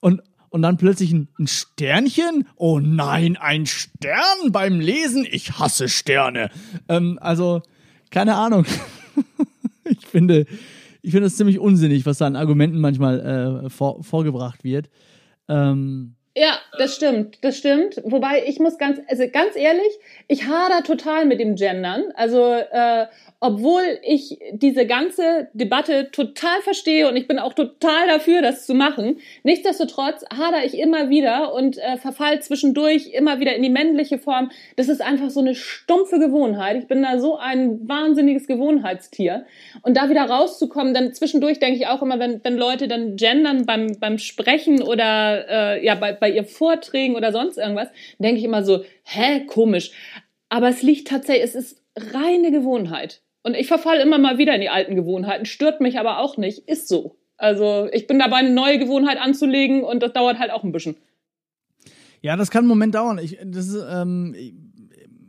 Und, 0.00 0.22
und 0.48 0.62
dann 0.62 0.78
plötzlich 0.78 1.12
ein, 1.12 1.28
ein 1.38 1.46
Sternchen? 1.46 2.46
Oh 2.56 2.80
nein, 2.80 3.36
ein 3.36 3.66
Stern 3.66 4.50
beim 4.50 4.80
Lesen? 4.80 5.26
Ich 5.30 5.58
hasse 5.58 5.88
Sterne. 5.88 6.50
Ähm, 6.88 7.18
also, 7.20 7.62
keine 8.10 8.36
Ahnung. 8.36 8.64
ich 9.84 10.06
finde, 10.06 10.46
ich 11.02 11.12
finde 11.12 11.26
es 11.26 11.36
ziemlich 11.36 11.58
unsinnig, 11.58 12.06
was 12.06 12.18
da 12.18 12.26
an 12.26 12.36
Argumenten 12.36 12.80
manchmal 12.80 13.64
äh, 13.64 13.70
vor, 13.70 14.02
vorgebracht 14.02 14.64
wird. 14.64 14.90
Ähm, 15.48 16.16
ja, 16.40 16.58
das 16.78 16.96
stimmt, 16.96 17.36
das 17.42 17.58
stimmt. 17.58 18.00
Wobei 18.02 18.44
ich 18.46 18.58
muss 18.60 18.78
ganz, 18.78 18.98
also 19.08 19.28
ganz 19.30 19.56
ehrlich, 19.56 19.98
ich 20.26 20.46
hader 20.46 20.82
total 20.82 21.26
mit 21.26 21.38
dem 21.38 21.54
Gendern. 21.54 22.12
Also 22.14 22.54
äh, 22.54 23.08
obwohl 23.42 23.82
ich 24.02 24.38
diese 24.52 24.86
ganze 24.86 25.48
Debatte 25.54 26.10
total 26.12 26.60
verstehe 26.60 27.08
und 27.08 27.16
ich 27.16 27.26
bin 27.26 27.38
auch 27.38 27.54
total 27.54 28.06
dafür, 28.06 28.42
das 28.42 28.66
zu 28.66 28.74
machen. 28.74 29.18
Nichtsdestotrotz 29.44 30.24
hader 30.30 30.62
ich 30.64 30.78
immer 30.78 31.08
wieder 31.08 31.54
und 31.54 31.78
äh, 31.78 31.96
verfall 31.96 32.42
zwischendurch 32.42 33.08
immer 33.14 33.40
wieder 33.40 33.56
in 33.56 33.62
die 33.62 33.70
männliche 33.70 34.18
Form. 34.18 34.50
Das 34.76 34.88
ist 34.88 35.00
einfach 35.00 35.30
so 35.30 35.40
eine 35.40 35.54
stumpfe 35.54 36.18
Gewohnheit. 36.18 36.76
Ich 36.76 36.86
bin 36.86 37.02
da 37.02 37.18
so 37.18 37.38
ein 37.38 37.88
wahnsinniges 37.88 38.46
Gewohnheitstier. 38.46 39.46
Und 39.82 39.96
da 39.96 40.10
wieder 40.10 40.24
rauszukommen, 40.24 40.92
dann 40.92 41.14
zwischendurch 41.14 41.58
denke 41.58 41.78
ich 41.78 41.86
auch 41.86 42.02
immer, 42.02 42.18
wenn, 42.18 42.44
wenn 42.44 42.58
Leute 42.58 42.88
dann 42.88 43.16
gendern 43.16 43.64
beim, 43.64 43.98
beim 43.98 44.18
Sprechen 44.18 44.82
oder 44.82 45.48
äh, 45.48 45.84
ja 45.84 45.94
bei, 45.94 46.12
bei 46.12 46.30
ihren 46.30 46.44
Vorträgen 46.44 47.16
oder 47.16 47.32
sonst 47.32 47.56
irgendwas, 47.56 47.88
denke 48.18 48.38
ich 48.38 48.44
immer 48.44 48.64
so, 48.64 48.84
hä, 49.04 49.46
komisch. 49.46 49.92
Aber 50.50 50.68
es 50.68 50.82
liegt 50.82 51.08
tatsächlich, 51.08 51.44
es 51.44 51.54
ist 51.54 51.82
reine 51.96 52.50
Gewohnheit. 52.50 53.22
Und 53.42 53.54
ich 53.54 53.66
verfalle 53.66 54.02
immer 54.02 54.18
mal 54.18 54.38
wieder 54.38 54.54
in 54.54 54.60
die 54.60 54.68
alten 54.68 54.96
Gewohnheiten, 54.96 55.46
stört 55.46 55.80
mich 55.80 55.98
aber 55.98 56.18
auch 56.18 56.36
nicht, 56.36 56.68
ist 56.68 56.88
so. 56.88 57.16
Also 57.38 57.88
ich 57.92 58.06
bin 58.06 58.18
dabei, 58.18 58.36
eine 58.36 58.50
neue 58.50 58.78
Gewohnheit 58.78 59.18
anzulegen 59.18 59.82
und 59.82 60.02
das 60.02 60.12
dauert 60.12 60.38
halt 60.38 60.50
auch 60.50 60.62
ein 60.62 60.72
bisschen. 60.72 60.96
Ja, 62.20 62.36
das 62.36 62.50
kann 62.50 62.60
einen 62.60 62.68
Moment 62.68 62.94
dauern. 62.94 63.18
Ich, 63.18 63.38
das 63.42 63.68
ist, 63.68 63.82
ähm, 63.90 64.36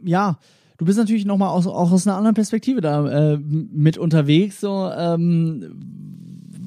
ja, 0.04 0.38
du 0.78 0.84
bist 0.84 0.98
natürlich 0.98 1.26
nochmal 1.26 1.50
aus, 1.50 1.68
auch 1.68 1.92
aus 1.92 2.06
einer 2.06 2.18
anderen 2.18 2.36
Perspektive 2.36 2.82
da 2.82 3.34
äh, 3.34 3.38
mit 3.38 3.98
unterwegs, 3.98 4.60
so, 4.60 4.92
ähm, 4.94 5.72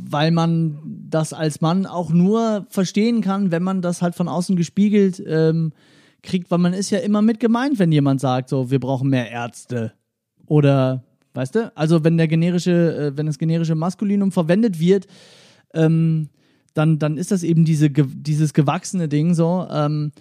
weil 0.08 0.30
man 0.30 0.78
das 1.10 1.34
als 1.34 1.60
Mann 1.60 1.84
auch 1.84 2.10
nur 2.10 2.66
verstehen 2.70 3.20
kann, 3.20 3.50
wenn 3.50 3.62
man 3.62 3.82
das 3.82 4.00
halt 4.00 4.14
von 4.14 4.28
außen 4.28 4.56
gespiegelt 4.56 5.22
ähm, 5.26 5.72
kriegt, 6.22 6.50
weil 6.50 6.58
man 6.58 6.72
ist 6.72 6.90
ja 6.90 7.00
immer 7.00 7.20
mit 7.20 7.38
gemeint, 7.38 7.78
wenn 7.78 7.92
jemand 7.92 8.20
sagt, 8.20 8.48
so, 8.48 8.70
wir 8.70 8.80
brauchen 8.80 9.10
mehr 9.10 9.30
Ärzte 9.30 9.92
oder 10.46 11.04
Weißt 11.34 11.54
du? 11.54 11.72
Also 11.76 12.04
wenn 12.04 12.16
der 12.16 12.28
generische, 12.28 12.96
äh, 12.96 13.16
wenn 13.16 13.26
das 13.26 13.38
generische 13.38 13.74
Maskulinum 13.74 14.32
verwendet 14.32 14.80
wird, 14.80 15.06
ähm, 15.74 16.28
dann, 16.74 16.98
dann 16.98 17.18
ist 17.18 17.30
das 17.30 17.42
eben 17.42 17.64
diese, 17.64 17.90
dieses 17.90 18.54
gewachsene 18.54 19.08
Ding 19.08 19.34
so. 19.34 19.66
Ähm, 19.70 20.12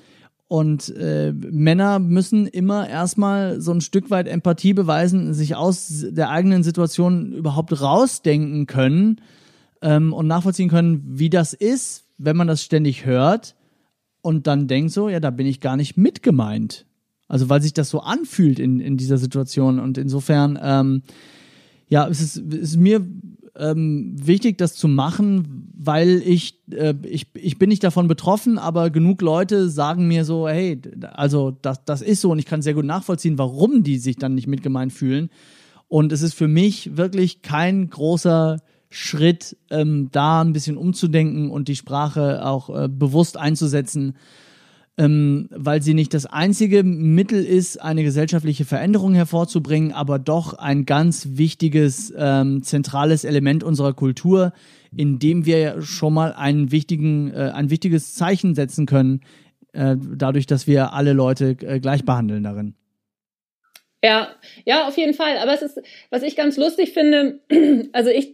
und 0.47 0.89
äh, 0.95 1.31
Männer 1.31 1.99
müssen 1.99 2.47
immer 2.47 2.87
erstmal 2.87 3.61
so 3.61 3.71
ein 3.71 3.81
Stück 3.81 4.11
weit 4.11 4.27
Empathie 4.27 4.73
beweisen, 4.73 5.33
sich 5.33 5.55
aus 5.55 6.05
der 6.09 6.29
eigenen 6.29 6.63
Situation 6.63 7.31
überhaupt 7.31 7.81
rausdenken 7.81 8.67
können 8.67 9.21
ähm, 9.81 10.13
und 10.13 10.27
nachvollziehen 10.27 10.69
können, 10.69 11.01
wie 11.05 11.29
das 11.29 11.53
ist, 11.53 12.05
wenn 12.17 12.37
man 12.37 12.47
das 12.47 12.61
ständig 12.61 13.05
hört 13.05 13.55
und 14.21 14.47
dann 14.47 14.67
denkt 14.67 14.91
so, 14.91 15.09
ja, 15.09 15.19
da 15.19 15.29
bin 15.29 15.45
ich 15.45 15.59
gar 15.59 15.75
nicht 15.75 15.97
mitgemeint. 15.97 16.85
Also 17.27 17.49
weil 17.49 17.61
sich 17.61 17.73
das 17.73 17.89
so 17.89 18.01
anfühlt 18.01 18.59
in, 18.59 18.79
in 18.79 18.97
dieser 18.97 19.17
Situation. 19.17 19.79
Und 19.79 19.97
insofern, 19.97 20.59
ähm, 20.61 21.03
ja, 21.87 22.07
es 22.07 22.21
ist, 22.21 22.37
es 22.37 22.71
ist 22.71 22.77
mir 22.77 23.05
ähm, 23.55 24.15
wichtig, 24.15 24.57
das 24.57 24.75
zu 24.75 24.87
machen, 24.87 25.69
weil 25.77 26.21
ich, 26.25 26.59
äh, 26.71 26.95
ich, 27.03 27.27
ich 27.35 27.59
bin 27.59 27.69
nicht 27.69 27.83
davon 27.83 28.07
betroffen, 28.07 28.57
aber 28.57 28.89
genug 28.89 29.21
Leute 29.21 29.69
sagen 29.69 30.07
mir 30.07 30.25
so, 30.25 30.47
hey, 30.47 30.79
also 31.13 31.51
das, 31.61 31.85
das 31.85 32.01
ist 32.01 32.21
so 32.21 32.31
und 32.31 32.39
ich 32.39 32.45
kann 32.45 32.61
sehr 32.61 32.73
gut 32.73 32.85
nachvollziehen, 32.85 33.37
warum 33.37 33.83
die 33.83 33.99
sich 33.99 34.17
dann 34.17 34.35
nicht 34.35 34.47
mitgemeint 34.47 34.91
fühlen. 34.91 35.29
Und 35.87 36.11
es 36.11 36.23
ist 36.23 36.33
für 36.33 36.47
mich 36.47 36.97
wirklich 36.97 37.43
kein 37.43 37.89
großer 37.89 38.59
Schritt, 38.89 39.57
ähm, 39.69 40.09
da 40.11 40.41
ein 40.41 40.53
bisschen 40.53 40.77
umzudenken 40.77 41.51
und 41.51 41.67
die 41.67 41.75
Sprache 41.75 42.45
auch 42.45 42.69
äh, 42.69 42.87
bewusst 42.87 43.37
einzusetzen 43.37 44.15
ähm, 44.97 45.47
weil 45.49 45.81
sie 45.81 45.93
nicht 45.93 46.13
das 46.13 46.25
einzige 46.25 46.83
Mittel 46.83 47.43
ist, 47.43 47.81
eine 47.81 48.03
gesellschaftliche 48.03 48.63
Veränderung 48.63 49.13
hervorzubringen, 49.15 49.91
aber 49.91 50.19
doch 50.19 50.53
ein 50.53 50.85
ganz 50.85 51.29
wichtiges, 51.31 52.13
ähm, 52.15 52.61
zentrales 52.61 53.23
Element 53.23 53.63
unserer 53.63 53.93
Kultur, 53.93 54.53
in 54.95 55.17
dem 55.17 55.45
wir 55.45 55.81
schon 55.81 56.13
mal 56.13 56.33
einen 56.33 56.71
wichtigen, 56.71 57.31
äh, 57.31 57.51
ein 57.53 57.71
wichtiges 57.71 58.13
Zeichen 58.13 58.53
setzen 58.53 58.85
können, 58.85 59.21
äh, 59.71 59.97
dadurch, 59.97 60.45
dass 60.45 60.67
wir 60.67 60.93
alle 60.93 61.13
Leute 61.13 61.57
äh, 61.61 61.79
gleich 61.79 62.05
behandeln 62.05 62.43
darin. 62.43 62.75
Ja, 64.05 64.35
ja, 64.65 64.85
auf 64.85 64.97
jeden 64.97 65.13
Fall. 65.13 65.37
Aber 65.37 65.53
es 65.53 65.61
ist, 65.61 65.81
was 66.09 66.23
ich 66.23 66.35
ganz 66.35 66.57
lustig 66.57 66.91
finde, 66.91 67.39
also 67.93 68.09
ich 68.09 68.33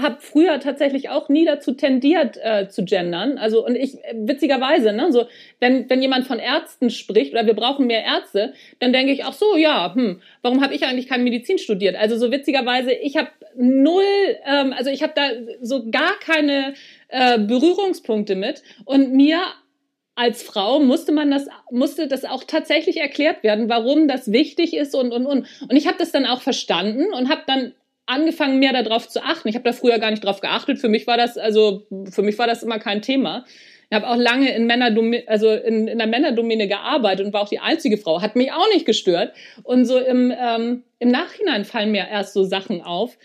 habe 0.00 0.18
früher 0.20 0.60
tatsächlich 0.60 1.08
auch 1.08 1.28
nie 1.28 1.44
dazu 1.44 1.72
tendiert 1.72 2.38
äh, 2.40 2.68
zu 2.68 2.84
gendern. 2.84 3.36
Also 3.36 3.66
und 3.66 3.74
ich 3.74 3.98
witzigerweise, 4.14 4.92
ne, 4.92 5.10
so 5.10 5.26
wenn 5.58 5.90
wenn 5.90 6.00
jemand 6.02 6.28
von 6.28 6.38
Ärzten 6.38 6.90
spricht 6.90 7.32
oder 7.32 7.46
wir 7.46 7.54
brauchen 7.54 7.88
mehr 7.88 8.04
Ärzte, 8.04 8.52
dann 8.78 8.92
denke 8.92 9.12
ich 9.12 9.24
auch 9.24 9.32
so, 9.32 9.56
ja, 9.56 9.92
hm, 9.92 10.22
warum 10.42 10.62
habe 10.62 10.74
ich 10.74 10.84
eigentlich 10.84 11.08
keine 11.08 11.24
Medizin 11.24 11.58
studiert? 11.58 11.96
Also 11.96 12.16
so 12.16 12.30
witzigerweise, 12.30 12.92
ich 12.92 13.16
habe 13.16 13.30
null, 13.56 14.04
ähm, 14.46 14.72
also 14.72 14.90
ich 14.90 15.02
habe 15.02 15.14
da 15.16 15.30
so 15.60 15.90
gar 15.90 16.16
keine 16.20 16.74
äh, 17.08 17.40
Berührungspunkte 17.40 18.36
mit 18.36 18.62
und 18.84 19.12
mir 19.12 19.40
als 20.18 20.42
Frau 20.42 20.80
musste 20.80 21.12
man 21.12 21.30
das, 21.30 21.46
musste 21.70 22.08
das 22.08 22.24
auch 22.24 22.42
tatsächlich 22.42 22.96
erklärt 22.96 23.44
werden, 23.44 23.68
warum 23.68 24.08
das 24.08 24.32
wichtig 24.32 24.74
ist 24.74 24.94
und, 24.96 25.12
und, 25.12 25.26
und. 25.26 25.46
Und 25.68 25.76
ich 25.76 25.86
habe 25.86 25.96
das 25.96 26.10
dann 26.10 26.26
auch 26.26 26.42
verstanden 26.42 27.12
und 27.12 27.28
habe 27.28 27.42
dann 27.46 27.72
angefangen, 28.06 28.58
mehr 28.58 28.72
darauf 28.72 29.08
zu 29.08 29.22
achten. 29.22 29.48
Ich 29.48 29.54
habe 29.54 29.64
da 29.64 29.72
früher 29.72 30.00
gar 30.00 30.10
nicht 30.10 30.24
drauf 30.24 30.40
geachtet. 30.40 30.80
Für 30.80 30.88
mich 30.88 31.06
war 31.06 31.16
das, 31.16 31.38
also, 31.38 31.86
für 32.10 32.22
mich 32.22 32.36
war 32.36 32.48
das 32.48 32.64
immer 32.64 32.80
kein 32.80 33.00
Thema. 33.00 33.44
Ich 33.90 33.94
habe 33.94 34.08
auch 34.08 34.16
lange 34.16 34.52
in 34.52 34.66
Männerdomäne, 34.66 35.22
also 35.28 35.52
in, 35.52 35.86
in 35.86 35.98
der 35.98 36.08
Männerdomäne 36.08 36.66
gearbeitet 36.66 37.24
und 37.24 37.32
war 37.32 37.42
auch 37.42 37.48
die 37.48 37.60
einzige 37.60 37.96
Frau. 37.96 38.20
Hat 38.20 38.34
mich 38.34 38.50
auch 38.50 38.68
nicht 38.74 38.86
gestört. 38.86 39.34
Und 39.62 39.84
so 39.84 39.98
im, 39.98 40.32
ähm, 40.36 40.82
im 40.98 41.10
Nachhinein 41.10 41.64
fallen 41.64 41.92
mir 41.92 42.08
erst 42.10 42.32
so 42.32 42.42
Sachen 42.42 42.82
auf, 42.82 43.16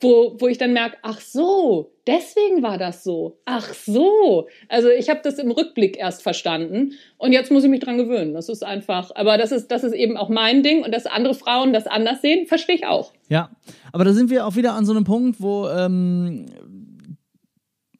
wo, 0.00 0.36
wo 0.38 0.46
ich 0.46 0.58
dann 0.58 0.72
merke, 0.72 0.98
ach 1.02 1.20
so, 1.20 1.90
deswegen 2.08 2.62
war 2.62 2.78
das 2.78 3.04
so. 3.04 3.38
Ach 3.44 3.72
so. 3.74 4.48
Also 4.68 4.88
ich 4.88 5.10
habe 5.10 5.20
das 5.22 5.38
im 5.38 5.50
Rückblick 5.50 5.96
erst 5.98 6.22
verstanden 6.22 6.94
und 7.18 7.32
jetzt 7.32 7.52
muss 7.52 7.62
ich 7.62 7.70
mich 7.70 7.80
dran 7.80 7.98
gewöhnen. 7.98 8.32
Das 8.32 8.48
ist 8.48 8.64
einfach, 8.64 9.10
aber 9.14 9.36
das 9.36 9.52
ist, 9.52 9.68
das 9.68 9.84
ist 9.84 9.92
eben 9.92 10.16
auch 10.16 10.30
mein 10.30 10.62
Ding 10.62 10.82
und 10.82 10.92
dass 10.92 11.06
andere 11.06 11.34
Frauen 11.34 11.72
das 11.72 11.86
anders 11.86 12.22
sehen, 12.22 12.46
verstehe 12.46 12.76
ich 12.76 12.86
auch. 12.86 13.12
Ja, 13.28 13.50
aber 13.92 14.04
da 14.04 14.12
sind 14.12 14.30
wir 14.30 14.46
auch 14.46 14.56
wieder 14.56 14.72
an 14.72 14.86
so 14.86 14.92
einem 14.92 15.04
Punkt, 15.04 15.40
wo, 15.40 15.68
ähm, 15.68 16.46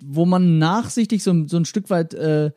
wo 0.02 0.24
man 0.24 0.58
nachsichtig 0.58 1.22
so, 1.22 1.46
so 1.46 1.58
ein 1.58 1.66
Stück 1.66 1.90
weit 1.90 2.14
äh, 2.14 2.50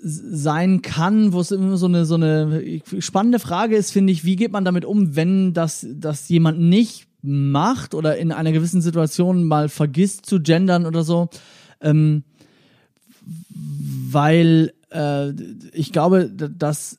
sein 0.00 0.82
kann, 0.82 1.32
wo 1.32 1.40
es 1.40 1.50
immer 1.50 1.76
so 1.76 1.86
eine, 1.86 2.04
so 2.04 2.14
eine 2.14 2.80
spannende 3.00 3.40
Frage 3.40 3.76
ist, 3.76 3.90
finde 3.90 4.12
ich, 4.12 4.24
wie 4.24 4.36
geht 4.36 4.52
man 4.52 4.64
damit 4.64 4.84
um, 4.84 5.16
wenn 5.16 5.52
das, 5.52 5.84
das 5.90 6.28
jemand 6.28 6.60
nicht 6.60 7.05
macht 7.22 7.94
oder 7.94 8.16
in 8.16 8.32
einer 8.32 8.52
gewissen 8.52 8.80
Situation 8.80 9.44
mal 9.44 9.68
vergisst 9.68 10.26
zu 10.26 10.40
gendern 10.40 10.86
oder 10.86 11.02
so. 11.02 11.28
Ähm, 11.80 12.24
weil 13.48 14.72
äh, 14.90 15.30
ich 15.72 15.92
glaube, 15.92 16.30
dass 16.30 16.98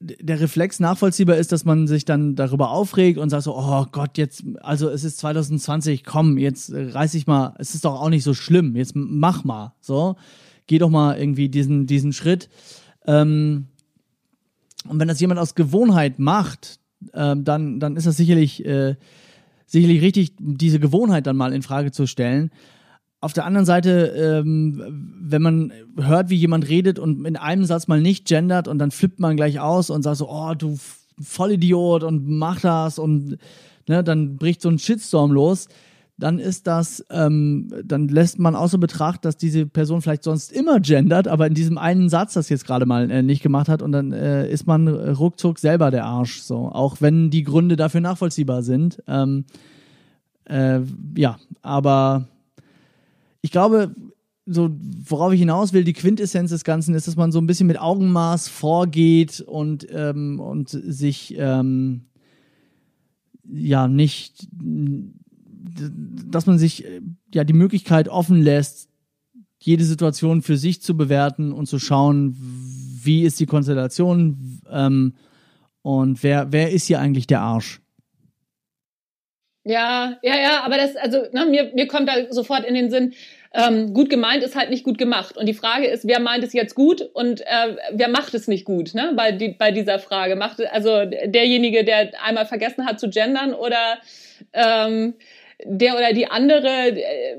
der 0.00 0.40
Reflex 0.40 0.80
nachvollziehbar 0.80 1.36
ist, 1.36 1.52
dass 1.52 1.66
man 1.66 1.86
sich 1.86 2.06
dann 2.06 2.34
darüber 2.34 2.70
aufregt 2.70 3.18
und 3.18 3.28
sagt 3.28 3.42
so, 3.42 3.54
oh 3.54 3.84
Gott, 3.92 4.16
jetzt, 4.16 4.44
also 4.62 4.88
es 4.88 5.04
ist 5.04 5.18
2020, 5.18 6.04
komm, 6.04 6.38
jetzt 6.38 6.72
reiß 6.72 7.14
ich 7.14 7.26
mal, 7.26 7.54
es 7.58 7.74
ist 7.74 7.84
doch 7.84 8.00
auch 8.00 8.08
nicht 8.08 8.24
so 8.24 8.32
schlimm, 8.32 8.76
jetzt 8.76 8.92
mach 8.94 9.44
mal, 9.44 9.74
so, 9.80 10.16
geh 10.66 10.78
doch 10.78 10.88
mal 10.88 11.18
irgendwie 11.18 11.50
diesen, 11.50 11.86
diesen 11.86 12.14
Schritt. 12.14 12.48
Ähm, 13.06 13.66
und 14.88 14.98
wenn 14.98 15.08
das 15.08 15.20
jemand 15.20 15.38
aus 15.38 15.54
Gewohnheit 15.54 16.18
macht, 16.18 16.80
ähm, 17.12 17.44
dann, 17.44 17.78
dann 17.78 17.96
ist 17.96 18.06
das 18.06 18.16
sicherlich 18.16 18.64
äh, 18.64 18.96
sicherlich 19.70 20.02
richtig, 20.02 20.34
diese 20.38 20.80
Gewohnheit 20.80 21.26
dann 21.26 21.36
mal 21.36 21.52
in 21.52 21.62
Frage 21.62 21.92
zu 21.92 22.06
stellen. 22.06 22.50
Auf 23.20 23.32
der 23.32 23.44
anderen 23.44 23.66
Seite, 23.66 24.42
ähm, 24.44 25.14
wenn 25.20 25.42
man 25.42 25.72
hört, 25.96 26.30
wie 26.30 26.36
jemand 26.36 26.68
redet 26.68 26.98
und 26.98 27.24
in 27.24 27.36
einem 27.36 27.64
Satz 27.64 27.86
mal 27.86 28.00
nicht 28.00 28.26
gendert 28.26 28.66
und 28.66 28.78
dann 28.78 28.90
flippt 28.90 29.20
man 29.20 29.36
gleich 29.36 29.60
aus 29.60 29.90
und 29.90 30.02
sagt 30.02 30.16
so, 30.16 30.28
oh, 30.28 30.54
du 30.54 30.78
Vollidiot 31.20 32.02
und 32.02 32.28
mach 32.28 32.60
das 32.60 32.98
und 32.98 33.36
ne, 33.86 34.02
dann 34.02 34.36
bricht 34.36 34.62
so 34.62 34.70
ein 34.70 34.78
Shitstorm 34.78 35.32
los 35.32 35.68
dann 36.22 36.38
ist 36.38 36.66
das, 36.66 37.04
ähm, 37.10 37.68
dann 37.84 38.08
lässt 38.08 38.38
man 38.38 38.54
außer 38.54 38.78
Betracht, 38.78 39.24
dass 39.24 39.36
diese 39.36 39.66
Person 39.66 40.02
vielleicht 40.02 40.22
sonst 40.22 40.52
immer 40.52 40.80
gendert, 40.80 41.26
aber 41.26 41.46
in 41.46 41.54
diesem 41.54 41.78
einen 41.78 42.08
Satz 42.08 42.34
das 42.34 42.48
jetzt 42.48 42.66
gerade 42.66 42.86
mal 42.86 43.10
äh, 43.10 43.22
nicht 43.22 43.42
gemacht 43.42 43.68
hat 43.68 43.82
und 43.82 43.92
dann 43.92 44.12
äh, 44.12 44.50
ist 44.50 44.66
man 44.66 44.88
ruckzuck 44.88 45.58
selber 45.58 45.90
der 45.90 46.04
Arsch, 46.04 46.42
so. 46.42 46.68
Auch 46.68 47.00
wenn 47.00 47.30
die 47.30 47.42
Gründe 47.42 47.76
dafür 47.76 48.00
nachvollziehbar 48.00 48.62
sind. 48.62 49.02
Ähm, 49.08 49.44
äh, 50.44 50.80
ja, 51.16 51.38
aber 51.62 52.28
ich 53.42 53.50
glaube, 53.50 53.94
so, 54.46 54.70
worauf 55.06 55.32
ich 55.32 55.40
hinaus 55.40 55.72
will, 55.72 55.84
die 55.84 55.92
Quintessenz 55.92 56.50
des 56.50 56.64
Ganzen 56.64 56.94
ist, 56.94 57.06
dass 57.06 57.16
man 57.16 57.32
so 57.32 57.38
ein 57.40 57.46
bisschen 57.46 57.66
mit 57.66 57.80
Augenmaß 57.80 58.48
vorgeht 58.48 59.40
und, 59.40 59.86
ähm, 59.90 60.40
und 60.40 60.68
sich 60.68 61.36
ähm, 61.38 62.06
ja 63.44 63.88
nicht 63.88 64.48
dass 66.30 66.46
man 66.46 66.58
sich 66.58 66.84
äh, 66.84 67.00
ja 67.34 67.44
die 67.44 67.52
Möglichkeit 67.52 68.08
offen 68.08 68.42
lässt, 68.42 68.88
jede 69.58 69.84
Situation 69.84 70.42
für 70.42 70.56
sich 70.56 70.82
zu 70.82 70.96
bewerten 70.96 71.52
und 71.52 71.66
zu 71.66 71.78
schauen, 71.78 72.36
wie 73.02 73.24
ist 73.24 73.40
die 73.40 73.46
Konstellation 73.46 74.60
ähm, 74.70 75.14
und 75.82 76.22
wer, 76.22 76.52
wer 76.52 76.70
ist 76.70 76.86
hier 76.86 77.00
eigentlich 77.00 77.26
der 77.26 77.40
Arsch? 77.40 77.80
Ja, 79.64 80.18
ja, 80.22 80.36
ja, 80.36 80.64
aber 80.64 80.78
das, 80.78 80.96
also 80.96 81.18
ne, 81.32 81.44
mir, 81.46 81.70
mir 81.74 81.86
kommt 81.86 82.08
da 82.08 82.32
sofort 82.32 82.64
in 82.64 82.74
den 82.74 82.90
Sinn, 82.90 83.12
ähm, 83.52 83.92
gut 83.92 84.08
gemeint 84.08 84.42
ist 84.42 84.56
halt 84.56 84.70
nicht 84.70 84.84
gut 84.84 84.96
gemacht. 84.96 85.36
Und 85.36 85.46
die 85.46 85.54
Frage 85.54 85.86
ist, 85.86 86.06
wer 86.06 86.20
meint 86.20 86.44
es 86.44 86.52
jetzt 86.52 86.74
gut 86.74 87.02
und 87.12 87.40
äh, 87.42 87.76
wer 87.92 88.08
macht 88.08 88.32
es 88.34 88.48
nicht 88.48 88.64
gut, 88.64 88.94
ne? 88.94 89.12
Bei, 89.16 89.32
die, 89.32 89.48
bei 89.50 89.72
dieser 89.72 89.98
Frage. 89.98 90.36
Macht 90.36 90.64
also 90.72 91.04
derjenige, 91.04 91.84
der 91.84 92.12
einmal 92.24 92.46
vergessen 92.46 92.86
hat 92.86 93.00
zu 93.00 93.10
gendern 93.10 93.52
oder 93.52 93.98
ähm, 94.52 95.14
der 95.66 95.96
oder 95.96 96.12
die 96.12 96.30
andere, 96.30 96.68
äh, 96.68 97.36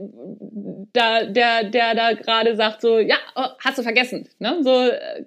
da, 0.93 1.26
der, 1.26 1.69
der 1.69 1.95
da 1.95 2.13
gerade 2.13 2.55
sagt 2.55 2.82
so, 2.82 2.99
ja, 2.99 3.15
oh, 3.36 3.47
hast 3.59 3.78
du 3.78 3.84
vergessen, 3.84 4.28
ne? 4.39 4.59
So, 4.61 4.72
äh, 4.72 5.26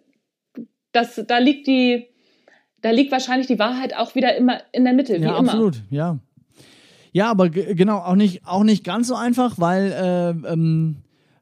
das, 0.92 1.22
da 1.26 1.38
liegt 1.38 1.66
die, 1.66 2.06
da 2.80 2.90
liegt 2.90 3.10
wahrscheinlich 3.12 3.46
die 3.46 3.58
Wahrheit 3.58 3.96
auch 3.96 4.14
wieder 4.14 4.36
immer 4.36 4.60
in 4.72 4.84
der 4.84 4.92
Mitte, 4.92 5.20
wie 5.20 5.24
ja, 5.24 5.38
immer. 5.38 5.50
Absolut, 5.50 5.82
ja. 5.90 6.18
Ja, 7.12 7.30
aber 7.30 7.48
genau, 7.48 7.98
auch 7.98 8.16
nicht, 8.16 8.44
auch 8.44 8.64
nicht 8.64 8.82
ganz 8.82 9.06
so 9.06 9.14
einfach, 9.14 9.58
weil 9.58 9.92
äh, 9.92 10.52
ähm, 10.52 10.96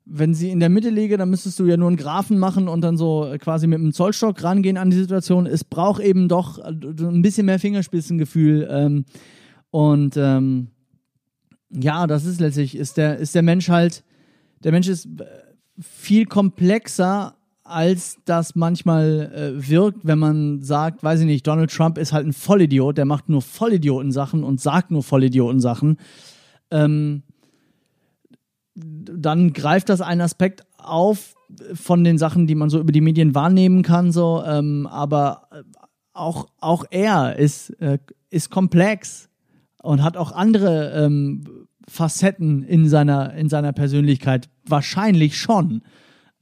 wenn 0.04 0.34
sie 0.34 0.50
in 0.50 0.60
der 0.60 0.68
Mitte 0.68 0.90
liege, 0.90 1.16
dann 1.16 1.30
müsstest 1.30 1.58
du 1.58 1.64
ja 1.64 1.76
nur 1.76 1.88
einen 1.88 1.96
Graphen 1.96 2.38
machen 2.38 2.68
und 2.68 2.82
dann 2.82 2.96
so 2.96 3.34
quasi 3.38 3.66
mit 3.66 3.78
einem 3.78 3.92
Zollstock 3.92 4.42
rangehen 4.42 4.76
an 4.76 4.90
die 4.90 4.96
Situation. 4.96 5.46
Es 5.46 5.64
braucht 5.64 6.02
eben 6.02 6.28
doch 6.28 6.58
ein 6.58 7.22
bisschen 7.22 7.46
mehr 7.46 7.58
Fingerspitzengefühl. 7.58 8.68
Ähm, 8.70 9.04
und 9.70 10.18
ähm, 10.18 10.68
ja, 11.72 12.06
das 12.06 12.24
ist 12.24 12.40
letztlich, 12.40 12.76
ist 12.76 12.96
der, 12.96 13.16
ist 13.18 13.34
der 13.34 13.42
Mensch 13.42 13.68
halt, 13.68 14.04
der 14.64 14.72
Mensch 14.72 14.88
ist 14.88 15.06
äh, 15.06 15.24
viel 15.80 16.26
komplexer, 16.26 17.34
als 17.64 18.18
das 18.24 18.54
manchmal 18.54 19.32
äh, 19.34 19.70
wirkt, 19.70 20.06
wenn 20.06 20.18
man 20.18 20.62
sagt, 20.62 21.02
weiß 21.02 21.20
ich 21.20 21.26
nicht, 21.26 21.46
Donald 21.46 21.70
Trump 21.70 21.96
ist 21.96 22.12
halt 22.12 22.26
ein 22.26 22.32
Vollidiot, 22.32 22.98
der 22.98 23.04
macht 23.04 23.28
nur 23.28 23.40
Vollidioten-Sachen 23.40 24.44
und 24.44 24.60
sagt 24.60 24.90
nur 24.90 25.02
Vollidioten-Sachen. 25.02 25.96
Ähm, 26.70 27.22
dann 28.74 29.52
greift 29.52 29.88
das 29.88 30.00
einen 30.00 30.22
Aspekt 30.22 30.64
auf 30.76 31.34
von 31.74 32.02
den 32.04 32.18
Sachen, 32.18 32.46
die 32.46 32.54
man 32.54 32.70
so 32.70 32.80
über 32.80 32.92
die 32.92 33.00
Medien 33.00 33.34
wahrnehmen 33.34 33.82
kann, 33.82 34.10
so, 34.10 34.42
ähm, 34.44 34.86
aber 34.86 35.48
äh, 35.52 35.62
auch, 36.14 36.48
auch 36.60 36.84
er 36.90 37.36
ist, 37.36 37.70
äh, 37.80 37.98
ist 38.30 38.50
komplex 38.50 39.28
und 39.82 40.02
hat 40.02 40.16
auch 40.16 40.32
andere 40.32 40.92
ähm, 40.92 41.61
Facetten 41.88 42.62
in 42.62 42.88
seiner, 42.88 43.34
in 43.34 43.48
seiner 43.48 43.72
Persönlichkeit. 43.72 44.48
Wahrscheinlich 44.64 45.38
schon. 45.38 45.82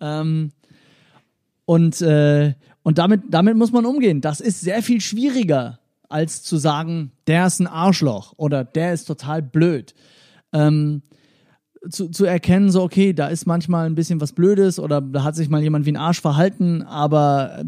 Ähm, 0.01 0.53
und 1.65 2.01
äh, 2.03 2.55
und 2.83 2.99
damit, 2.99 3.23
damit 3.29 3.57
muss 3.57 3.73
man 3.73 3.85
umgehen. 3.85 4.21
Das 4.21 4.41
ist 4.41 4.61
sehr 4.61 4.83
viel 4.83 5.01
schwieriger, 5.01 5.81
als 6.09 6.43
zu 6.43 6.57
sagen, 6.57 7.13
der 7.27 7.47
ist 7.47 7.61
ein 7.61 7.67
Arschloch 7.67 8.33
oder 8.37 8.65
der 8.65 8.93
ist 8.93 9.05
total 9.05 9.43
blöd. 9.43 9.95
Ähm, 10.53 11.03
zu, 11.89 12.09
zu 12.09 12.27
erkennen, 12.27 12.71
so, 12.71 12.83
okay, 12.83 13.15
da 13.15 13.29
ist 13.29 13.47
manchmal 13.47 13.87
ein 13.87 13.95
bisschen 13.95 14.21
was 14.21 14.33
Blödes 14.33 14.79
oder 14.79 15.01
da 15.01 15.25
hat 15.25 15.35
sich 15.35 15.49
mal 15.49 15.63
jemand 15.63 15.87
wie 15.87 15.93
ein 15.93 15.97
Arsch 15.97 16.21
verhalten, 16.21 16.83
aber 16.83 17.65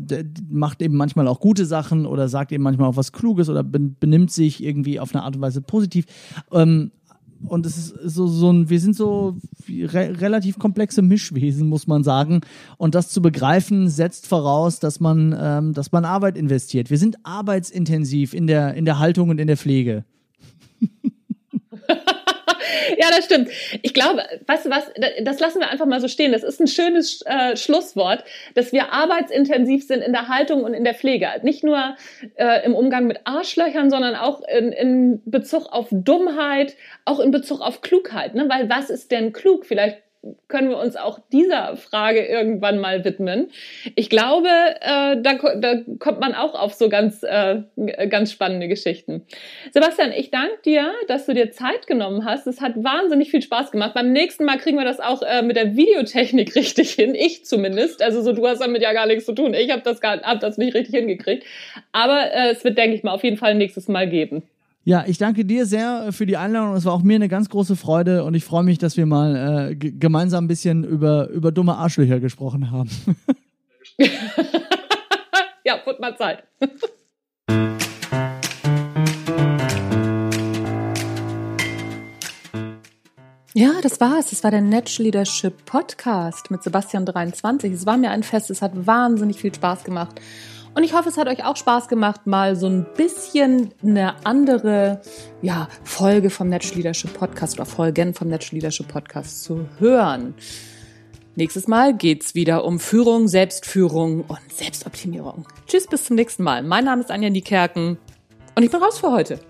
macht 0.50 0.82
eben 0.82 0.96
manchmal 0.96 1.28
auch 1.28 1.40
gute 1.40 1.64
Sachen 1.64 2.04
oder 2.04 2.28
sagt 2.28 2.52
eben 2.52 2.62
manchmal 2.62 2.88
auch 2.88 2.96
was 2.96 3.12
Kluges 3.12 3.48
oder 3.48 3.62
benimmt 3.62 4.30
sich 4.30 4.62
irgendwie 4.62 5.00
auf 5.00 5.14
eine 5.14 5.24
Art 5.24 5.36
und 5.36 5.42
Weise 5.42 5.62
positiv. 5.62 6.04
Ähm, 6.50 6.90
und 7.44 7.66
es 7.66 7.76
ist 7.76 7.94
so, 8.04 8.26
so 8.26 8.50
ein, 8.52 8.70
wir 8.70 8.80
sind 8.80 8.96
so 8.96 9.36
re 9.68 10.20
relativ 10.20 10.58
komplexe 10.58 11.02
Mischwesen, 11.02 11.68
muss 11.68 11.86
man 11.86 12.04
sagen. 12.04 12.40
Und 12.78 12.94
das 12.94 13.08
zu 13.08 13.22
begreifen, 13.22 13.88
setzt 13.88 14.26
voraus, 14.26 14.78
dass 14.78 15.00
man, 15.00 15.36
ähm, 15.38 15.72
dass 15.72 15.92
man 15.92 16.04
Arbeit 16.04 16.36
investiert. 16.36 16.90
Wir 16.90 16.98
sind 16.98 17.16
arbeitsintensiv 17.24 18.34
in 18.34 18.46
der, 18.46 18.74
in 18.74 18.84
der 18.84 18.98
Haltung 18.98 19.30
und 19.30 19.40
in 19.40 19.46
der 19.46 19.56
Pflege. 19.56 20.04
ja, 22.98 23.08
das 23.10 23.24
stimmt. 23.24 23.50
Ich 23.82 23.94
glaube, 23.94 24.24
weißt 24.46 24.66
du 24.66 24.70
was, 24.70 24.90
das 25.22 25.40
lassen 25.40 25.60
wir 25.60 25.70
einfach 25.70 25.86
mal 25.86 26.00
so 26.00 26.08
stehen. 26.08 26.32
Das 26.32 26.42
ist 26.42 26.60
ein 26.60 26.66
schönes 26.66 27.22
äh, 27.26 27.56
Schlusswort, 27.56 28.24
dass 28.54 28.72
wir 28.72 28.92
arbeitsintensiv 28.92 29.86
sind 29.86 30.02
in 30.02 30.12
der 30.12 30.28
Haltung 30.28 30.64
und 30.64 30.74
in 30.74 30.84
der 30.84 30.94
Pflege. 30.94 31.28
Nicht 31.42 31.64
nur 31.64 31.96
äh, 32.36 32.64
im 32.64 32.74
Umgang 32.74 33.06
mit 33.06 33.20
Arschlöchern, 33.24 33.90
sondern 33.90 34.14
auch 34.14 34.42
in, 34.48 34.72
in 34.72 35.22
Bezug 35.24 35.66
auf 35.72 35.88
Dummheit, 35.90 36.76
auch 37.04 37.20
in 37.20 37.30
Bezug 37.30 37.60
auf 37.60 37.80
Klugheit. 37.80 38.34
Ne? 38.34 38.48
Weil 38.48 38.68
was 38.68 38.90
ist 38.90 39.10
denn 39.10 39.32
klug? 39.32 39.66
Vielleicht 39.66 39.98
können 40.46 40.68
wir 40.68 40.78
uns 40.78 40.96
auch 40.96 41.18
dieser 41.32 41.76
Frage 41.76 42.24
irgendwann 42.24 42.78
mal 42.78 43.04
widmen. 43.04 43.50
Ich 43.96 44.08
glaube, 44.08 44.48
äh, 44.80 45.16
da, 45.20 45.34
da 45.56 45.80
kommt 45.98 46.20
man 46.20 46.34
auch 46.34 46.54
auf 46.54 46.74
so 46.74 46.88
ganz, 46.88 47.22
äh, 47.24 47.62
ganz 48.08 48.30
spannende 48.30 48.68
Geschichten. 48.68 49.26
Sebastian, 49.72 50.12
ich 50.12 50.30
danke 50.30 50.58
dir, 50.64 50.92
dass 51.08 51.26
du 51.26 51.34
dir 51.34 51.50
Zeit 51.50 51.86
genommen 51.86 52.24
hast. 52.24 52.46
Es 52.46 52.60
hat 52.60 52.74
wahnsinnig 52.76 53.30
viel 53.30 53.42
Spaß 53.42 53.72
gemacht. 53.72 53.94
Beim 53.94 54.12
nächsten 54.12 54.44
Mal 54.44 54.58
kriegen 54.58 54.78
wir 54.78 54.84
das 54.84 55.00
auch 55.00 55.22
äh, 55.22 55.42
mit 55.42 55.56
der 55.56 55.76
Videotechnik 55.76 56.54
richtig 56.54 56.92
hin. 56.92 57.14
Ich 57.14 57.44
zumindest. 57.44 58.02
Also 58.02 58.22
so, 58.22 58.32
du 58.32 58.46
hast 58.46 58.60
damit 58.60 58.82
ja 58.82 58.92
gar 58.92 59.06
nichts 59.06 59.26
zu 59.26 59.32
tun. 59.32 59.54
Ich 59.54 59.70
habe 59.70 59.82
das, 59.82 60.00
gar, 60.00 60.20
hab 60.22 60.40
das 60.40 60.56
nicht 60.56 60.74
richtig 60.74 60.94
hingekriegt. 60.94 61.44
Aber 61.90 62.32
äh, 62.32 62.50
es 62.50 62.62
wird, 62.62 62.78
denke 62.78 62.96
ich 62.96 63.02
mal, 63.02 63.12
auf 63.12 63.24
jeden 63.24 63.38
Fall 63.38 63.56
nächstes 63.56 63.88
Mal 63.88 64.08
geben. 64.08 64.42
Ja, 64.84 65.04
ich 65.06 65.16
danke 65.16 65.44
dir 65.44 65.64
sehr 65.64 66.12
für 66.12 66.26
die 66.26 66.36
Einladung. 66.36 66.74
Es 66.74 66.84
war 66.84 66.92
auch 66.92 67.02
mir 67.02 67.14
eine 67.14 67.28
ganz 67.28 67.48
große 67.48 67.76
Freude 67.76 68.24
und 68.24 68.34
ich 68.34 68.44
freue 68.44 68.64
mich, 68.64 68.78
dass 68.78 68.96
wir 68.96 69.06
mal 69.06 69.70
äh, 69.70 69.76
gemeinsam 69.76 70.44
ein 70.44 70.48
bisschen 70.48 70.82
über, 70.82 71.28
über 71.28 71.52
dumme 71.52 71.76
Arschlöcher 71.76 72.18
gesprochen 72.18 72.72
haben. 72.72 72.90
ja, 75.64 75.76
wird 75.84 76.00
mal 76.00 76.16
Zeit. 76.16 76.44
Ja, 83.54 83.82
das 83.82 84.00
war's. 84.00 84.30
Das 84.30 84.42
war 84.44 84.50
der 84.50 84.62
Natural 84.62 85.04
Leadership 85.04 85.66
Podcast 85.66 86.50
mit 86.50 86.62
Sebastian 86.62 87.04
23. 87.04 87.70
Es 87.70 87.84
war 87.84 87.98
mir 87.98 88.10
ein 88.10 88.22
Fest. 88.22 88.48
Es 88.48 88.62
hat 88.62 88.86
wahnsinnig 88.86 89.38
viel 89.38 89.54
Spaß 89.54 89.84
gemacht. 89.84 90.22
Und 90.74 90.84
ich 90.84 90.94
hoffe, 90.94 91.10
es 91.10 91.18
hat 91.18 91.28
euch 91.28 91.44
auch 91.44 91.56
Spaß 91.56 91.88
gemacht, 91.88 92.26
mal 92.26 92.56
so 92.56 92.66
ein 92.66 92.86
bisschen 92.96 93.72
eine 93.82 94.24
andere 94.24 95.02
ja, 95.42 95.68
Folge 95.84 96.30
vom 96.30 96.48
Natural 96.48 96.76
Leadership 96.76 97.12
Podcast 97.12 97.54
oder 97.54 97.66
Folgen 97.66 98.14
vom 98.14 98.28
Natural 98.28 98.54
Leadership 98.54 98.88
Podcast 98.88 99.44
zu 99.44 99.66
hören. 99.78 100.34
Nächstes 101.34 101.68
Mal 101.68 101.94
geht's 101.94 102.34
wieder 102.34 102.64
um 102.64 102.78
Führung, 102.78 103.28
Selbstführung 103.28 104.22
und 104.22 104.52
Selbstoptimierung. 104.52 105.46
Tschüss, 105.66 105.86
bis 105.86 106.04
zum 106.04 106.16
nächsten 106.16 106.42
Mal. 106.42 106.62
Mein 106.62 106.84
Name 106.84 107.02
ist 107.02 107.10
Anja 107.10 107.28
Niekerken 107.28 107.98
und 108.54 108.62
ich 108.62 108.70
bin 108.70 108.82
raus 108.82 108.98
für 108.98 109.10
heute. 109.10 109.40